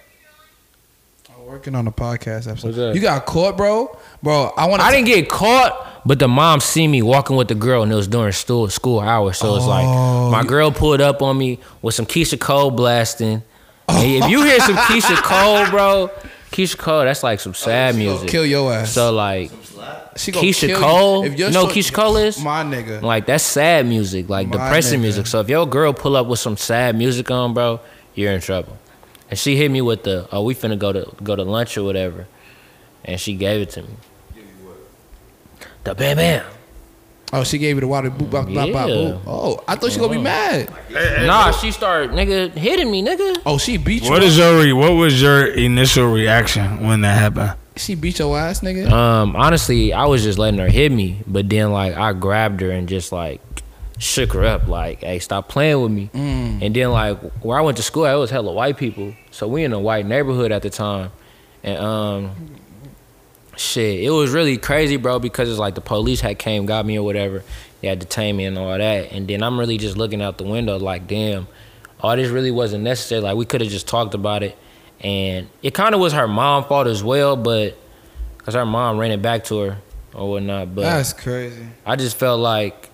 I'm 1.50 1.54
working 1.56 1.74
on 1.74 1.88
a 1.88 1.92
podcast 1.92 2.48
episode. 2.48 2.96
You 2.96 3.02
got 3.02 3.26
caught, 3.26 3.58
bro? 3.58 3.98
Bro, 4.22 4.54
I 4.56 4.68
want 4.68 4.84
I 4.84 4.92
didn't 4.92 5.08
get 5.08 5.28
caught, 5.30 6.04
but 6.06 6.20
the 6.20 6.28
mom 6.28 6.60
seen 6.60 6.92
me 6.92 7.02
walking 7.02 7.36
with 7.38 7.48
the 7.48 7.56
girl, 7.56 7.82
and 7.82 7.92
it 7.92 7.96
was 7.96 8.08
during 8.08 8.34
school 8.34 8.70
school 8.70 9.00
hours. 9.00 9.40
So 9.40 9.56
it's 9.56 9.66
like 9.66 9.88
Oh, 9.88 10.30
my 10.30 10.44
girl 10.44 10.72
pulled 10.72 11.02
up 11.02 11.24
on 11.24 11.40
me 11.40 11.58
with 11.82 11.96
some 11.96 12.06
Keyshia 12.06 12.40
Cole 12.40 12.70
blasting. 12.70 13.42
And 13.88 14.24
if 14.24 14.30
you 14.30 14.44
hear 14.44 14.60
some 14.60 14.76
Keyshia 14.76 15.16
Cole, 15.24 15.68
bro, 15.72 16.12
Keyshia 16.52 16.78
Cole, 16.78 17.06
that's 17.06 17.24
like 17.24 17.40
some 17.40 17.56
sad 17.56 17.96
oh, 17.96 17.98
music. 17.98 18.30
kill 18.30 18.46
your 18.46 18.72
ass. 18.72 18.92
So 18.92 19.12
like 19.12 19.50
she 20.18 20.32
gonna 20.32 20.46
Keisha 20.46 20.68
kill 20.68 20.80
Cole, 20.80 21.26
You. 21.26 21.32
If 21.32 21.40
your 21.40 21.48
you 21.48 21.54
know 21.56 21.66
who 21.66 21.82
short- 21.82 21.86
Keyshia 21.86 21.94
Cole 21.96 22.18
is? 22.18 22.44
My 22.44 22.64
nigga. 22.64 23.02
like 23.02 23.26
that's 23.26 23.44
sad 23.44 23.88
music, 23.88 24.30
like 24.30 24.50
My 24.50 24.52
depressing 24.58 25.00
nigga. 25.00 25.04
music. 25.04 25.26
So 25.26 25.40
if 25.40 25.50
your 25.50 25.66
girl 25.66 25.94
pull 25.94 26.16
up 26.16 26.28
with 26.28 26.38
some 26.38 26.58
sad 26.58 26.96
music 26.96 27.32
on, 27.32 27.56
bro, 27.56 27.80
you're 28.14 28.34
in 28.34 28.40
trouble. 28.42 28.78
And 29.30 29.38
she 29.38 29.56
hit 29.56 29.70
me 29.70 29.82
with 29.82 30.04
the, 30.04 30.28
oh, 30.32 30.44
we 30.44 30.56
finna 30.56 30.78
go 30.78 30.92
to 30.92 31.12
go 31.24 31.36
to 31.36 31.44
lunch 31.44 31.78
or 31.78 31.84
whatever, 31.84 32.28
and 33.06 33.20
she 33.20 33.36
gave 33.36 33.62
it 33.62 33.70
to 33.72 33.84
me. 33.84 33.90
The 35.84 35.96
bam 35.96 36.18
bam. 36.18 36.46
Oh, 37.32 37.44
she 37.44 37.60
gave 37.60 37.76
you 37.76 37.82
the 37.82 37.88
water 37.88 38.10
boop 38.10 38.32
bop 38.32 38.48
bop 38.48 38.72
bop 38.72 38.90
Yeah. 38.90 38.96
boop. 38.96 39.22
Oh, 39.28 39.64
I 39.68 39.76
thought 39.76 39.92
she 39.92 40.00
gonna 40.00 40.12
be 40.14 40.18
mad. 40.22 40.72
Nah, 41.28 41.52
she 41.52 41.72
started 41.72 42.10
nigga 42.12 42.52
hitting 42.54 42.90
me, 42.90 43.04
nigga. 43.04 43.42
Oh, 43.46 43.60
she 43.60 43.78
beat 43.78 44.04
you. 44.04 44.10
What 44.10 44.24
is 44.24 44.36
your 44.38 44.60
re- 44.60 44.74
what 44.74 44.94
was 44.94 45.22
your 45.22 45.46
initial 45.46 46.12
reaction 46.12 46.88
when 46.88 47.02
that 47.02 47.20
happened? 47.20 47.54
She 47.76 47.94
beat 47.96 48.18
your 48.20 48.36
ass, 48.38 48.62
nigga. 48.62 48.92
Um, 48.92 49.36
honestly, 49.36 49.94
I 49.94 50.06
was 50.06 50.24
just 50.24 50.40
letting 50.40 50.60
her 50.60 50.68
hit 50.70 50.92
me, 50.92 51.22
but 51.28 51.48
then 51.50 51.72
like 51.72 51.96
I 51.96 52.14
grabbed 52.14 52.62
her 52.62 52.72
and 52.72 52.90
just 52.90 53.12
like 53.12 53.42
shook 54.00 54.34
her 54.34 54.44
up, 54.46 54.68
like, 54.68 55.02
"Hey, 55.04 55.20
stop 55.20 55.48
playing 55.50 55.82
with 55.82 55.92
me." 55.92 56.10
And 56.14 56.76
then 56.76 56.92
like 56.92 57.20
where 57.44 57.58
I 57.58 57.62
went 57.62 57.78
to 57.78 57.84
school, 57.84 58.06
it 58.06 58.16
was 58.16 58.32
hella 58.32 58.52
white 58.52 58.78
people, 58.78 59.14
so 59.32 59.48
we 59.48 59.64
in 59.64 59.74
a 59.74 59.80
white 59.80 60.06
neighborhood 60.06 60.52
at 60.52 60.62
the 60.64 60.70
time, 60.72 61.12
and 61.64 61.78
um, 61.78 62.32
shit, 63.58 64.04
it 64.04 64.10
was 64.10 64.32
really 64.32 64.58
crazy, 64.58 64.96
bro, 64.98 65.20
because 65.20 65.50
it's 65.50 65.60
like 65.60 65.76
the 65.76 65.82
police 65.82 66.22
had 66.22 66.40
came, 66.40 66.66
got 66.66 66.86
me 66.86 66.98
or 66.98 67.04
whatever, 67.04 67.44
they 67.82 67.88
had 67.90 68.00
detained 68.00 68.38
me 68.38 68.46
and 68.46 68.58
all 68.58 68.78
that, 68.78 69.12
and 69.12 69.28
then 69.28 69.44
I'm 69.44 69.60
really 69.60 69.78
just 69.78 69.98
looking 69.98 70.22
out 70.22 70.38
the 70.38 70.46
window, 70.46 70.78
like, 70.80 71.08
damn, 71.08 71.48
all 72.02 72.16
this 72.16 72.30
really 72.30 72.52
wasn't 72.52 72.84
necessary. 72.84 73.22
Like 73.22 73.36
we 73.36 73.46
could 73.46 73.62
have 73.62 73.70
just 73.70 73.88
talked 73.88 74.14
about 74.14 74.44
it, 74.44 74.58
and 75.02 75.50
it 75.62 75.74
kind 75.74 75.94
of 75.94 76.00
was 76.02 76.14
her 76.14 76.28
mom 76.28 76.64
fault 76.66 76.88
as 76.88 77.04
well, 77.04 77.36
but 77.36 77.78
because 78.38 78.54
her 78.56 78.66
mom 78.66 78.98
ran 78.98 79.12
it 79.12 79.22
back 79.22 79.44
to 79.46 79.60
her, 79.60 79.78
or 80.14 80.30
whatnot. 80.32 80.74
But 80.74 80.82
That's 80.84 81.14
crazy. 81.14 81.66
I 81.86 81.96
just 81.98 82.16
felt 82.18 82.40
like 82.40 82.89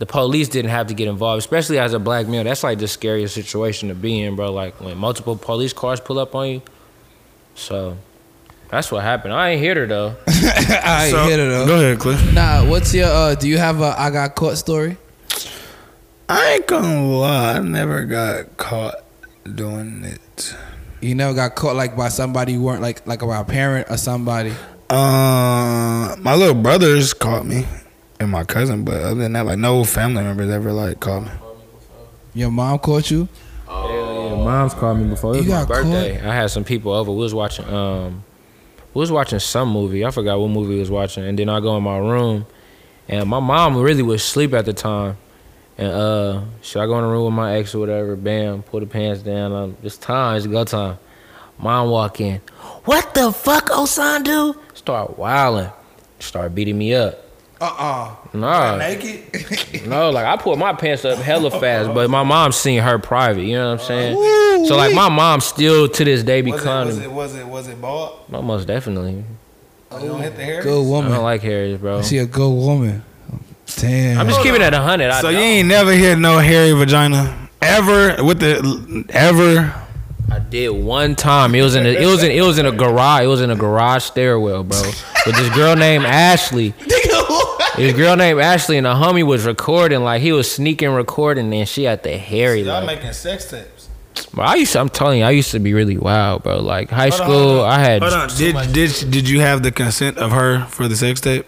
the 0.00 0.06
police 0.06 0.48
didn't 0.48 0.70
have 0.72 0.88
to 0.88 0.94
get 0.94 1.06
involved, 1.08 1.38
especially 1.38 1.78
as 1.78 1.92
a 1.94 1.98
black 2.00 2.26
male. 2.26 2.42
That's 2.42 2.64
like 2.64 2.78
the 2.80 2.88
scariest 2.88 3.34
situation 3.34 3.88
to 3.90 3.94
be 3.94 4.20
in, 4.20 4.34
bro. 4.34 4.50
Like 4.52 4.80
when 4.80 4.98
multiple 4.98 5.36
police 5.36 5.72
cars 5.72 6.00
pull 6.00 6.18
up 6.18 6.34
on 6.34 6.48
you. 6.48 6.62
So 7.54 7.96
that's 8.70 8.90
what 8.90 9.02
happened. 9.04 9.34
I 9.34 9.50
ain't 9.50 9.60
hit 9.62 9.76
her 9.76 9.86
though. 9.86 10.16
I 10.26 11.08
So- 11.10 11.24
hit 11.24 11.38
her 11.38 11.48
though. 11.48 11.66
Go 11.66 11.74
ahead, 11.76 11.98
Cliff. 12.00 12.32
Nah, 12.34 12.66
what's 12.68 12.92
your 12.94 13.06
uh 13.08 13.34
do 13.36 13.46
you 13.48 13.58
have 13.58 13.80
a 13.80 13.94
I 13.96 14.10
got 14.10 14.34
caught 14.34 14.56
story? 14.58 14.96
I 16.28 16.52
ain't 16.54 16.66
gonna 16.66 17.06
lie. 17.08 17.54
I 17.54 17.58
never 17.60 18.04
got 18.04 18.56
caught 18.56 18.94
doing 19.54 20.04
it. 20.04 20.56
You 21.02 21.14
never 21.14 21.34
got 21.34 21.54
caught 21.56 21.76
like 21.76 21.96
by 21.96 22.08
somebody 22.08 22.52
you 22.52 22.62
weren't 22.62 22.82
like 22.82 23.06
like 23.06 23.20
by 23.20 23.38
a 23.40 23.44
parent 23.44 23.88
or 23.90 23.96
somebody. 23.96 24.52
Uh, 24.88 26.16
my 26.18 26.34
little 26.34 26.54
brothers 26.54 27.14
caught 27.14 27.46
me, 27.46 27.64
and 28.20 28.30
my 28.30 28.44
cousin. 28.44 28.84
But 28.84 29.02
other 29.02 29.14
than 29.20 29.32
that, 29.32 29.46
like 29.46 29.58
no 29.58 29.82
family 29.82 30.22
members 30.22 30.50
ever 30.50 30.72
like 30.72 31.00
called 31.00 31.24
me. 31.24 31.30
Your 32.34 32.50
mom 32.52 32.78
caught 32.78 33.10
you? 33.10 33.28
Oh, 33.66 34.28
yeah, 34.28 34.44
mom's 34.44 34.74
called 34.74 34.98
me 34.98 35.08
before. 35.08 35.34
It 35.34 35.38
was 35.38 35.46
You 35.46 35.52
my 35.52 35.58
got 35.60 35.68
birthday. 35.68 36.20
I 36.20 36.34
had 36.34 36.50
some 36.50 36.62
people 36.62 36.92
over. 36.92 37.10
We 37.10 37.18
was 37.18 37.34
watching 37.34 37.64
um 37.66 38.22
we 38.94 39.00
was 39.00 39.10
watching 39.10 39.38
some 39.38 39.70
movie. 39.70 40.04
I 40.04 40.10
forgot 40.10 40.38
what 40.38 40.48
movie 40.48 40.74
we 40.74 40.80
was 40.80 40.90
watching. 40.90 41.24
And 41.24 41.38
then 41.38 41.48
I 41.48 41.60
go 41.60 41.76
in 41.76 41.82
my 41.82 41.98
room 41.98 42.46
and 43.08 43.28
my 43.28 43.40
mom 43.40 43.76
really 43.76 44.02
was 44.02 44.22
asleep 44.22 44.52
at 44.52 44.64
the 44.66 44.72
time. 44.72 45.16
And 45.78 45.90
uh 45.92 46.42
should 46.62 46.82
I 46.82 46.86
go 46.86 46.98
in 46.98 47.04
the 47.04 47.10
room 47.10 47.24
with 47.24 47.34
my 47.34 47.56
ex 47.56 47.74
or 47.74 47.78
whatever? 47.80 48.14
Bam, 48.16 48.62
pull 48.62 48.80
the 48.80 48.86
pants 48.86 49.22
down. 49.22 49.52
Um, 49.52 49.76
it's 49.82 49.96
time, 49.96 50.36
it's 50.36 50.46
go 50.46 50.64
time. 50.64 50.98
Mom 51.58 51.90
walk 51.90 52.20
in. 52.20 52.40
What 52.84 53.12
the 53.14 53.32
fuck, 53.32 53.68
Osan 53.68 54.24
do? 54.24 54.54
Start 54.74 55.18
wilding. 55.18 55.70
Start 56.18 56.54
beating 56.54 56.78
me 56.78 56.94
up. 56.94 57.18
Uh 57.60 58.14
Nah. 58.32 58.76
Naked. 58.76 59.86
No, 59.86 60.10
like 60.10 60.24
I 60.26 60.36
pulled 60.36 60.58
my 60.58 60.72
pants 60.72 61.04
up 61.04 61.18
hella 61.18 61.50
fast, 61.60 61.92
but 61.94 62.08
my 62.10 62.22
mom 62.22 62.52
seen 62.52 62.80
her 62.82 62.98
private. 62.98 63.42
You 63.42 63.56
know 63.56 63.70
what 63.72 63.80
I'm 63.80 63.86
saying? 63.86 64.66
So 64.66 64.76
like 64.76 64.94
my 64.94 65.08
mom 65.08 65.40
still 65.40 65.88
to 65.88 66.04
this 66.04 66.22
day 66.22 66.40
be 66.42 66.52
Was 66.52 66.64
it, 66.64 66.66
was 66.68 66.98
it 66.98 67.10
was 67.10 67.34
it 67.36 67.46
was 67.46 67.68
it 67.68 67.80
bald? 67.80 68.20
No, 68.30 68.40
most 68.42 68.66
definitely. 68.66 69.24
Oh, 69.90 69.98
you 70.02 70.08
don't 70.08 70.20
hit 70.20 70.36
the 70.36 70.44
hair. 70.44 70.62
Good 70.62 70.78
woman. 70.86 70.86
I 70.86 70.90
woman. 70.90 71.12
don't 71.12 71.22
like 71.24 71.42
Harris, 71.42 71.80
bro. 71.80 72.02
She 72.02 72.18
a 72.18 72.26
good 72.26 72.48
woman. 72.50 73.02
Damn. 73.76 74.18
I'm 74.20 74.26
just 74.28 74.42
keeping 74.42 74.62
it 74.62 74.72
a 74.74 74.80
hundred. 74.80 75.10
I 75.10 75.20
So 75.20 75.28
you 75.28 75.36
don't. 75.36 75.44
ain't 75.44 75.68
never 75.68 75.92
hit 75.92 76.16
no 76.18 76.38
hairy 76.38 76.72
vagina 76.72 77.48
ever 77.62 78.22
with 78.24 78.40
the 78.40 79.04
ever. 79.10 79.74
I 80.32 80.38
did 80.38 80.68
one 80.70 81.16
time. 81.16 81.54
It 81.56 81.62
was 81.62 81.74
in 81.74 81.84
a, 81.86 81.88
it 81.88 82.06
was 82.06 82.22
in 82.22 82.30
it 82.30 82.42
was 82.42 82.58
in 82.58 82.66
a 82.66 82.72
garage. 82.72 83.24
It 83.24 83.26
was 83.26 83.40
in 83.40 83.50
a 83.50 83.56
garage 83.56 84.04
stairwell, 84.04 84.62
bro. 84.64 84.80
With 85.26 85.36
this 85.36 85.48
girl 85.54 85.74
named 85.76 86.04
Ashley. 86.04 86.72
This 87.76 87.96
girl 87.96 88.16
named 88.16 88.40
Ashley 88.40 88.76
and 88.76 88.86
the 88.86 88.94
homie 88.94 89.24
was 89.24 89.44
recording. 89.46 90.02
Like 90.02 90.20
he 90.22 90.32
was 90.32 90.50
sneaking 90.50 90.90
recording, 90.90 91.52
and 91.54 91.68
she 91.68 91.84
had 91.84 92.02
the 92.02 92.16
hairy. 92.18 92.62
Y'all 92.62 92.84
Like, 92.84 92.98
making 92.98 93.12
sex 93.12 93.48
tapes. 93.50 93.88
bro, 94.34 94.44
I 94.44 94.54
used. 94.56 94.72
To, 94.72 94.80
I'm 94.80 94.88
telling 94.88 95.20
you, 95.20 95.24
I 95.24 95.30
used 95.30 95.50
to 95.52 95.58
be 95.60 95.72
really 95.72 95.96
wild, 95.96 96.42
bro. 96.42 96.60
Like 96.60 96.90
high 96.90 97.08
Hold 97.08 97.20
on, 97.20 97.26
school, 97.26 97.48
hold 97.54 97.60
on. 97.60 97.70
I 97.70 97.78
had. 97.78 98.02
Hold 98.02 98.12
on. 98.14 98.28
Did 98.36 98.72
did 98.72 99.10
did 99.10 99.28
you 99.28 99.40
have 99.40 99.62
the 99.62 99.70
consent 99.72 100.18
of 100.18 100.32
her 100.32 100.64
for 100.66 100.88
the 100.88 100.96
sex 100.96 101.20
tape? 101.20 101.46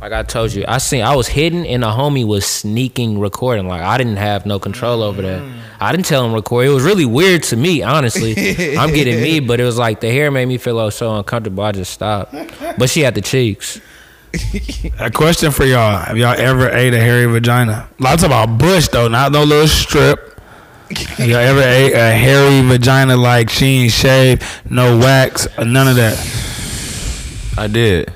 Like 0.00 0.12
I 0.12 0.22
told 0.22 0.52
you, 0.52 0.64
I 0.68 0.78
seen 0.78 1.02
I 1.02 1.14
was 1.16 1.28
hidden 1.28 1.64
and 1.64 1.82
the 1.82 1.86
homie 1.88 2.26
was 2.26 2.44
sneaking 2.44 3.20
recording. 3.20 3.66
Like 3.68 3.80
I 3.82 3.96
didn't 3.96 4.16
have 4.16 4.44
no 4.44 4.58
control 4.58 5.02
over 5.02 5.22
that. 5.22 5.40
Mm. 5.42 5.58
I 5.80 5.92
didn't 5.92 6.04
tell 6.06 6.24
him 6.26 6.34
record. 6.34 6.66
It 6.66 6.70
was 6.70 6.82
really 6.82 7.06
weird 7.06 7.42
to 7.44 7.56
me, 7.56 7.82
honestly. 7.82 8.32
I'm 8.76 8.92
getting 8.92 9.20
me, 9.22 9.40
but 9.40 9.60
it 9.60 9.64
was 9.64 9.78
like 9.78 10.00
the 10.00 10.10
hair 10.10 10.30
made 10.30 10.46
me 10.46 10.58
feel 10.58 10.74
like 10.74 10.92
so 10.92 11.14
uncomfortable. 11.16 11.64
I 11.64 11.72
just 11.72 11.92
stopped. 11.92 12.34
But 12.78 12.90
she 12.90 13.00
had 13.00 13.14
the 13.14 13.20
cheeks. 13.22 13.80
A 14.98 15.10
question 15.10 15.50
for 15.50 15.64
y'all: 15.64 15.98
Have 15.98 16.16
y'all 16.16 16.34
ever 16.38 16.68
ate 16.70 16.94
a 16.94 16.98
hairy 16.98 17.26
vagina? 17.26 17.88
Lots 17.98 18.22
about 18.22 18.58
bush 18.58 18.88
though, 18.88 19.08
not 19.08 19.32
no 19.32 19.44
little 19.44 19.68
strip. 19.68 20.38
Have 20.90 21.28
y'all 21.28 21.38
ever 21.38 21.60
ate 21.60 21.92
a 21.92 22.12
hairy 22.12 22.66
vagina 22.68 23.16
like 23.16 23.50
she 23.50 23.66
ain't 23.66 23.92
shaved, 23.92 24.42
no 24.68 24.98
wax, 24.98 25.46
none 25.58 25.88
of 25.88 25.96
that? 25.96 26.18
I 27.56 27.68
did. 27.68 28.12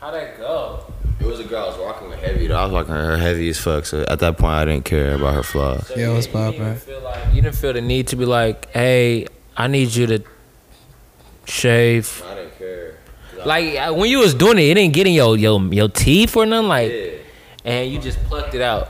How'd 0.00 0.14
that 0.14 0.38
go? 0.38 0.84
It 1.20 1.26
was 1.26 1.40
a 1.40 1.44
girl 1.44 1.64
I 1.64 1.68
was 1.68 1.78
walking 1.78 2.08
with 2.08 2.18
heavy. 2.18 2.46
Though. 2.48 2.56
I 2.56 2.64
was 2.64 2.72
walking 2.72 2.94
her 2.94 3.16
heavy 3.16 3.48
as 3.48 3.58
fuck. 3.58 3.86
So 3.86 4.04
at 4.08 4.18
that 4.18 4.36
point, 4.38 4.52
I 4.54 4.64
didn't 4.64 4.84
care 4.84 5.14
about 5.14 5.34
her 5.34 5.42
flaws. 5.42 5.90
Yeah, 5.96 6.12
what's 6.12 6.26
you 6.26 6.32
didn't 6.32 6.56
poppin'? 6.58 6.76
feel 6.76 7.00
like 7.02 7.34
you 7.34 7.42
didn't 7.42 7.56
feel 7.56 7.72
the 7.72 7.80
need 7.80 8.08
to 8.08 8.16
be 8.16 8.24
like, 8.24 8.70
hey, 8.72 9.26
I 9.56 9.68
need 9.68 9.94
you 9.94 10.06
to 10.06 10.24
shave. 11.46 12.22
I 12.26 12.34
didn't 12.34 12.49
care. 12.49 12.49
Like 13.46 13.76
uh, 13.76 13.92
when 13.92 14.10
you 14.10 14.18
was 14.18 14.34
doing 14.34 14.58
it, 14.58 14.62
it 14.62 14.74
didn't 14.74 14.94
get 14.94 15.06
in 15.06 15.12
your 15.14 15.36
your 15.36 15.60
your 15.72 15.88
teeth 15.88 16.36
or 16.36 16.46
nothing. 16.46 16.68
Like, 16.68 16.92
and 17.64 17.90
you 17.90 17.98
just 17.98 18.18
plucked 18.24 18.54
it 18.54 18.62
out. 18.62 18.88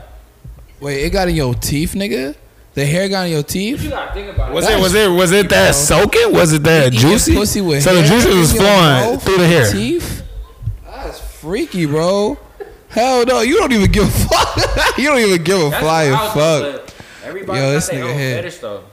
Wait, 0.79 1.03
it 1.03 1.09
got 1.11 1.29
in 1.29 1.35
your 1.35 1.53
teeth, 1.53 1.93
nigga? 1.93 2.35
The 2.73 2.85
hair 2.85 3.09
got 3.09 3.25
in 3.25 3.33
your 3.33 3.43
teeth? 3.43 3.83
You 3.83 3.89
gotta 3.89 4.13
think 4.13 4.33
about 4.33 4.53
Was 4.53 4.67
it 4.67 4.79
was 4.79 4.95
it 4.95 5.09
was 5.11 5.31
it 5.31 5.49
that 5.49 5.75
soaking? 5.75 6.33
Was 6.33 6.53
it 6.53 6.63
that 6.63 6.93
juicy? 6.93 7.35
Pussy 7.35 7.61
with 7.61 7.83
so 7.83 7.93
the 7.93 8.01
hair 8.01 8.09
juices 8.09 8.35
was 8.35 8.53
flowing 8.53 9.19
through 9.19 9.37
the 9.37 9.47
hair. 9.47 9.71
Teeth? 9.71 10.23
That's 10.85 11.19
freaky, 11.19 11.85
bro. 11.85 12.37
Hell 12.89 13.25
no, 13.25 13.41
you 13.41 13.57
don't 13.57 13.71
even 13.71 13.91
give 13.91 14.03
a 14.03 14.11
fuck. 14.11 14.97
you 14.97 15.07
don't 15.07 15.19
even 15.19 15.43
give 15.43 15.59
a 15.61 15.71
flying 15.79 16.13
fuck. 16.13 16.89
Everybody 17.23 17.59
Yo, 17.59 17.65
got 17.65 17.71
this 17.73 17.87
their 17.89 18.03
nigga 18.03 18.11
own 18.11 18.19
here. 18.19 18.35
fetish 18.37 18.57
though. 18.57 18.83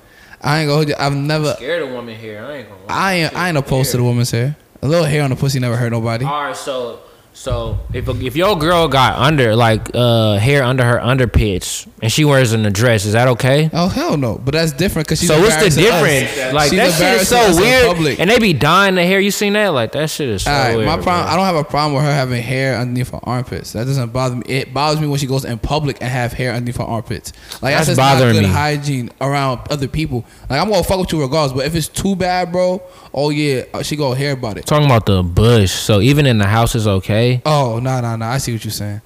I 0.40 0.60
ain't 0.60 0.68
gonna 0.68 0.76
hold 0.76 0.88
you. 0.88 0.94
I've 0.98 1.16
never. 1.16 1.54
Scared 1.54 1.82
a 1.82 1.92
woman 1.92 2.14
hair. 2.14 2.44
I 2.44 2.56
ain't 2.58 2.68
gonna. 2.68 2.80
I 2.88 3.14
ain't. 3.14 3.34
I 3.34 3.48
ain't 3.48 3.56
opposed 3.56 3.90
to 3.92 3.96
the 3.96 4.04
woman's 4.04 4.30
hair. 4.30 4.56
A 4.82 4.88
little 4.88 5.06
hair 5.06 5.22
on 5.24 5.30
the 5.30 5.36
pussy 5.36 5.58
never 5.58 5.76
hurt 5.76 5.90
nobody. 5.90 6.24
All 6.24 6.42
right, 6.44 6.56
so 6.56 7.00
so 7.34 7.78
if 7.92 8.08
if 8.08 8.34
your 8.34 8.58
girl 8.58 8.88
got 8.88 9.16
under 9.16 9.54
like 9.54 9.90
uh 9.94 10.38
hair 10.38 10.64
under 10.64 10.82
her 10.84 10.98
underpits 10.98 11.86
and 12.02 12.10
she 12.10 12.24
wears 12.24 12.52
an 12.52 12.62
dress, 12.72 13.04
is 13.04 13.12
that 13.12 13.28
okay? 13.28 13.70
Oh 13.72 13.86
hell 13.88 14.16
no! 14.16 14.38
But 14.38 14.54
that's 14.54 14.72
different 14.72 15.06
because 15.06 15.20
she's. 15.20 15.28
so 15.28 15.38
what's 15.40 15.54
the 15.56 15.66
embarrassing 15.66 15.84
us. 15.84 16.30
difference? 16.34 16.54
Like 16.54 16.70
She's 16.70 16.78
that 16.78 16.92
shit 16.98 17.20
is 17.22 17.28
so 17.28 17.56
weird, 17.60 17.86
public. 17.86 18.18
and 18.18 18.28
they 18.28 18.40
be 18.40 18.52
dyeing 18.54 18.96
the 18.96 19.04
hair. 19.04 19.20
You 19.20 19.30
seen 19.30 19.52
that? 19.52 19.68
Like 19.68 19.92
that 19.92 20.10
shit 20.10 20.28
is 20.28 20.42
so 20.42 20.50
All 20.50 20.58
right, 20.58 20.74
weird. 20.76 20.86
my 20.86 20.94
problem. 20.96 21.24
bro. 21.26 21.32
I 21.32 21.36
don't 21.36 21.44
have 21.44 21.54
a 21.56 21.64
problem 21.64 21.94
with 21.94 22.04
her 22.04 22.12
having 22.12 22.42
hair 22.42 22.76
underneath 22.76 23.10
her 23.10 23.20
armpits. 23.22 23.72
That 23.72 23.84
doesn't 23.84 24.12
bother 24.12 24.34
me. 24.36 24.42
It 24.46 24.74
bothers 24.74 25.00
me 25.00 25.06
when 25.06 25.20
she 25.20 25.26
goes 25.26 25.44
in 25.44 25.58
public 25.60 25.98
and 26.00 26.10
have 26.10 26.32
hair 26.32 26.52
underneath 26.52 26.78
her 26.78 26.84
armpits. 26.84 27.32
Like 27.62 27.74
That's 27.74 27.86
that's, 27.86 27.88
just 27.90 27.98
bothering 27.98 28.34
not 28.34 28.40
good 28.42 28.48
me. 28.48 28.52
hygiene 28.52 29.10
around 29.20 29.60
other 29.70 29.86
people. 29.86 30.24
Like 30.50 30.60
I'm 30.60 30.68
gonna 30.70 30.82
fuck 30.82 30.98
with 30.98 31.12
you 31.12 31.20
regardless. 31.22 31.52
But 31.56 31.66
if 31.66 31.76
it's 31.76 31.88
too 31.88 32.16
bad, 32.16 32.50
bro, 32.50 32.82
oh 33.18 33.30
yeah, 33.30 33.64
uh, 33.74 33.82
she 33.82 33.96
gonna 33.96 34.16
hear 34.16 34.32
about 34.32 34.58
it. 34.58 34.66
Talking 34.66 34.86
about 34.86 35.06
the 35.06 35.22
bush. 35.22 35.72
So 35.72 36.00
even 36.00 36.26
in 36.26 36.38
the 36.38 36.46
house 36.46 36.74
is 36.74 36.86
okay. 36.86 37.42
Oh 37.44 37.80
no 37.80 38.00
no 38.00 38.16
no! 38.16 38.26
I 38.26 38.38
see 38.38 38.52
what 38.52 38.64
you're 38.64 38.70
saying. 38.72 39.02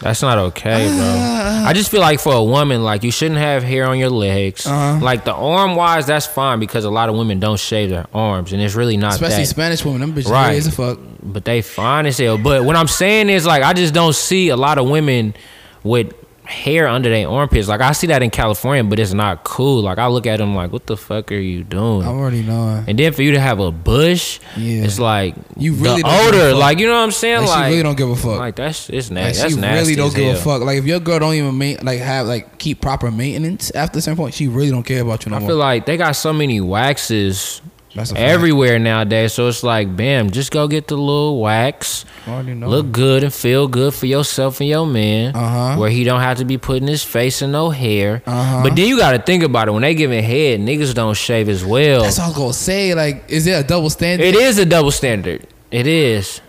That's 0.00 0.22
not 0.22 0.38
okay, 0.38 0.86
bro. 0.86 1.66
I 1.66 1.72
just 1.72 1.90
feel 1.90 2.00
like 2.00 2.20
for 2.20 2.32
a 2.32 2.42
woman, 2.42 2.84
like 2.84 3.02
you 3.02 3.10
shouldn't 3.10 3.40
have 3.40 3.64
hair 3.64 3.84
on 3.84 3.98
your 3.98 4.10
legs. 4.10 4.64
Uh-huh. 4.64 5.04
Like 5.04 5.24
the 5.24 5.34
arm 5.34 5.74
wise, 5.74 6.06
that's 6.06 6.24
fine 6.24 6.60
because 6.60 6.84
a 6.84 6.90
lot 6.90 7.08
of 7.08 7.16
women 7.16 7.40
don't 7.40 7.58
shave 7.58 7.90
their 7.90 8.06
arms, 8.14 8.52
and 8.52 8.62
it's 8.62 8.76
really 8.76 8.96
not 8.96 9.14
Especially 9.14 9.42
that. 9.42 9.46
Spanish 9.46 9.84
women, 9.84 10.00
them 10.00 10.14
bitches 10.14 10.30
right. 10.30 10.54
as 10.54 10.68
a 10.68 10.72
fuck. 10.72 11.00
but 11.20 11.44
they 11.44 11.62
fine 11.62 12.06
as 12.06 12.16
hell. 12.16 12.38
But 12.38 12.64
what 12.64 12.76
I'm 12.76 12.86
saying 12.86 13.28
is 13.28 13.44
like 13.44 13.64
I 13.64 13.72
just 13.72 13.92
don't 13.92 14.14
see 14.14 14.50
a 14.50 14.56
lot 14.56 14.78
of 14.78 14.88
women 14.88 15.34
with 15.82 16.14
hair 16.48 16.88
under 16.88 17.10
their 17.10 17.28
armpits. 17.28 17.68
Like 17.68 17.80
I 17.82 17.92
see 17.92 18.06
that 18.08 18.22
in 18.22 18.30
California, 18.30 18.82
but 18.82 18.98
it's 18.98 19.12
not 19.12 19.44
cool. 19.44 19.82
Like 19.82 19.98
I 19.98 20.06
look 20.06 20.26
at 20.26 20.38
them 20.38 20.54
like, 20.54 20.72
what 20.72 20.86
the 20.86 20.96
fuck 20.96 21.30
are 21.30 21.36
you 21.36 21.62
doing? 21.62 22.02
I'm 22.06 22.16
already 22.18 22.42
knowing. 22.42 22.84
and 22.88 22.98
then 22.98 23.12
for 23.12 23.22
you 23.22 23.32
to 23.32 23.40
have 23.40 23.60
a 23.60 23.70
bush, 23.70 24.40
Yeah. 24.56 24.84
it's 24.84 24.98
like 24.98 25.34
You 25.56 25.74
really 25.74 26.02
the 26.02 26.08
don't 26.08 26.32
give 26.32 26.40
a 26.40 26.44
odor. 26.48 26.54
Like 26.56 26.78
you 26.78 26.86
know 26.86 26.94
what 26.94 27.00
I'm 27.04 27.10
saying? 27.10 27.40
Like, 27.42 27.48
Like, 27.48 27.64
she 27.66 27.70
really 27.70 27.82
don't 27.82 27.96
give 27.98 28.08
a 28.10 28.16
fuck. 28.16 28.38
Like 28.38 28.56
that's 28.56 28.88
it's 28.90 29.10
Like, 29.10 29.14
nasty. 29.14 29.42
that's 29.42 29.54
she 29.54 29.60
nasty 29.60 29.80
really 29.82 29.96
don't 29.96 30.14
give 30.14 30.36
a 30.36 30.40
fuck. 30.40 30.62
Like 30.62 30.78
if 30.78 30.86
your 30.86 31.00
girl 31.00 31.18
don't 31.18 31.34
even 31.34 31.56
main, 31.58 31.78
like 31.82 32.00
have 32.00 32.26
like 32.26 32.58
keep 32.58 32.80
proper 32.80 33.10
maintenance 33.10 33.70
after 33.72 34.00
certain 34.00 34.16
point, 34.16 34.34
she 34.34 34.48
really 34.48 34.70
don't 34.70 34.82
care 34.84 35.02
about 35.02 35.26
you 35.26 35.30
no 35.30 35.36
I 35.36 35.40
more. 35.40 35.48
feel 35.50 35.56
like 35.58 35.84
they 35.86 35.96
got 35.96 36.12
so 36.12 36.32
many 36.32 36.60
waxes 36.60 37.60
That's 37.94 38.10
a 38.10 38.14
fact. 38.14 38.24
everywhere 38.24 38.78
nowadays. 38.78 39.32
So 39.32 39.48
it's 39.48 39.62
like, 39.62 39.96
bam, 39.96 40.30
just 40.30 40.50
go 40.50 40.68
get 40.68 40.88
the 40.88 40.96
little 40.96 41.40
wax. 41.40 42.04
Know. 42.26 42.68
Look 42.68 42.92
good 42.92 43.24
and 43.24 43.32
feel 43.32 43.68
good 43.68 43.94
for 43.94 44.06
yourself 44.06 44.60
and 44.60 44.68
your 44.68 44.86
man. 44.86 45.34
Uh-huh. 45.34 45.80
Where 45.80 45.90
he 45.90 46.04
don't 46.04 46.20
have 46.20 46.38
to 46.38 46.44
be 46.44 46.58
putting 46.58 46.86
his 46.86 47.02
face 47.02 47.40
in 47.40 47.52
no 47.52 47.70
hair. 47.70 48.22
Uh-huh. 48.26 48.62
But 48.62 48.76
then 48.76 48.86
you 48.88 48.98
got 48.98 49.12
to 49.12 49.18
think 49.18 49.42
about 49.42 49.68
it. 49.68 49.70
When 49.72 49.82
they 49.82 49.94
give 49.94 50.10
giving 50.10 50.24
head, 50.24 50.60
niggas 50.60 50.94
don't 50.94 51.16
shave 51.16 51.48
as 51.48 51.64
well. 51.64 52.02
That's 52.02 52.18
all 52.18 52.26
I 52.26 52.28
was 52.28 52.36
gonna 52.36 52.52
say. 52.52 52.94
Like, 52.94 53.24
is 53.28 53.46
it 53.46 53.64
a 53.64 53.66
double 53.66 53.90
standard? 53.90 54.24
It 54.24 54.34
is 54.34 54.58
a 54.58 54.64
double 54.64 54.90
standard. 54.90 55.46
It 55.70 55.86
is. 55.86 56.40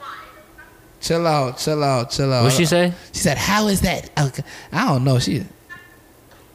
Chill 1.02 1.26
out, 1.26 1.58
chill 1.58 1.84
out, 1.84 2.12
chill 2.12 2.32
out. 2.34 2.44
What 2.44 2.54
she 2.54 2.66
say? 2.66 2.94
She 3.14 3.20
said, 3.20 3.38
"How 3.38 3.68
is 3.68 3.82
that?" 3.82 4.10
I 4.18 4.86
don't 4.86 5.06
know. 5.06 5.18
She, 5.20 5.46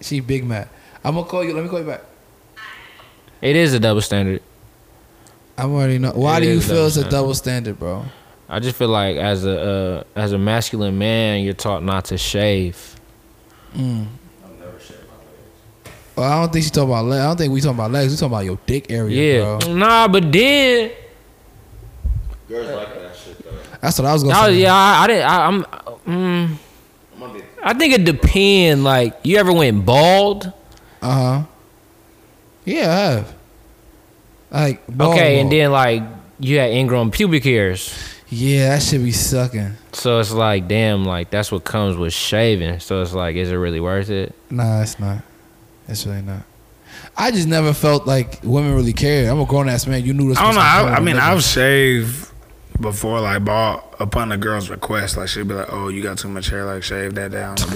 she 0.00 0.20
big 0.20 0.44
mad. 0.44 0.68
I'm 1.02 1.14
gonna 1.14 1.26
call 1.26 1.44
you. 1.44 1.54
Let 1.54 1.62
me 1.62 1.70
call 1.70 1.80
you 1.80 1.86
back. 1.86 2.02
It 3.40 3.56
is 3.56 3.72
a 3.72 3.80
double 3.80 4.02
standard. 4.02 4.42
I'm 5.56 5.72
already 5.72 5.98
know. 5.98 6.12
Why 6.12 6.38
It 6.38 6.40
do 6.42 6.48
you 6.48 6.60
feel 6.60 6.86
it's 6.86 6.96
a 6.96 7.08
double 7.08 7.34
standard, 7.34 7.78
bro? 7.78 8.04
I 8.48 8.60
just 8.60 8.76
feel 8.76 8.88
like 8.88 9.16
as 9.16 9.44
a 9.44 9.60
uh, 9.60 10.04
as 10.20 10.32
a 10.32 10.38
masculine 10.38 10.98
man, 10.98 11.42
you're 11.44 11.54
taught 11.54 11.82
not 11.82 12.06
to 12.06 12.18
shave. 12.18 12.96
Mm. 13.76 14.06
Well, 16.16 16.30
I 16.30 16.40
don't 16.40 16.52
think 16.52 16.64
she 16.64 16.70
talking 16.70 16.90
about 16.90 17.06
legs. 17.06 17.22
I 17.22 17.26
don't 17.26 17.36
think 17.36 17.52
we 17.52 17.60
talking 17.60 17.74
about 17.76 17.90
legs. 17.90 18.12
We 18.12 18.16
talking 18.16 18.32
about 18.32 18.44
your 18.44 18.58
dick 18.66 18.90
area, 18.90 19.38
Yeah. 19.40 19.58
bro. 19.58 19.74
Nah, 19.74 20.06
but 20.08 20.30
then 20.30 20.92
Girls 22.48 22.70
like 22.70 22.94
that 22.94 23.16
shit 23.16 23.38
though. 23.44 23.50
That's 23.80 23.98
what 23.98 24.06
I 24.06 24.12
was 24.12 24.22
gonna 24.22 24.34
No, 24.34 24.46
say. 24.46 24.60
yeah, 24.60 24.74
I, 24.74 25.02
I 25.02 25.06
didn't. 25.08 25.24
I, 25.24 25.46
I'm. 25.46 25.64
Mm, 26.06 26.56
I 27.64 27.74
think 27.74 27.94
it 27.94 28.04
depends. 28.04 28.82
Like, 28.84 29.18
you 29.24 29.38
ever 29.38 29.52
went 29.52 29.84
bald? 29.84 30.52
Uh 31.02 31.12
huh. 31.40 31.42
Yeah, 32.64 32.80
I 32.90 32.94
have. 32.94 33.34
Like 34.54 34.86
bald 34.86 35.14
okay, 35.14 35.40
and 35.40 35.50
then 35.50 35.72
like 35.72 36.02
you 36.38 36.58
had 36.58 36.70
ingrown 36.70 37.10
pubic 37.10 37.44
hairs. 37.44 37.92
yeah, 38.28 38.70
that 38.70 38.82
should 38.82 39.02
be 39.02 39.12
sucking. 39.12 39.72
So 39.92 40.20
it's 40.20 40.32
like, 40.32 40.68
damn, 40.68 41.04
like 41.04 41.30
that's 41.30 41.50
what 41.52 41.64
comes 41.64 41.96
with 41.96 42.12
shaving. 42.12 42.78
So 42.80 43.02
it's 43.02 43.12
like, 43.12 43.36
is 43.36 43.50
it 43.50 43.56
really 43.56 43.80
worth 43.80 44.10
it? 44.10 44.34
Nah, 44.50 44.82
it's 44.82 44.98
not. 45.00 45.22
It's 45.88 46.06
really 46.06 46.22
not. 46.22 46.42
I 47.16 47.30
just 47.30 47.46
never 47.48 47.72
felt 47.72 48.06
like 48.06 48.40
women 48.42 48.74
really 48.74 48.92
cared. 48.92 49.28
I'm 49.28 49.40
a 49.40 49.44
grown 49.46 49.68
ass 49.68 49.86
man. 49.86 50.04
You 50.04 50.14
knew 50.14 50.28
this. 50.28 50.38
I 50.38 50.42
don't 50.42 50.48
was 50.50 50.56
know. 50.56 50.62
I, 50.62 50.78
come 50.78 50.86
I 50.88 50.98
with 50.98 51.06
mean, 51.06 51.16
a 51.16 51.20
I've 51.20 51.42
shaved 51.42 52.30
before, 52.80 53.20
like 53.20 53.44
bald 53.44 53.82
upon 54.00 54.30
the 54.30 54.36
girl's 54.36 54.68
request. 54.68 55.16
Like 55.16 55.28
she'd 55.28 55.48
be 55.48 55.54
like, 55.54 55.72
"Oh, 55.72 55.88
you 55.88 56.02
got 56.02 56.18
too 56.18 56.28
much 56.28 56.48
hair. 56.48 56.64
Like 56.64 56.82
shave 56.82 57.14
that 57.14 57.30
down." 57.30 57.56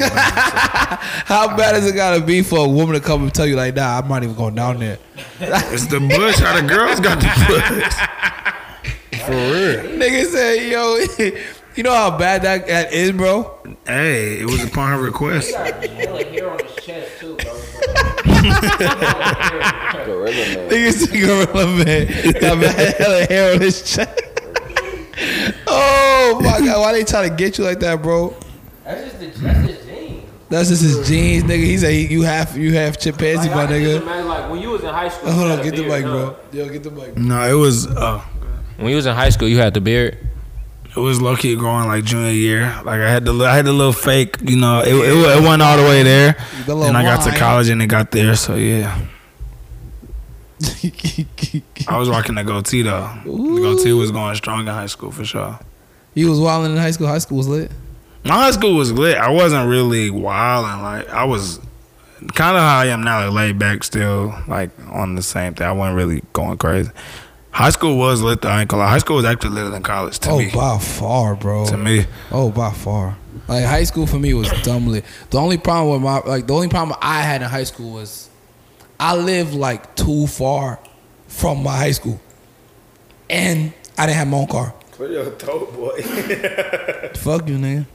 How 1.26 1.56
bad 1.56 1.76
is 1.76 1.86
it 1.86 1.94
gotta 1.94 2.20
be 2.24 2.42
for 2.42 2.58
a 2.64 2.68
woman 2.68 2.94
to 2.94 3.00
come 3.00 3.22
and 3.22 3.34
tell 3.34 3.46
you 3.46 3.56
like, 3.56 3.74
nah, 3.74 3.98
I'm 3.98 4.08
not 4.08 4.22
even 4.22 4.34
going 4.34 4.54
down 4.54 4.78
there. 4.78 4.98
it's 5.40 5.86
the 5.86 6.00
bush. 6.00 6.38
How 6.38 6.60
the 6.60 6.66
girls 6.66 7.00
got 7.00 7.20
the 7.20 7.26
bush? 7.46 7.94
For 9.24 9.32
real. 9.32 9.98
Nigga 9.98 10.24
said, 10.26 10.70
yo, 10.70 10.96
you 11.76 11.82
know 11.82 11.92
how 11.92 12.16
bad 12.16 12.42
that, 12.42 12.66
that 12.66 12.92
is, 12.92 13.12
bro. 13.12 13.58
Hey, 13.86 14.40
it 14.40 14.46
was 14.46 14.64
upon 14.64 14.90
her 14.90 15.04
request. 15.04 15.54
hair 15.54 16.50
on 16.50 16.58
his 16.64 16.76
chest 16.76 17.20
too, 17.20 17.36
bro. 17.36 17.54
Gorilla 20.04 20.32
man. 20.32 20.70
Niggas 20.70 20.92
said, 20.92 21.20
gorilla 21.20 21.84
man, 21.84 22.06
got 22.40 22.58
hella 22.96 23.26
hair 23.26 23.54
on 23.54 23.60
his 23.60 23.82
chest. 23.82 24.22
Oh 25.66 26.40
my 26.42 26.58
god, 26.64 26.80
why 26.80 26.92
they 26.92 27.04
trying 27.04 27.28
to 27.30 27.34
get 27.36 27.58
you 27.58 27.64
like 27.64 27.80
that, 27.80 28.02
bro? 28.02 28.34
That's 28.84 29.02
just 29.04 29.20
the, 29.20 29.26
that's 29.42 29.68
his 29.68 29.86
gene. 29.86 30.22
That's 30.48 30.68
just 30.68 30.82
his 30.82 31.08
jeans, 31.08 31.44
nigga. 31.44 31.64
He 31.64 31.76
said 31.78 31.92
he, 31.92 32.06
you 32.06 32.22
have 32.22 32.56
you 32.56 32.72
have 32.74 32.98
chimpanzee, 32.98 33.48
my 33.50 33.66
nigga. 33.66 34.00
Imagine, 34.02 34.28
like 34.28 34.50
when 34.50 34.60
you 34.60 34.70
was 34.70 34.82
in 34.82 34.88
high 34.88 35.08
school. 35.08 35.28
Oh, 35.28 35.32
hold 35.32 35.50
on, 35.50 35.62
get 35.62 35.76
the 35.76 35.82
mic, 35.84 36.04
bro. 36.04 36.36
Yo, 36.52 36.68
get 36.68 36.82
the 36.82 36.90
mic. 36.90 37.16
No, 37.16 37.42
it 37.48 37.54
was. 37.58 37.86
Uh, 37.86 38.20
When 38.76 38.90
you 38.90 38.96
was 38.96 39.06
in 39.06 39.14
high 39.14 39.30
school, 39.30 39.48
you 39.48 39.58
had 39.58 39.74
the 39.74 39.80
beard. 39.80 40.16
it 40.96 41.00
was 41.00 41.20
low 41.20 41.34
key 41.36 41.54
growing 41.56 41.86
like 41.88 42.04
junior 42.04 42.30
year. 42.32 42.62
Like 42.84 43.00
I 43.00 43.10
had 43.10 43.24
the 43.24 43.34
I 43.44 43.54
had 43.56 43.66
the 43.66 43.72
little 43.72 43.92
fake. 43.92 44.36
You 44.42 44.56
know, 44.56 44.80
it 44.80 44.94
it, 44.94 45.38
it 45.38 45.42
wasn't 45.42 45.62
all 45.62 45.76
the 45.76 45.82
way 45.82 46.02
there. 46.02 46.36
The 46.64 46.74
little 46.74 46.84
Then 46.84 46.96
I 46.96 47.02
got 47.02 47.24
to 47.30 47.36
college 47.36 47.68
and 47.68 47.82
it 47.82 47.88
got 47.88 48.10
there. 48.12 48.34
So 48.36 48.54
yeah, 48.54 48.96
I 51.88 51.96
was 51.98 52.08
rocking 52.08 52.34
the 52.34 52.44
goatee 52.44 52.82
though. 52.82 53.10
The 53.24 53.30
goatee 53.30 53.92
was 53.92 54.10
going 54.10 54.34
strong 54.34 54.60
in 54.60 54.66
high 54.66 54.86
school 54.86 55.10
for 55.10 55.24
sure. 55.24 55.58
you 56.14 56.28
was 56.28 56.40
wilding 56.40 56.72
in 56.72 56.78
high 56.78 56.90
school. 56.90 57.06
High 57.06 57.18
school 57.18 57.38
was 57.38 57.48
lit. 57.48 57.70
My 58.24 58.34
high 58.34 58.50
school 58.50 58.74
was 58.74 58.92
lit. 58.92 59.16
I 59.16 59.30
wasn't 59.30 59.68
really 59.68 60.10
wilding. 60.10 60.82
Like 60.82 61.08
I 61.10 61.24
was 61.24 61.60
kind 62.34 62.56
of 62.56 62.62
how 62.62 62.78
I 62.78 62.86
am 62.86 63.02
now, 63.02 63.24
like 63.26 63.32
laid 63.32 63.58
back 63.58 63.84
still, 63.84 64.34
like 64.48 64.70
on 64.90 65.14
the 65.14 65.22
same 65.22 65.54
thing. 65.54 65.66
I 65.66 65.72
wasn't 65.72 65.96
really 65.96 66.22
going 66.32 66.58
crazy. 66.58 66.90
High 67.50 67.70
school 67.70 67.96
was 67.96 68.20
lit 68.20 68.42
though. 68.42 68.48
I 68.48 68.60
ain't 68.62 68.70
gonna 68.70 68.82
lie. 68.82 68.90
High 68.90 68.98
school 68.98 69.16
was 69.16 69.24
actually 69.24 69.50
litter 69.50 69.70
than 69.70 69.82
college 69.82 70.18
to 70.20 70.30
oh, 70.30 70.38
me. 70.38 70.50
by 70.52 70.78
far, 70.78 71.34
bro. 71.36 71.66
To 71.66 71.76
me, 71.76 72.04
Oh, 72.32 72.50
by 72.50 72.72
far. 72.72 73.16
Like 73.46 73.64
high 73.64 73.84
school 73.84 74.06
for 74.06 74.18
me 74.18 74.34
was 74.34 74.50
dumb 74.62 74.88
lit. 74.88 75.04
The 75.30 75.38
only 75.38 75.56
problem 75.58 75.92
with 75.94 76.02
my 76.02 76.18
like 76.30 76.46
the 76.48 76.54
only 76.54 76.68
problem 76.68 76.98
I 77.00 77.22
had 77.22 77.42
in 77.42 77.48
high 77.48 77.64
school 77.64 77.92
was 77.92 78.28
I 79.00 79.14
lived 79.16 79.54
like 79.54 79.94
too 79.96 80.26
far 80.26 80.78
from 81.28 81.62
my 81.62 81.76
high 81.76 81.92
school, 81.92 82.20
and 83.30 83.72
I 83.96 84.06
didn't 84.06 84.18
have 84.18 84.28
my 84.28 84.38
own 84.38 84.46
car. 84.46 84.74
Put 84.92 85.10
your 85.10 85.30
toe, 85.32 85.66
boy. 85.66 86.00
Fuck 87.14 87.48
you, 87.48 87.56
nigga. 87.58 87.86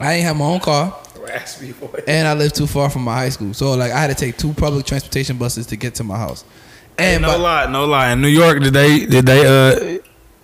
I 0.00 0.14
ain't 0.14 0.24
have 0.24 0.36
my 0.36 0.44
own 0.46 0.60
car, 0.60 0.96
Raspy 1.20 1.72
boy. 1.72 2.00
and 2.06 2.26
I 2.28 2.32
lived 2.34 2.54
too 2.54 2.66
far 2.66 2.88
from 2.88 3.02
my 3.02 3.14
high 3.16 3.28
school. 3.30 3.52
So 3.52 3.72
like 3.74 3.90
I 3.92 3.98
had 4.00 4.06
to 4.06 4.14
take 4.14 4.36
two 4.38 4.52
public 4.54 4.86
transportation 4.86 5.36
buses 5.36 5.66
to 5.66 5.76
get 5.76 5.94
to 5.96 6.04
my 6.04 6.16
house. 6.16 6.44
And 6.96 7.22
no 7.22 7.28
by- 7.28 7.36
lie, 7.36 7.66
no 7.70 7.84
lie. 7.84 8.12
In 8.12 8.20
New 8.22 8.28
York, 8.28 8.60
did 8.62 8.72
they 8.72 9.06
did 9.06 9.26
they 9.26 9.40
uh 9.44 9.98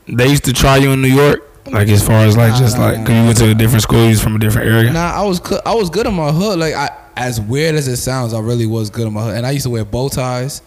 they 0.08 0.26
used 0.28 0.44
to 0.44 0.52
try 0.52 0.76
you 0.76 0.90
in 0.90 1.00
New 1.00 1.08
York? 1.08 1.40
Like 1.70 1.88
as 1.88 2.06
far 2.06 2.26
as 2.26 2.36
like 2.36 2.50
Nah, 2.52 2.58
just 2.58 2.76
nah, 2.76 2.84
like 2.86 2.98
nah, 2.98 3.06
cause 3.06 3.14
you 3.16 3.24
went 3.24 3.38
to 3.38 3.50
a 3.52 3.54
different 3.54 3.82
school, 3.82 4.02
you 4.02 4.10
was 4.10 4.22
from 4.22 4.36
a 4.36 4.38
different 4.38 4.68
area. 4.68 4.92
Nah, 4.92 5.12
I 5.14 5.22
was 5.24 5.40
coo- 5.40 5.60
I 5.64 5.74
was 5.74 5.88
good 5.88 6.06
in 6.06 6.12
my 6.14 6.30
hood. 6.30 6.58
Like 6.58 6.74
I, 6.74 6.90
as 7.16 7.40
weird 7.40 7.74
as 7.74 7.88
it 7.88 7.96
sounds, 7.96 8.32
I 8.32 8.40
really 8.40 8.66
was 8.66 8.90
good 8.90 9.06
in 9.06 9.12
my 9.12 9.22
hood. 9.22 9.36
And 9.36 9.46
I 9.46 9.52
used 9.52 9.64
to 9.64 9.70
wear 9.70 9.84
bow 9.84 10.08
ties 10.08 10.62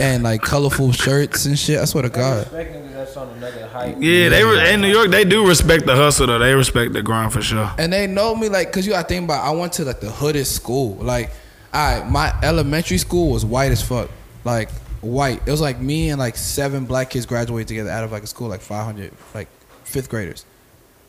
and 0.00 0.22
like 0.22 0.42
colorful 0.42 0.92
shirts 0.92 1.46
and 1.46 1.58
shit. 1.58 1.78
I 1.78 1.84
swear 1.84 2.02
to 2.02 2.08
God. 2.08 2.46
that's 2.50 3.16
on 3.16 3.28
another 3.28 3.66
height. 3.68 4.00
Yeah, 4.00 4.28
they 4.28 4.44
were 4.44 4.58
in 4.60 4.80
New 4.80 4.88
York. 4.88 5.10
They 5.10 5.24
do 5.24 5.46
respect 5.46 5.86
the 5.86 5.96
hustle 5.96 6.26
though. 6.26 6.38
They 6.38 6.54
respect 6.54 6.92
the 6.92 7.02
grind 7.02 7.32
for 7.32 7.42
sure. 7.42 7.70
And 7.78 7.92
they 7.92 8.06
know 8.06 8.34
me 8.34 8.48
like, 8.48 8.72
cause 8.72 8.86
you 8.86 8.92
gotta 8.92 9.08
think 9.08 9.24
about. 9.24 9.44
I 9.44 9.50
went 9.50 9.72
to 9.74 9.84
like 9.84 10.00
the 10.00 10.10
hoodest 10.10 10.54
school. 10.54 10.94
Like, 10.96 11.30
I 11.72 12.04
my 12.08 12.32
elementary 12.42 12.98
school 12.98 13.30
was 13.32 13.44
white 13.44 13.72
as 13.72 13.82
fuck. 13.82 14.10
Like 14.44 14.70
white. 15.00 15.42
It 15.46 15.50
was 15.50 15.60
like 15.60 15.80
me 15.80 16.10
and 16.10 16.18
like 16.18 16.36
seven 16.36 16.84
black 16.84 17.10
kids 17.10 17.26
graduated 17.26 17.68
together 17.68 17.90
out 17.90 18.04
of 18.04 18.12
like 18.12 18.22
a 18.22 18.26
school 18.26 18.48
like 18.48 18.60
500 18.60 19.12
like 19.34 19.48
fifth 19.84 20.08
graders. 20.08 20.44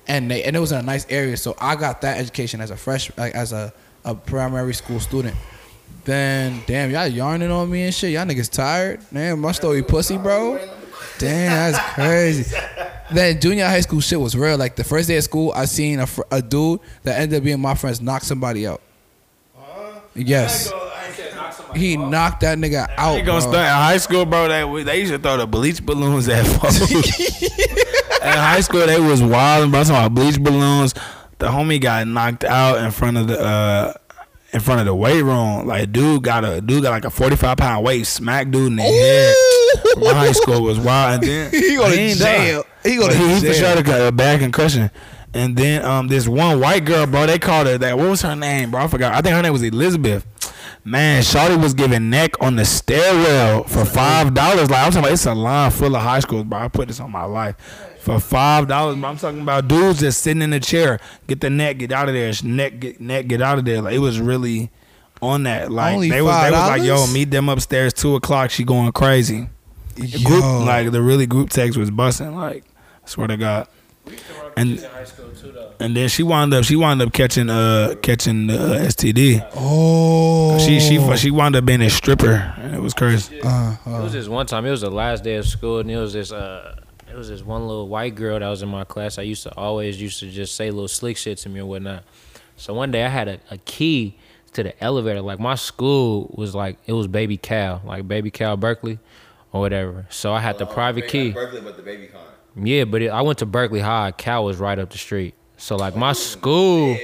And 0.07 0.29
they 0.29 0.43
and 0.43 0.55
it 0.55 0.59
was 0.59 0.71
in 0.71 0.79
a 0.79 0.83
nice 0.83 1.05
area, 1.09 1.37
so 1.37 1.55
I 1.59 1.75
got 1.75 2.01
that 2.01 2.17
education 2.17 2.59
as 2.61 2.71
a 2.71 2.77
fresh 2.77 3.15
like 3.17 3.35
as 3.35 3.53
a, 3.53 3.73
a 4.03 4.15
primary 4.15 4.73
school 4.73 4.99
student. 4.99 5.35
Then 6.03 6.63
damn, 6.65 6.89
y'all 6.89 7.07
yarning 7.07 7.51
on 7.51 7.69
me 7.69 7.83
and 7.83 7.93
shit. 7.93 8.11
Y'all 8.11 8.25
niggas 8.25 8.51
tired. 8.51 9.01
Damn, 9.13 9.39
my 9.39 9.51
story 9.51 9.83
pussy, 9.83 10.17
bro. 10.17 10.57
Damn, 11.19 11.73
that's 11.73 11.93
crazy. 11.93 12.55
Then 13.13 13.39
junior 13.39 13.65
high 13.65 13.81
school 13.81 13.99
shit 13.99 14.19
was 14.19 14.35
real. 14.35 14.57
Like 14.57 14.75
the 14.75 14.83
first 14.83 15.07
day 15.07 15.17
of 15.17 15.23
school, 15.23 15.51
I 15.55 15.65
seen 15.65 15.99
a, 15.99 16.07
fr- 16.07 16.21
a 16.31 16.41
dude 16.41 16.79
that 17.03 17.19
ended 17.19 17.37
up 17.37 17.43
being 17.43 17.59
my 17.59 17.75
friends 17.75 18.01
knock 18.01 18.23
somebody 18.23 18.65
out. 18.65 18.81
Yes, 20.15 20.71
he 21.75 21.95
knocked 21.95 22.41
that 22.41 22.57
nigga 22.57 22.87
out. 22.97 23.17
You 23.17 23.23
gonna 23.23 23.39
bro. 23.41 23.51
start 23.51 23.65
in 23.65 23.73
high 23.73 23.97
school, 23.97 24.25
bro? 24.25 24.47
They 24.47 24.83
they 24.83 24.99
used 24.99 25.13
to 25.13 25.19
throw 25.19 25.37
the 25.37 25.47
bleach 25.47 25.85
balloons 25.85 26.27
at 26.27 26.45
folks. 26.45 26.91
in 27.41 27.49
high 28.21 28.59
school, 28.61 28.85
they 28.85 28.99
was 28.99 29.21
wild, 29.21 29.71
bro. 29.71 29.83
Talking 29.83 29.95
about 29.95 30.15
bleach 30.15 30.41
balloons. 30.41 30.93
The 31.41 31.47
homie 31.47 31.81
got 31.81 32.07
knocked 32.07 32.43
out 32.43 32.77
in 32.83 32.91
front 32.91 33.17
of 33.17 33.27
the 33.27 33.41
uh, 33.41 33.93
in 34.53 34.59
front 34.59 34.79
of 34.79 34.85
the 34.85 34.93
weight 34.93 35.23
room. 35.23 35.65
Like 35.65 35.91
dude 35.91 36.21
got 36.21 36.45
a 36.45 36.61
dude 36.61 36.83
got 36.83 36.91
like 36.91 37.03
a 37.03 37.09
forty 37.09 37.35
five 37.35 37.57
pound 37.57 37.83
weight, 37.83 38.05
smack 38.05 38.51
dude 38.51 38.67
in 38.67 38.75
the 38.75 38.83
head. 38.83 39.35
My 39.97 40.13
high 40.13 40.33
school 40.33 40.61
was 40.61 40.79
wild, 40.79 41.15
and 41.15 41.23
then 41.23 41.51
He 41.51 41.77
go 41.77 41.89
to 41.89 41.99
ain't 41.99 42.19
jail. 42.19 42.63
He 42.83 42.95
go 42.95 43.09
to 43.09 43.17
he, 43.17 43.33
he 43.33 43.47
for 43.47 43.53
sure 43.55 43.81
got 43.81 44.07
a 44.07 44.11
bad 44.11 44.39
concussion. 44.39 44.91
And 45.33 45.57
then 45.57 45.83
um, 45.83 46.09
this 46.09 46.27
one 46.27 46.59
white 46.59 46.85
girl, 46.85 47.07
bro, 47.07 47.25
they 47.25 47.39
called 47.39 47.65
her 47.65 47.79
that. 47.79 47.97
What 47.97 48.09
was 48.11 48.21
her 48.21 48.35
name, 48.35 48.69
bro? 48.69 48.83
I 48.83 48.87
forgot. 48.87 49.15
I 49.15 49.21
think 49.21 49.33
her 49.33 49.41
name 49.41 49.53
was 49.53 49.63
Elizabeth. 49.63 50.27
Man, 50.83 51.23
Shawty 51.23 51.59
was 51.59 51.73
giving 51.73 52.11
neck 52.11 52.39
on 52.39 52.55
the 52.55 52.65
stairwell 52.65 53.63
for 53.63 53.83
five 53.83 54.35
dollars. 54.35 54.69
Like 54.69 54.85
I'm 54.85 54.91
talking 54.91 54.99
about, 54.99 55.13
it's 55.13 55.25
a 55.25 55.33
line 55.33 55.71
full 55.71 55.95
of 55.95 56.03
high 56.03 56.19
schools, 56.19 56.43
bro. 56.43 56.59
I 56.59 56.67
put 56.67 56.89
this 56.89 56.99
on 56.99 57.11
my 57.11 57.23
life 57.23 57.55
for 58.01 58.19
five 58.19 58.67
dollars. 58.67 58.97
Bro, 58.97 59.09
I'm 59.09 59.17
talking 59.17 59.41
about 59.41 59.67
dudes 59.67 59.99
just 59.99 60.21
sitting 60.21 60.41
in 60.41 60.51
a 60.53 60.59
chair, 60.59 60.99
get 61.27 61.39
the 61.41 61.49
neck, 61.49 61.77
get 61.77 61.91
out 61.91 62.07
of 62.09 62.13
there. 62.15 62.31
Neck, 62.43 62.79
get 62.79 62.99
neck, 62.99 63.27
get 63.27 63.41
out 63.41 63.57
of 63.59 63.65
there. 63.65 63.81
Like 63.81 63.93
it 63.93 63.99
was 63.99 64.19
really 64.19 64.69
on 65.21 65.43
that. 65.43 65.71
Like 65.71 65.93
Only 65.95 66.09
they 66.09 66.21
was, 66.21 66.43
they 66.43 66.51
was 66.51 66.67
like, 66.69 66.83
yo, 66.83 67.07
meet 67.07 67.29
them 67.31 67.47
upstairs 67.49 67.93
two 67.93 68.15
o'clock. 68.15 68.49
She 68.51 68.63
going 68.63 68.91
crazy. 68.91 69.47
Yo. 69.97 70.23
Group, 70.27 70.43
like 70.43 70.91
the 70.91 71.01
really 71.01 71.25
group 71.27 71.49
text 71.49 71.77
was 71.77 71.91
busting. 71.91 72.35
Like 72.35 72.63
I 73.05 73.07
swear 73.07 73.27
to 73.27 73.37
God. 73.37 73.67
And 74.57 74.85
and 75.79 75.95
then 75.95 76.09
she 76.09 76.23
wound 76.23 76.53
up 76.53 76.63
she 76.63 76.75
wound 76.75 77.01
up 77.01 77.13
catching 77.13 77.49
uh 77.49 77.95
catching 78.01 78.47
the 78.47 78.57
uh, 78.59 78.79
STD. 78.87 79.47
oh, 79.55 80.57
She 80.59 80.79
she 80.79 81.17
she 81.17 81.31
wound 81.31 81.55
up 81.55 81.65
being 81.65 81.81
a 81.81 81.89
stripper, 81.89 82.53
and 82.57 82.75
it 82.75 82.81
was 82.81 82.93
crazy. 82.93 83.39
Uh, 83.41 83.75
It 83.85 83.89
was 84.03 84.11
just 84.11 84.27
one 84.29 84.45
time. 84.47 84.65
It 84.65 84.71
was 84.71 84.81
the 84.81 84.89
last 84.91 85.23
day 85.23 85.35
of 85.35 85.45
school, 85.47 85.79
and 85.79 85.89
it 85.89 85.97
was 85.97 86.13
this 86.13 86.31
uh, 86.31 86.75
it 87.11 87.17
was 87.17 87.27
this 87.27 87.43
one 87.43 87.67
little 87.67 87.89
white 87.89 88.15
girl 88.15 88.39
that 88.39 88.47
was 88.47 88.63
in 88.63 88.69
my 88.69 88.85
class. 88.85 89.17
I 89.17 89.23
used 89.23 89.43
to 89.43 89.55
always 89.55 90.01
used 90.01 90.19
to 90.21 90.29
just 90.29 90.55
say 90.55 90.71
little 90.71 90.87
slick 90.87 91.17
shit 91.17 91.37
to 91.39 91.49
me 91.49 91.59
or 91.59 91.65
whatnot. 91.65 92.03
So 92.55 92.73
one 92.73 92.91
day 92.91 93.03
I 93.03 93.09
had 93.09 93.27
a, 93.27 93.39
a 93.49 93.57
key 93.57 94.17
to 94.53 94.63
the 94.63 94.83
elevator. 94.83 95.21
Like 95.21 95.39
my 95.39 95.55
school 95.55 96.33
was 96.37 96.55
like 96.55 96.77
it 96.85 96.93
was 96.93 97.07
Baby 97.07 97.35
Cal, 97.35 97.81
like 97.83 98.07
Baby 98.07 98.31
Cal 98.31 98.55
Berkeley, 98.55 98.99
or 99.51 99.59
whatever. 99.59 100.05
So 100.09 100.33
I 100.33 100.39
had 100.39 100.57
the 100.57 100.67
oh, 100.67 100.73
private 100.73 101.09
key. 101.09 101.31
Berkeley, 101.31 101.59
but 101.59 101.75
the 101.75 101.83
baby 101.83 102.07
con. 102.07 102.21
Yeah, 102.55 102.85
but 102.85 103.01
it, 103.01 103.09
I 103.09 103.21
went 103.21 103.39
to 103.39 103.45
Berkeley 103.45 103.81
High. 103.81 104.11
Cal 104.11 104.45
was 104.45 104.57
right 104.57 104.79
up 104.79 104.89
the 104.89 104.97
street. 104.97 105.33
So 105.57 105.75
like 105.75 105.95
my 105.95 106.11
oh, 106.11 106.13
school, 106.13 106.97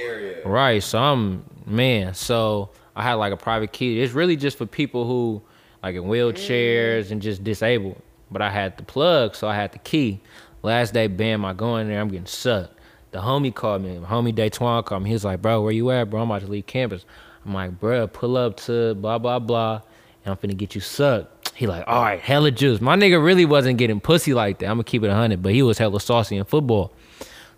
right? 0.44 0.82
So 0.82 0.98
I'm 0.98 1.44
man. 1.66 2.14
So 2.14 2.70
I 2.96 3.02
had 3.02 3.14
like 3.14 3.34
a 3.34 3.36
private 3.36 3.72
key. 3.72 4.00
It's 4.00 4.14
really 4.14 4.36
just 4.36 4.56
for 4.56 4.64
people 4.64 5.06
who 5.06 5.42
like 5.82 5.96
in 5.96 6.04
mm. 6.04 6.08
wheelchairs 6.08 7.10
and 7.10 7.20
just 7.20 7.44
disabled. 7.44 8.00
But 8.30 8.42
I 8.42 8.50
had 8.50 8.76
the 8.76 8.82
plug, 8.82 9.34
so 9.34 9.48
I 9.48 9.54
had 9.54 9.72
the 9.72 9.78
key. 9.78 10.20
Last 10.62 10.92
day, 10.92 11.06
bam, 11.06 11.44
I 11.44 11.52
go 11.52 11.76
in 11.76 11.88
there. 11.88 12.00
I'm 12.00 12.08
getting 12.08 12.26
sucked. 12.26 12.74
The 13.10 13.18
homie 13.18 13.54
called 13.54 13.82
me. 13.82 13.96
Homie 14.04 14.34
Daytwan 14.34 14.84
called 14.84 15.02
me. 15.02 15.10
He 15.10 15.14
was 15.14 15.24
like, 15.24 15.40
"Bro, 15.40 15.62
where 15.62 15.72
you 15.72 15.90
at, 15.90 16.10
bro? 16.10 16.20
I'm 16.20 16.30
about 16.30 16.42
to 16.42 16.46
leave 16.46 16.66
campus." 16.66 17.06
I'm 17.46 17.54
like, 17.54 17.80
"Bro, 17.80 18.08
pull 18.08 18.36
up 18.36 18.56
to 18.58 18.94
blah 18.94 19.18
blah 19.18 19.38
blah, 19.38 19.80
and 20.24 20.32
I'm 20.32 20.36
finna 20.36 20.56
get 20.56 20.74
you 20.74 20.80
sucked." 20.80 21.52
He 21.54 21.66
like, 21.66 21.84
"All 21.86 22.02
right, 22.02 22.20
hella 22.20 22.50
juice." 22.50 22.80
My 22.80 22.96
nigga 22.96 23.22
really 23.24 23.46
wasn't 23.46 23.78
getting 23.78 24.00
pussy 24.00 24.34
like 24.34 24.58
that. 24.58 24.66
I'm 24.66 24.74
gonna 24.74 24.84
keep 24.84 25.02
it 25.04 25.10
hundred, 25.10 25.42
but 25.42 25.52
he 25.52 25.62
was 25.62 25.78
hella 25.78 26.00
saucy 26.00 26.36
in 26.36 26.44
football. 26.44 26.92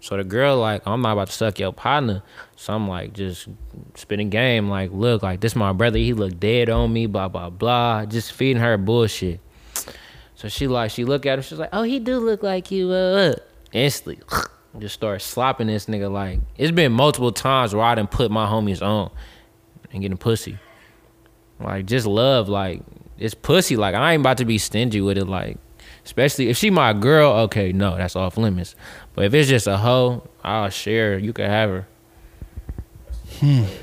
So 0.01 0.16
the 0.16 0.25
girl 0.25 0.57
like, 0.57 0.83
I'm 0.87 1.03
not 1.03 1.12
about 1.12 1.27
to 1.29 1.33
suck 1.33 1.59
your 1.59 1.73
partner. 1.73 2.23
So 2.57 2.73
I'm 2.73 2.89
like 2.89 3.12
just 3.12 3.49
spinning 3.97 4.31
game, 4.31 4.71
like, 4.71 4.91
look, 4.93 5.23
like 5.23 5.41
this 5.41 5.55
my 5.55 5.73
brother, 5.73 5.99
he 5.99 6.14
look 6.14 6.41
dead 6.41 6.71
on 6.71 6.93
me, 6.93 7.07
blah 7.07 7.29
blah 7.29 7.51
blah. 7.51 8.07
Just 8.07 8.33
feeding 8.33 8.62
her 8.62 8.79
bullshit. 8.79 9.41
So 10.41 10.49
she 10.49 10.68
like 10.68 10.91
she 10.91 11.05
look 11.05 11.26
at 11.26 11.38
him, 11.38 11.43
she's 11.43 11.59
like, 11.59 11.68
Oh, 11.70 11.82
he 11.82 11.99
do 11.99 12.18
look 12.18 12.43
like 12.43 12.70
you. 12.70 12.91
Uh, 12.91 12.95
uh." 12.95 13.34
instantly 13.74 14.20
just 14.78 14.95
start 14.95 15.20
slopping 15.20 15.66
this 15.66 15.84
nigga 15.84 16.11
like 16.11 16.41
it's 16.57 16.70
been 16.70 16.93
multiple 16.93 17.30
times 17.30 17.74
where 17.74 17.84
I 17.84 17.95
didn't 17.95 18.11
put 18.11 18.30
my 18.30 18.47
homies 18.47 18.80
on 18.80 19.11
and 19.93 20.01
getting 20.01 20.16
pussy. 20.16 20.59
Like 21.61 21.84
just 21.84 22.07
love, 22.07 22.49
like 22.49 22.80
it's 23.18 23.34
pussy. 23.34 23.76
Like 23.76 23.95
I 23.95 24.14
ain't 24.14 24.22
about 24.22 24.38
to 24.38 24.47
be 24.47 24.57
stingy 24.57 25.03
with 25.03 25.18
it. 25.18 25.26
Like 25.26 25.59
especially 26.07 26.49
if 26.49 26.57
she 26.57 26.70
my 26.70 26.95
girl, 26.95 27.32
okay, 27.41 27.72
no, 27.72 27.99
that's 27.99 28.16
off 28.16 28.38
limits. 28.38 28.74
But 29.14 29.26
if 29.26 29.34
it's 29.34 29.51
just 29.51 29.66
a 29.66 29.76
hoe, 29.76 30.26
I'll 30.43 30.70
share. 30.70 31.18
You 31.18 31.34
can 31.34 31.51
have 31.51 31.68
her. 33.43 33.76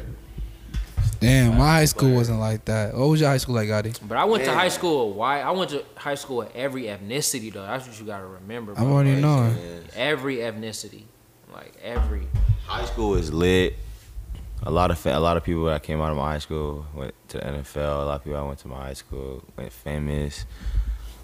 Damn, 1.20 1.58
my 1.58 1.66
high 1.66 1.86
school 1.86 2.14
wasn't 2.14 2.40
like 2.40 2.66
that. 2.66 2.94
What 2.96 3.08
was 3.08 3.22
your 3.22 3.30
high 3.30 3.38
school 3.38 3.56
like, 3.56 3.68
Gotti? 3.68 3.98
But 4.08 4.18
I 4.18 4.26
went 4.26 4.44
to 4.46 4.54
high 4.54 4.70
school. 4.70 5.14
Why? 5.14 5.42
I 5.42 5.52
went 5.52 5.72
to 5.72 5.84
high 5.96 6.16
school 6.16 6.38
with 6.38 6.56
every 6.56 6.84
ethnicity 6.84 7.52
though. 7.52 7.64
That's 7.64 7.88
what 7.88 8.00
you 8.00 8.06
gotta 8.06 8.26
remember. 8.26 8.74
I'm 8.78 8.84
bro. 8.84 8.94
already 8.94 9.14
Like, 9.14 9.22
knowing. 9.22 9.58
Every 9.96 10.38
ethnicity, 10.38 11.04
like 11.54 11.74
every. 11.84 12.28
High 12.66 12.86
school 12.86 13.16
is 13.16 13.34
lit. 13.34 13.76
A 14.64 14.72
lot 14.72 14.92
of 14.92 14.98
fa- 15.00 15.18
a 15.18 15.20
lot 15.20 15.38
of 15.38 15.44
people 15.44 15.66
that 15.66 15.84
came 15.84 16.02
out 16.02 16.12
of 16.12 16.18
my 16.18 16.34
high 16.34 16.40
school 16.40 16.86
went 16.94 17.14
to 17.30 17.38
the 17.38 17.44
NFL. 17.44 18.02
A 18.02 18.06
lot 18.06 18.16
of 18.16 18.24
people 18.24 18.38
I 18.40 18.44
went 18.44 18.60
to 18.60 18.68
my 18.68 18.78
high 18.88 18.94
school 18.94 19.44
went 19.56 19.72
famous. 19.72 20.46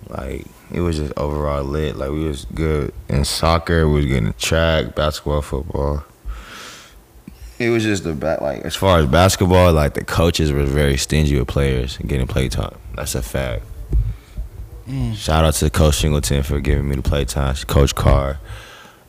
Like 0.09 0.45
it 0.71 0.81
was 0.81 0.97
just 0.97 1.13
overall 1.17 1.63
lit. 1.63 1.95
Like 1.95 2.11
we 2.11 2.23
was 2.23 2.45
good 2.45 2.93
in 3.09 3.25
soccer. 3.25 3.87
We 3.87 3.95
was 3.95 4.05
good 4.05 4.23
in 4.23 4.33
track, 4.33 4.95
basketball, 4.95 5.41
football. 5.41 6.03
It 7.59 7.69
was 7.69 7.83
just 7.83 8.03
the 8.03 8.13
back. 8.13 8.41
Like 8.41 8.61
as 8.61 8.75
far 8.75 8.99
as 8.99 9.05
basketball, 9.05 9.71
like 9.73 9.93
the 9.93 10.03
coaches 10.03 10.51
were 10.51 10.63
very 10.65 10.97
stingy 10.97 11.37
with 11.37 11.47
players 11.47 11.97
and 11.99 12.09
getting 12.09 12.27
play 12.27 12.49
time. 12.49 12.75
That's 12.95 13.15
a 13.15 13.21
fact. 13.21 13.63
Shout 15.15 15.45
out 15.45 15.53
to 15.55 15.69
Coach 15.69 15.95
Singleton 15.97 16.43
for 16.43 16.59
giving 16.59 16.89
me 16.89 16.95
the 16.97 17.01
play 17.01 17.23
time. 17.25 17.55
Coach 17.67 17.95
Carr. 17.95 18.37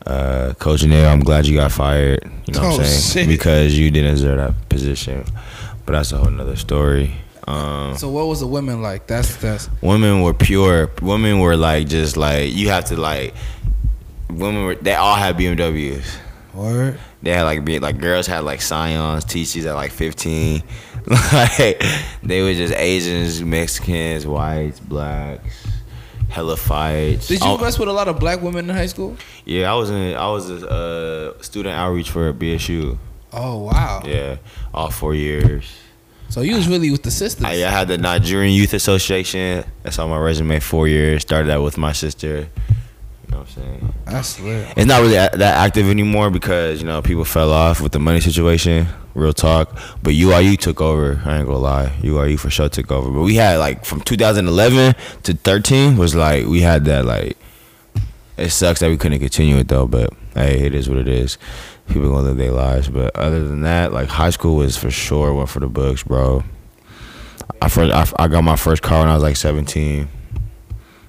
Uh, 0.05 0.53
Coach 0.59 0.83
Nail, 0.85 1.09
I'm 1.09 1.19
glad 1.19 1.47
you 1.47 1.57
got 1.57 1.71
fired. 1.71 2.23
You 2.45 2.53
know 2.53 2.61
what 2.61 2.73
Oh, 2.73 2.79
I'm 2.79 2.85
saying? 2.85 3.27
shit. 3.27 3.27
Because 3.27 3.77
you 3.77 3.89
didn't 3.91 4.11
deserve 4.15 4.37
that 4.37 4.69
position. 4.69 5.25
But 5.85 5.93
that's 5.93 6.11
a 6.13 6.17
whole 6.17 6.29
nother 6.31 6.55
story. 6.55 7.15
Um, 7.47 7.97
So 7.97 8.09
what 8.09 8.27
was 8.27 8.39
the 8.39 8.47
women 8.47 8.81
like? 8.81 9.07
That's 9.07 9.35
that's 9.37 9.69
women 9.81 10.21
were 10.21 10.33
pure. 10.33 10.89
Women 11.01 11.39
were 11.39 11.57
like 11.57 11.87
just 11.87 12.15
like 12.17 12.53
you 12.53 12.69
have 12.69 12.85
to 12.85 12.95
like. 12.95 13.33
Women 14.29 14.63
were. 14.65 14.75
They 14.75 14.93
all 14.95 15.15
had 15.15 15.37
BMWs. 15.37 16.05
Word. 16.55 16.99
They 17.21 17.31
had 17.31 17.43
like 17.43 17.63
be 17.65 17.79
like 17.79 17.99
girls 17.99 18.27
had 18.27 18.43
like 18.43 18.61
Scions, 18.61 19.25
TCs 19.25 19.65
at 19.65 19.75
like 19.75 19.91
15. 19.91 20.63
like 21.33 21.83
they 22.23 22.41
were 22.41 22.53
just 22.53 22.73
Asians, 22.73 23.41
Mexicans, 23.43 24.25
whites, 24.25 24.79
blacks, 24.79 25.67
hella 26.29 26.57
fights. 26.57 27.27
Did 27.27 27.41
you 27.41 27.47
Oh, 27.47 27.57
mess 27.57 27.77
with 27.77 27.89
a 27.89 27.93
lot 27.93 28.07
of 28.07 28.19
black 28.19 28.41
women 28.41 28.69
in 28.69 28.75
high 28.75 28.87
school? 28.87 29.15
Yeah, 29.45 29.71
I 29.71 29.75
was 29.75 29.89
in. 29.89 30.15
I 30.15 30.27
was 30.29 30.49
a 30.49 30.69
uh, 31.37 31.41
student 31.41 31.75
outreach 31.75 32.09
for 32.09 32.33
BSU. 32.33 32.97
Oh 33.33 33.63
wow. 33.63 34.01
Yeah, 34.05 34.37
all 34.73 34.89
four 34.89 35.13
years. 35.13 35.65
So 36.29 36.41
you 36.41 36.55
was 36.55 36.67
really 36.67 36.89
with 36.89 37.03
the 37.03 37.11
sisters. 37.11 37.45
I, 37.45 37.51
I 37.53 37.69
had 37.69 37.87
the 37.87 37.99
Nigerian 37.99 38.53
Youth 38.53 38.73
Association. 38.73 39.63
That's 39.83 39.99
on 39.99 40.09
my 40.09 40.17
resume. 40.17 40.59
Four 40.59 40.87
years. 40.87 41.21
Started 41.21 41.49
that 41.49 41.61
with 41.61 41.77
my 41.77 41.91
sister. 41.91 42.49
You 43.27 43.31
know 43.31 43.39
what 43.39 43.47
I'm 43.47 43.53
saying? 43.53 43.93
That's 44.05 44.39
lit. 44.39 44.67
It's 44.77 44.85
not 44.85 45.01
really 45.01 45.15
a- 45.15 45.29
that 45.31 45.57
active 45.65 45.89
anymore 45.89 46.29
because 46.29 46.79
you 46.81 46.87
know 46.87 47.01
people 47.01 47.25
fell 47.25 47.51
off 47.51 47.81
with 47.81 47.91
the 47.91 47.99
money 47.99 48.19
situation. 48.19 48.87
Real 49.15 49.33
talk. 49.33 49.71
But 50.03 50.13
UIU 50.13 50.57
took 50.57 50.81
over. 50.81 51.21
I 51.25 51.37
ain't 51.37 51.45
gonna 51.47 51.57
lie. 51.57 51.93
UIU 52.01 52.37
for 52.37 52.49
sure 52.49 52.69
took 52.69 52.91
over. 52.91 53.09
But 53.09 53.21
we 53.21 53.35
had 53.35 53.57
like 53.59 53.85
from 53.85 54.01
2011 54.01 54.93
to 55.23 55.33
13 55.33 55.97
was 55.97 56.13
like 56.15 56.45
we 56.45 56.61
had 56.61 56.85
that 56.85 57.05
like. 57.05 57.37
It 58.37 58.49
sucks 58.49 58.81
that 58.81 58.89
we 58.89 58.97
couldn't 58.97 59.19
continue 59.19 59.55
it 59.57 59.69
though, 59.69 59.87
but 59.87 60.09
hey, 60.33 60.59
it 60.65 60.75
is 60.75 60.89
what 60.89 60.97
it 60.97 61.07
is. 61.07 61.37
People 61.87 62.09
gonna 62.09 62.23
live 62.23 62.37
their 62.37 62.51
lives. 62.51 62.89
But 62.89 63.15
other 63.15 63.47
than 63.47 63.61
that, 63.61 63.93
like 63.93 64.09
high 64.09 64.31
school 64.31 64.57
was 64.57 64.75
for 64.75 64.91
sure 64.91 65.33
one 65.33 65.47
for 65.47 65.61
the 65.61 65.67
books, 65.67 66.03
bro. 66.03 66.43
I 67.61 67.69
first 67.69 67.93
I, 67.93 68.23
I 68.23 68.27
got 68.27 68.43
my 68.43 68.57
first 68.57 68.81
car 68.81 68.99
when 68.99 69.09
I 69.09 69.13
was 69.13 69.23
like 69.23 69.37
17. 69.37 70.09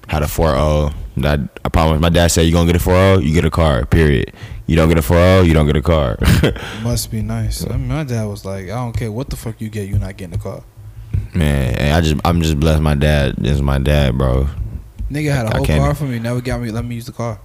Had 0.07 0.23
a 0.23 0.25
4.0. 0.25 0.93
That 1.17 1.39
I 1.65 1.69
promise. 1.69 1.99
My 1.99 2.09
dad 2.09 2.27
said, 2.27 2.41
"You 2.43 2.51
gonna 2.53 2.71
get 2.71 2.79
a 2.79 2.83
4.0, 2.83 3.23
you 3.23 3.33
get 3.33 3.43
a 3.43 3.49
car. 3.49 3.85
Period. 3.85 4.31
You 4.67 4.75
don't 4.75 4.87
get 4.87 4.97
a 4.99 5.01
4.0, 5.01 5.45
you 5.47 5.53
don't 5.53 5.65
get 5.65 5.75
a 5.75 5.81
car." 5.81 6.17
Must 6.83 7.09
be 7.11 7.21
nice. 7.23 7.65
I 7.65 7.75
mean, 7.75 7.87
my 7.87 8.03
dad 8.03 8.25
was 8.25 8.45
like, 8.45 8.65
I 8.65 8.75
don't 8.75 8.95
care 8.95 9.11
what 9.11 9.29
the 9.29 9.35
fuck 9.35 9.59
you 9.59 9.69
get, 9.69 9.89
you're 9.89 9.97
not 9.99 10.15
getting 10.17 10.35
a 10.35 10.37
car. 10.37 10.63
Man, 11.33 11.91
I 11.93 12.01
just 12.01 12.21
I'm 12.23 12.41
just 12.41 12.59
blessed. 12.59 12.81
My 12.81 12.93
dad 12.95 13.45
is 13.45 13.61
my 13.61 13.79
dad, 13.79 14.17
bro. 14.17 14.47
Nigga 15.09 15.33
had 15.33 15.47
a 15.47 15.53
I 15.53 15.57
whole 15.57 15.65
can't- 15.65 15.81
car 15.81 15.95
for 15.95 16.03
me, 16.05 16.19
never 16.19 16.39
got 16.41 16.61
me 16.61 16.69
let 16.71 16.85
me 16.85 16.95
use 16.95 17.05
the 17.07 17.11
car. 17.13 17.39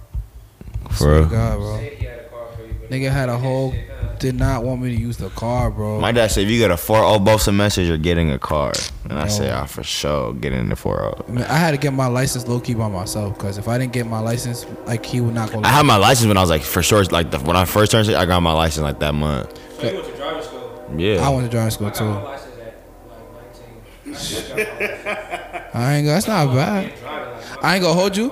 For 0.91 1.13
real. 1.21 1.25
God, 1.25 1.57
bro. 1.57 1.89
Nigga 2.89 3.09
had 3.11 3.29
a 3.29 3.37
whole 3.37 3.73
did 4.23 4.39
not 4.39 4.63
want 4.63 4.81
me 4.81 4.95
to 4.95 4.99
use 5.01 5.17
the 5.17 5.27
car, 5.31 5.69
bro. 5.69 5.99
My 5.99 6.13
dad 6.13 6.27
said, 6.31 6.45
"If 6.45 6.49
you 6.49 6.57
get 6.57 6.71
a 6.71 6.75
4.0 6.77 7.19
both 7.25 7.41
semesters, 7.41 7.89
you're 7.89 7.97
getting 7.97 8.31
a 8.31 8.39
car." 8.39 8.71
And 9.09 9.19
I 9.19 9.27
said, 9.27 9.51
Oh. 9.53 9.63
"I 9.63 9.65
for 9.67 9.83
sure 9.83 10.31
getting 10.33 10.69
the 10.69 10.75
4.0." 10.75 11.25
I, 11.27 11.31
mean, 11.31 11.43
I 11.43 11.57
had 11.57 11.71
to 11.71 11.77
get 11.77 11.91
my 11.91 12.07
license 12.07 12.47
low 12.47 12.61
key 12.61 12.73
by 12.73 12.87
myself 12.87 13.35
because 13.37 13.57
if 13.57 13.67
I 13.67 13.77
didn't 13.77 13.91
get 13.91 14.07
my 14.07 14.19
license, 14.19 14.65
like 14.85 15.05
he 15.05 15.19
would 15.19 15.33
not 15.35 15.51
go. 15.51 15.59
I 15.61 15.67
had 15.67 15.85
my 15.85 15.97
license 15.97 16.29
when 16.29 16.37
I 16.37 16.41
was 16.41 16.49
like 16.49 16.61
for 16.63 16.81
sure. 16.81 17.03
Like 17.03 17.31
the, 17.31 17.39
when 17.39 17.57
I 17.57 17.65
first 17.65 17.91
turned, 17.91 18.09
I 18.11 18.25
got 18.25 18.39
my 18.41 18.53
license 18.53 18.83
like 18.85 18.99
that 18.99 19.13
month. 19.13 19.59
So 19.81 19.87
you 19.89 19.93
went 19.95 20.05
to 20.07 20.15
driving 20.15 20.43
school? 20.43 20.95
Yeah. 20.97 21.27
I 21.27 21.29
went 21.29 21.43
to 21.43 21.51
driving 21.51 21.71
school 21.71 21.91
too. 21.91 22.05
license 22.05 22.53
at 22.61 22.75
like 24.05 24.05
19. 24.05 25.67
I 25.73 25.93
ain't. 25.95 26.05
gonna- 26.05 26.13
That's 26.15 26.27
not 26.29 26.47
bad. 26.53 26.93
I 27.61 27.75
ain't 27.75 27.83
gonna 27.83 27.93
hold 27.99 28.15
you. 28.15 28.31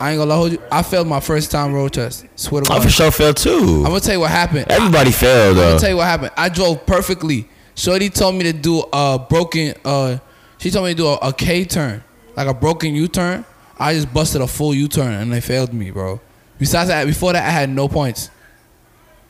I 0.00 0.12
ain't 0.12 0.18
gonna 0.18 0.34
hold 0.34 0.52
you. 0.52 0.62
I 0.72 0.82
failed 0.82 1.06
my 1.06 1.20
first 1.20 1.50
time 1.50 1.72
road 1.74 1.92
test. 1.92 2.24
Swear 2.34 2.62
to 2.62 2.72
I 2.72 2.80
for 2.80 2.88
sure 2.88 3.10
failed 3.10 3.36
too. 3.36 3.82
I'm 3.84 3.84
gonna 3.84 4.00
tell 4.00 4.14
you 4.14 4.20
what 4.20 4.30
happened. 4.30 4.66
Everybody 4.70 5.12
failed 5.12 5.56
though. 5.58 5.62
I'm 5.62 5.68
gonna 5.70 5.80
tell 5.80 5.90
you 5.90 5.96
what 5.96 6.06
happened. 6.06 6.30
I 6.36 6.48
drove 6.48 6.86
perfectly. 6.86 7.48
Shorty 7.74 8.08
told 8.10 8.34
me 8.34 8.44
to 8.44 8.52
do 8.52 8.82
a 8.92 9.18
broken. 9.18 9.74
Uh, 9.84 10.18
she 10.58 10.70
told 10.70 10.86
me 10.86 10.92
to 10.92 10.96
do 10.96 11.06
a, 11.06 11.14
a 11.16 11.32
K 11.32 11.64
turn, 11.64 12.02
like 12.36 12.48
a 12.48 12.54
broken 12.54 12.94
U 12.94 13.08
turn. 13.08 13.44
I 13.78 13.94
just 13.94 14.12
busted 14.12 14.40
a 14.42 14.46
full 14.46 14.74
U 14.74 14.88
turn 14.88 15.12
and 15.12 15.32
they 15.32 15.40
failed 15.40 15.72
me, 15.72 15.90
bro. 15.90 16.20
Besides 16.58 16.88
that, 16.88 17.06
before 17.06 17.32
that, 17.32 17.46
I 17.46 17.50
had 17.50 17.70
no 17.70 17.88
points, 17.88 18.30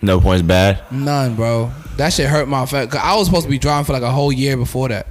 No 0.02 0.20
points 0.20 0.42
bad. 0.42 0.82
none, 0.90 1.36
bro. 1.36 1.70
That 1.96 2.12
shit 2.12 2.28
hurt 2.28 2.48
my 2.48 2.66
fat. 2.66 2.90
Cause 2.90 3.00
I 3.02 3.14
was 3.16 3.26
supposed 3.26 3.44
to 3.44 3.50
be 3.50 3.58
driving 3.58 3.84
for 3.84 3.92
like 3.92 4.02
a 4.02 4.10
whole 4.10 4.32
year 4.32 4.56
before 4.56 4.88
that. 4.88 5.06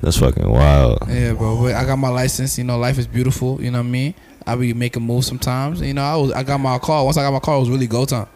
That's 0.00 0.18
fucking 0.18 0.48
wild. 0.50 0.98
Yeah, 1.08 1.34
bro. 1.34 1.66
I 1.66 1.84
got 1.84 1.96
my 1.96 2.08
license. 2.08 2.58
You 2.58 2.64
know, 2.64 2.78
life 2.78 2.98
is 2.98 3.06
beautiful. 3.06 3.62
You 3.62 3.70
know 3.70 3.78
what 3.78 3.86
I 3.86 3.90
mean? 3.90 4.14
I 4.46 4.56
be 4.56 4.74
making 4.74 5.02
moves 5.02 5.26
sometimes. 5.26 5.80
You 5.80 5.94
know, 5.94 6.02
I 6.02 6.16
was. 6.16 6.32
I 6.32 6.42
got 6.42 6.58
my 6.58 6.78
car. 6.78 7.04
Once 7.04 7.16
I 7.16 7.22
got 7.22 7.32
my 7.32 7.40
car, 7.40 7.56
it 7.56 7.60
was 7.60 7.70
really 7.70 7.86
go 7.86 8.04
time. 8.04 8.26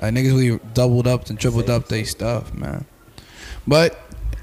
Like 0.00 0.14
niggas 0.14 0.36
really 0.36 0.60
doubled 0.74 1.06
up 1.06 1.28
and 1.30 1.38
tripled 1.38 1.70
up 1.70 1.88
they 1.88 2.04
stuff, 2.04 2.52
man. 2.54 2.84
But 3.66 3.98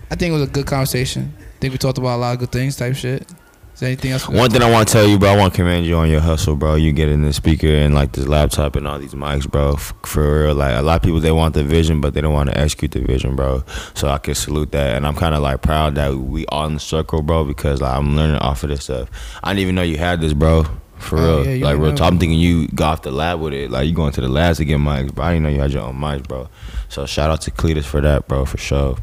I 0.09 0.15
think 0.15 0.31
it 0.31 0.33
was 0.33 0.43
a 0.43 0.51
good 0.51 0.65
conversation. 0.65 1.33
I 1.37 1.59
think 1.59 1.73
we 1.73 1.77
talked 1.77 1.97
about 1.97 2.15
a 2.15 2.17
lot 2.17 2.33
of 2.33 2.39
good 2.39 2.51
things, 2.51 2.75
type 2.75 2.95
shit. 2.95 3.29
Is 3.73 3.79
there 3.79 3.87
anything 3.87 4.11
else? 4.11 4.27
One 4.27 4.49
thing 4.49 4.61
I 4.61 4.69
want 4.69 4.87
to 4.87 4.93
tell 4.93 5.07
you, 5.07 5.17
bro, 5.17 5.29
I 5.29 5.37
want 5.37 5.53
to 5.53 5.57
commend 5.57 5.85
you 5.85 5.95
on 5.95 6.09
your 6.09 6.19
hustle, 6.19 6.55
bro. 6.55 6.75
You 6.75 6.91
getting 6.91 7.21
this 7.21 7.37
speaker 7.37 7.67
and 7.67 7.95
like 7.95 8.11
this 8.11 8.27
laptop 8.27 8.75
and 8.75 8.87
all 8.87 8.99
these 8.99 9.13
mics, 9.13 9.49
bro. 9.49 9.75
For 9.75 10.45
real, 10.45 10.55
like 10.55 10.77
a 10.77 10.81
lot 10.81 10.97
of 10.97 11.01
people, 11.03 11.19
they 11.19 11.31
want 11.31 11.53
the 11.53 11.63
vision, 11.63 12.01
but 12.01 12.13
they 12.13 12.21
don't 12.21 12.33
want 12.33 12.49
to 12.49 12.57
execute 12.57 12.91
the 12.91 13.01
vision, 13.01 13.35
bro. 13.35 13.63
So 13.93 14.09
I 14.09 14.17
can 14.17 14.35
salute 14.35 14.71
that, 14.73 14.95
and 14.95 15.07
I'm 15.07 15.15
kind 15.15 15.33
of 15.33 15.41
like 15.41 15.61
proud 15.61 15.95
that 15.95 16.15
we 16.15 16.45
all 16.47 16.65
in 16.65 16.75
the 16.75 16.79
circle, 16.79 17.21
bro, 17.21 17.45
because 17.45 17.81
like, 17.81 17.95
I'm 17.95 18.15
learning 18.15 18.37
off 18.37 18.63
of 18.63 18.69
this 18.69 18.83
stuff. 18.83 19.09
I 19.43 19.51
didn't 19.51 19.61
even 19.61 19.75
know 19.75 19.83
you 19.83 19.97
had 19.97 20.21
this, 20.21 20.33
bro. 20.33 20.65
For 21.01 21.17
Oh, 21.17 21.37
real, 21.39 21.45
yeah, 21.45 21.51
you 21.53 21.65
like 21.65 21.77
real 21.77 21.89
know. 21.91 21.95
talk. 21.97 22.11
I'm 22.11 22.19
thinking 22.19 22.39
you 22.39 22.67
got 22.69 22.91
off 22.93 23.01
the 23.01 23.11
lab 23.11 23.39
with 23.39 23.53
it, 23.53 23.71
like 23.71 23.87
you 23.87 23.93
going 23.93 24.11
to 24.13 24.21
the 24.21 24.29
labs 24.29 24.57
to 24.59 24.65
get 24.65 24.79
mics, 24.79 25.13
but 25.13 25.23
I 25.23 25.33
didn't 25.33 25.43
know 25.43 25.49
you 25.49 25.59
had 25.59 25.71
your 25.71 25.83
own 25.83 25.95
mics, 25.95 26.27
bro. 26.27 26.47
So 26.89 27.05
shout 27.05 27.29
out 27.29 27.41
to 27.41 27.51
Cletus 27.51 27.85
for 27.85 28.01
that, 28.01 28.27
bro, 28.27 28.45
for 28.45 28.57
sure. 28.57 28.97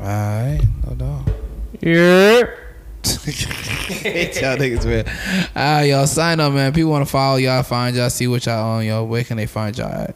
All 0.00 0.06
right, 0.06 0.60
no 0.88 0.94
doubt. 0.94 1.28
Yeah. 1.80 2.46
y'all 3.04 4.56
niggas, 4.56 4.86
man. 4.86 5.50
Ah, 5.56 5.80
y'all 5.80 6.06
sign 6.06 6.38
up, 6.40 6.52
man. 6.52 6.72
People 6.72 6.90
want 6.92 7.04
to 7.06 7.10
follow 7.10 7.36
y'all, 7.36 7.62
find 7.62 7.96
y'all, 7.96 8.10
see 8.10 8.28
what 8.28 8.44
y'all 8.46 8.76
on, 8.78 8.84
y'all. 8.84 9.06
Where 9.06 9.24
can 9.24 9.36
they 9.36 9.46
find 9.46 9.76
y'all 9.76 9.90
at? 9.92 10.14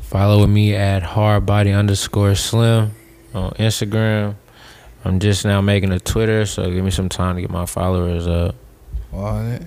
Follow 0.00 0.46
me 0.46 0.74
at 0.74 1.02
hardbody 1.02 1.76
underscore 1.76 2.34
slim 2.34 2.92
on 3.34 3.50
Instagram. 3.52 4.36
I'm 5.04 5.20
just 5.20 5.44
now 5.44 5.60
making 5.60 5.92
a 5.92 6.00
Twitter, 6.00 6.46
so 6.46 6.68
give 6.70 6.84
me 6.84 6.90
some 6.90 7.08
time 7.08 7.36
to 7.36 7.40
get 7.40 7.50
my 7.50 7.66
followers 7.66 8.26
up. 8.26 8.54
On 9.12 9.46
it. 9.46 9.62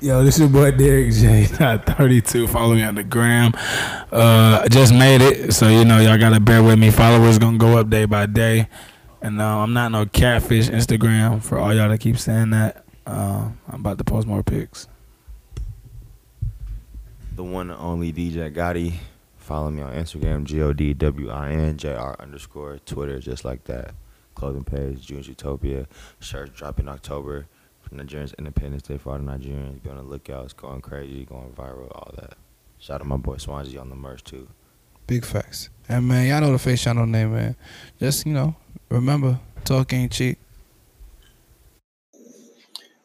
Yo, 0.00 0.24
this 0.24 0.36
is 0.36 0.40
your 0.40 0.48
boy 0.48 0.70
Derek 0.76 1.12
J. 1.12 1.46
Not 1.60 1.84
32. 1.84 2.46
Follow 2.48 2.74
me 2.74 2.82
on 2.82 2.94
the 2.94 3.04
gram. 3.04 3.52
Uh, 4.10 4.62
I 4.64 4.68
just 4.70 4.94
made 4.94 5.20
it, 5.20 5.52
so 5.52 5.68
you 5.68 5.84
know 5.84 5.98
y'all 6.00 6.18
gotta 6.18 6.40
bear 6.40 6.62
with 6.62 6.78
me. 6.78 6.90
Followers 6.90 7.38
gonna 7.38 7.58
go 7.58 7.76
up 7.78 7.90
day 7.90 8.06
by 8.06 8.24
day, 8.26 8.68
and 9.20 9.40
uh, 9.40 9.58
I'm 9.58 9.72
not 9.74 9.92
no 9.92 10.06
catfish 10.06 10.68
Instagram 10.70 11.42
for 11.42 11.58
all 11.58 11.74
y'all 11.74 11.88
that 11.90 11.98
keep 12.00 12.18
saying 12.18 12.50
that. 12.50 12.84
Uh, 13.06 13.50
I'm 13.68 13.80
about 13.80 13.98
to 13.98 14.04
post 14.04 14.26
more 14.26 14.42
pics. 14.42 14.88
the 17.34 17.44
one 17.44 17.70
and 17.70 17.78
only 17.80 18.12
DJ 18.12 18.52
Gotti. 18.54 18.94
Follow 19.36 19.70
me 19.70 19.82
on 19.82 19.92
Instagram, 19.92 20.44
G 20.44 20.62
O 20.62 20.72
D 20.72 20.94
W 20.94 21.30
I 21.30 21.50
N 21.50 21.76
J 21.76 21.94
R 21.94 22.16
underscore 22.18 22.78
Twitter, 22.86 23.18
just 23.20 23.44
like 23.44 23.64
that. 23.64 23.94
Clothing 24.34 24.64
page, 24.64 25.06
June's 25.06 25.28
Utopia. 25.28 25.86
Shirts 26.20 26.52
dropping 26.56 26.88
October. 26.88 27.46
Nigerians 27.96 28.36
Independence 28.38 28.82
Day 28.82 28.98
for 28.98 29.12
all 29.12 29.18
the 29.18 29.24
Nigerians. 29.24 29.82
Be 29.82 29.90
on 29.90 29.96
the 29.96 30.02
lookout. 30.02 30.44
It's 30.44 30.52
going 30.52 30.80
crazy, 30.80 31.24
going 31.24 31.52
viral, 31.52 31.90
all 31.94 32.12
that. 32.16 32.34
Shout 32.78 33.00
out 33.00 33.06
my 33.06 33.16
boy 33.16 33.36
Swansea 33.36 33.80
on 33.80 33.90
the 33.90 33.96
merch 33.96 34.24
too. 34.24 34.48
Big 35.06 35.24
facts. 35.24 35.70
And 35.88 36.06
man, 36.06 36.26
y'all 36.28 36.40
know 36.40 36.52
the 36.52 36.58
face 36.58 36.82
channel 36.82 37.06
name, 37.06 37.34
man. 37.34 37.56
Just 37.98 38.26
you 38.26 38.32
know, 38.32 38.54
remember, 38.88 39.40
talk 39.64 39.92
ain't 39.92 40.12
cheap. 40.12 40.38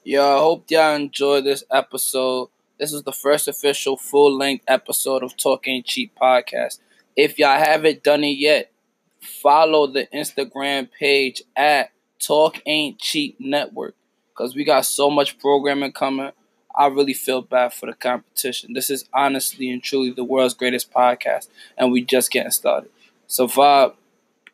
Yo, 0.03 0.21
I 0.21 0.39
hope 0.39 0.69
y'all 0.69 0.95
enjoyed 0.95 1.45
this 1.45 1.63
episode. 1.71 2.49
This 2.79 2.93
is 2.93 3.03
the 3.03 3.11
first 3.11 3.47
official 3.47 3.97
full 3.97 4.37
length 4.37 4.63
episode 4.67 5.23
of 5.23 5.35
Talk 5.35 5.67
Ain't 5.67 5.85
Cheap 5.85 6.11
podcast. 6.21 6.79
If 7.15 7.39
y'all 7.39 7.57
haven't 7.57 8.03
done 8.03 8.23
it 8.23 8.37
yet, 8.37 8.71
follow 9.19 9.87
the 9.87 10.07
Instagram 10.13 10.89
page 10.91 11.41
at 11.55 11.91
Talk 12.19 12.61
Ain't 12.67 12.99
Cheap 12.99 13.37
Network 13.39 13.95
because 14.35 14.55
we 14.55 14.63
got 14.63 14.85
so 14.85 15.09
much 15.09 15.37
programming 15.39 15.91
coming. 15.91 16.31
I 16.75 16.87
really 16.87 17.13
feel 17.13 17.41
bad 17.41 17.73
for 17.73 17.85
the 17.85 17.93
competition. 17.93 18.73
This 18.73 18.89
is 18.89 19.05
honestly 19.13 19.71
and 19.71 19.81
truly 19.81 20.11
the 20.11 20.25
world's 20.25 20.53
greatest 20.53 20.91
podcast, 20.91 21.47
and 21.77 21.91
we 21.91 22.03
just 22.03 22.31
getting 22.31 22.51
started. 22.51 22.89
So, 23.27 23.47
vibe 23.47 23.93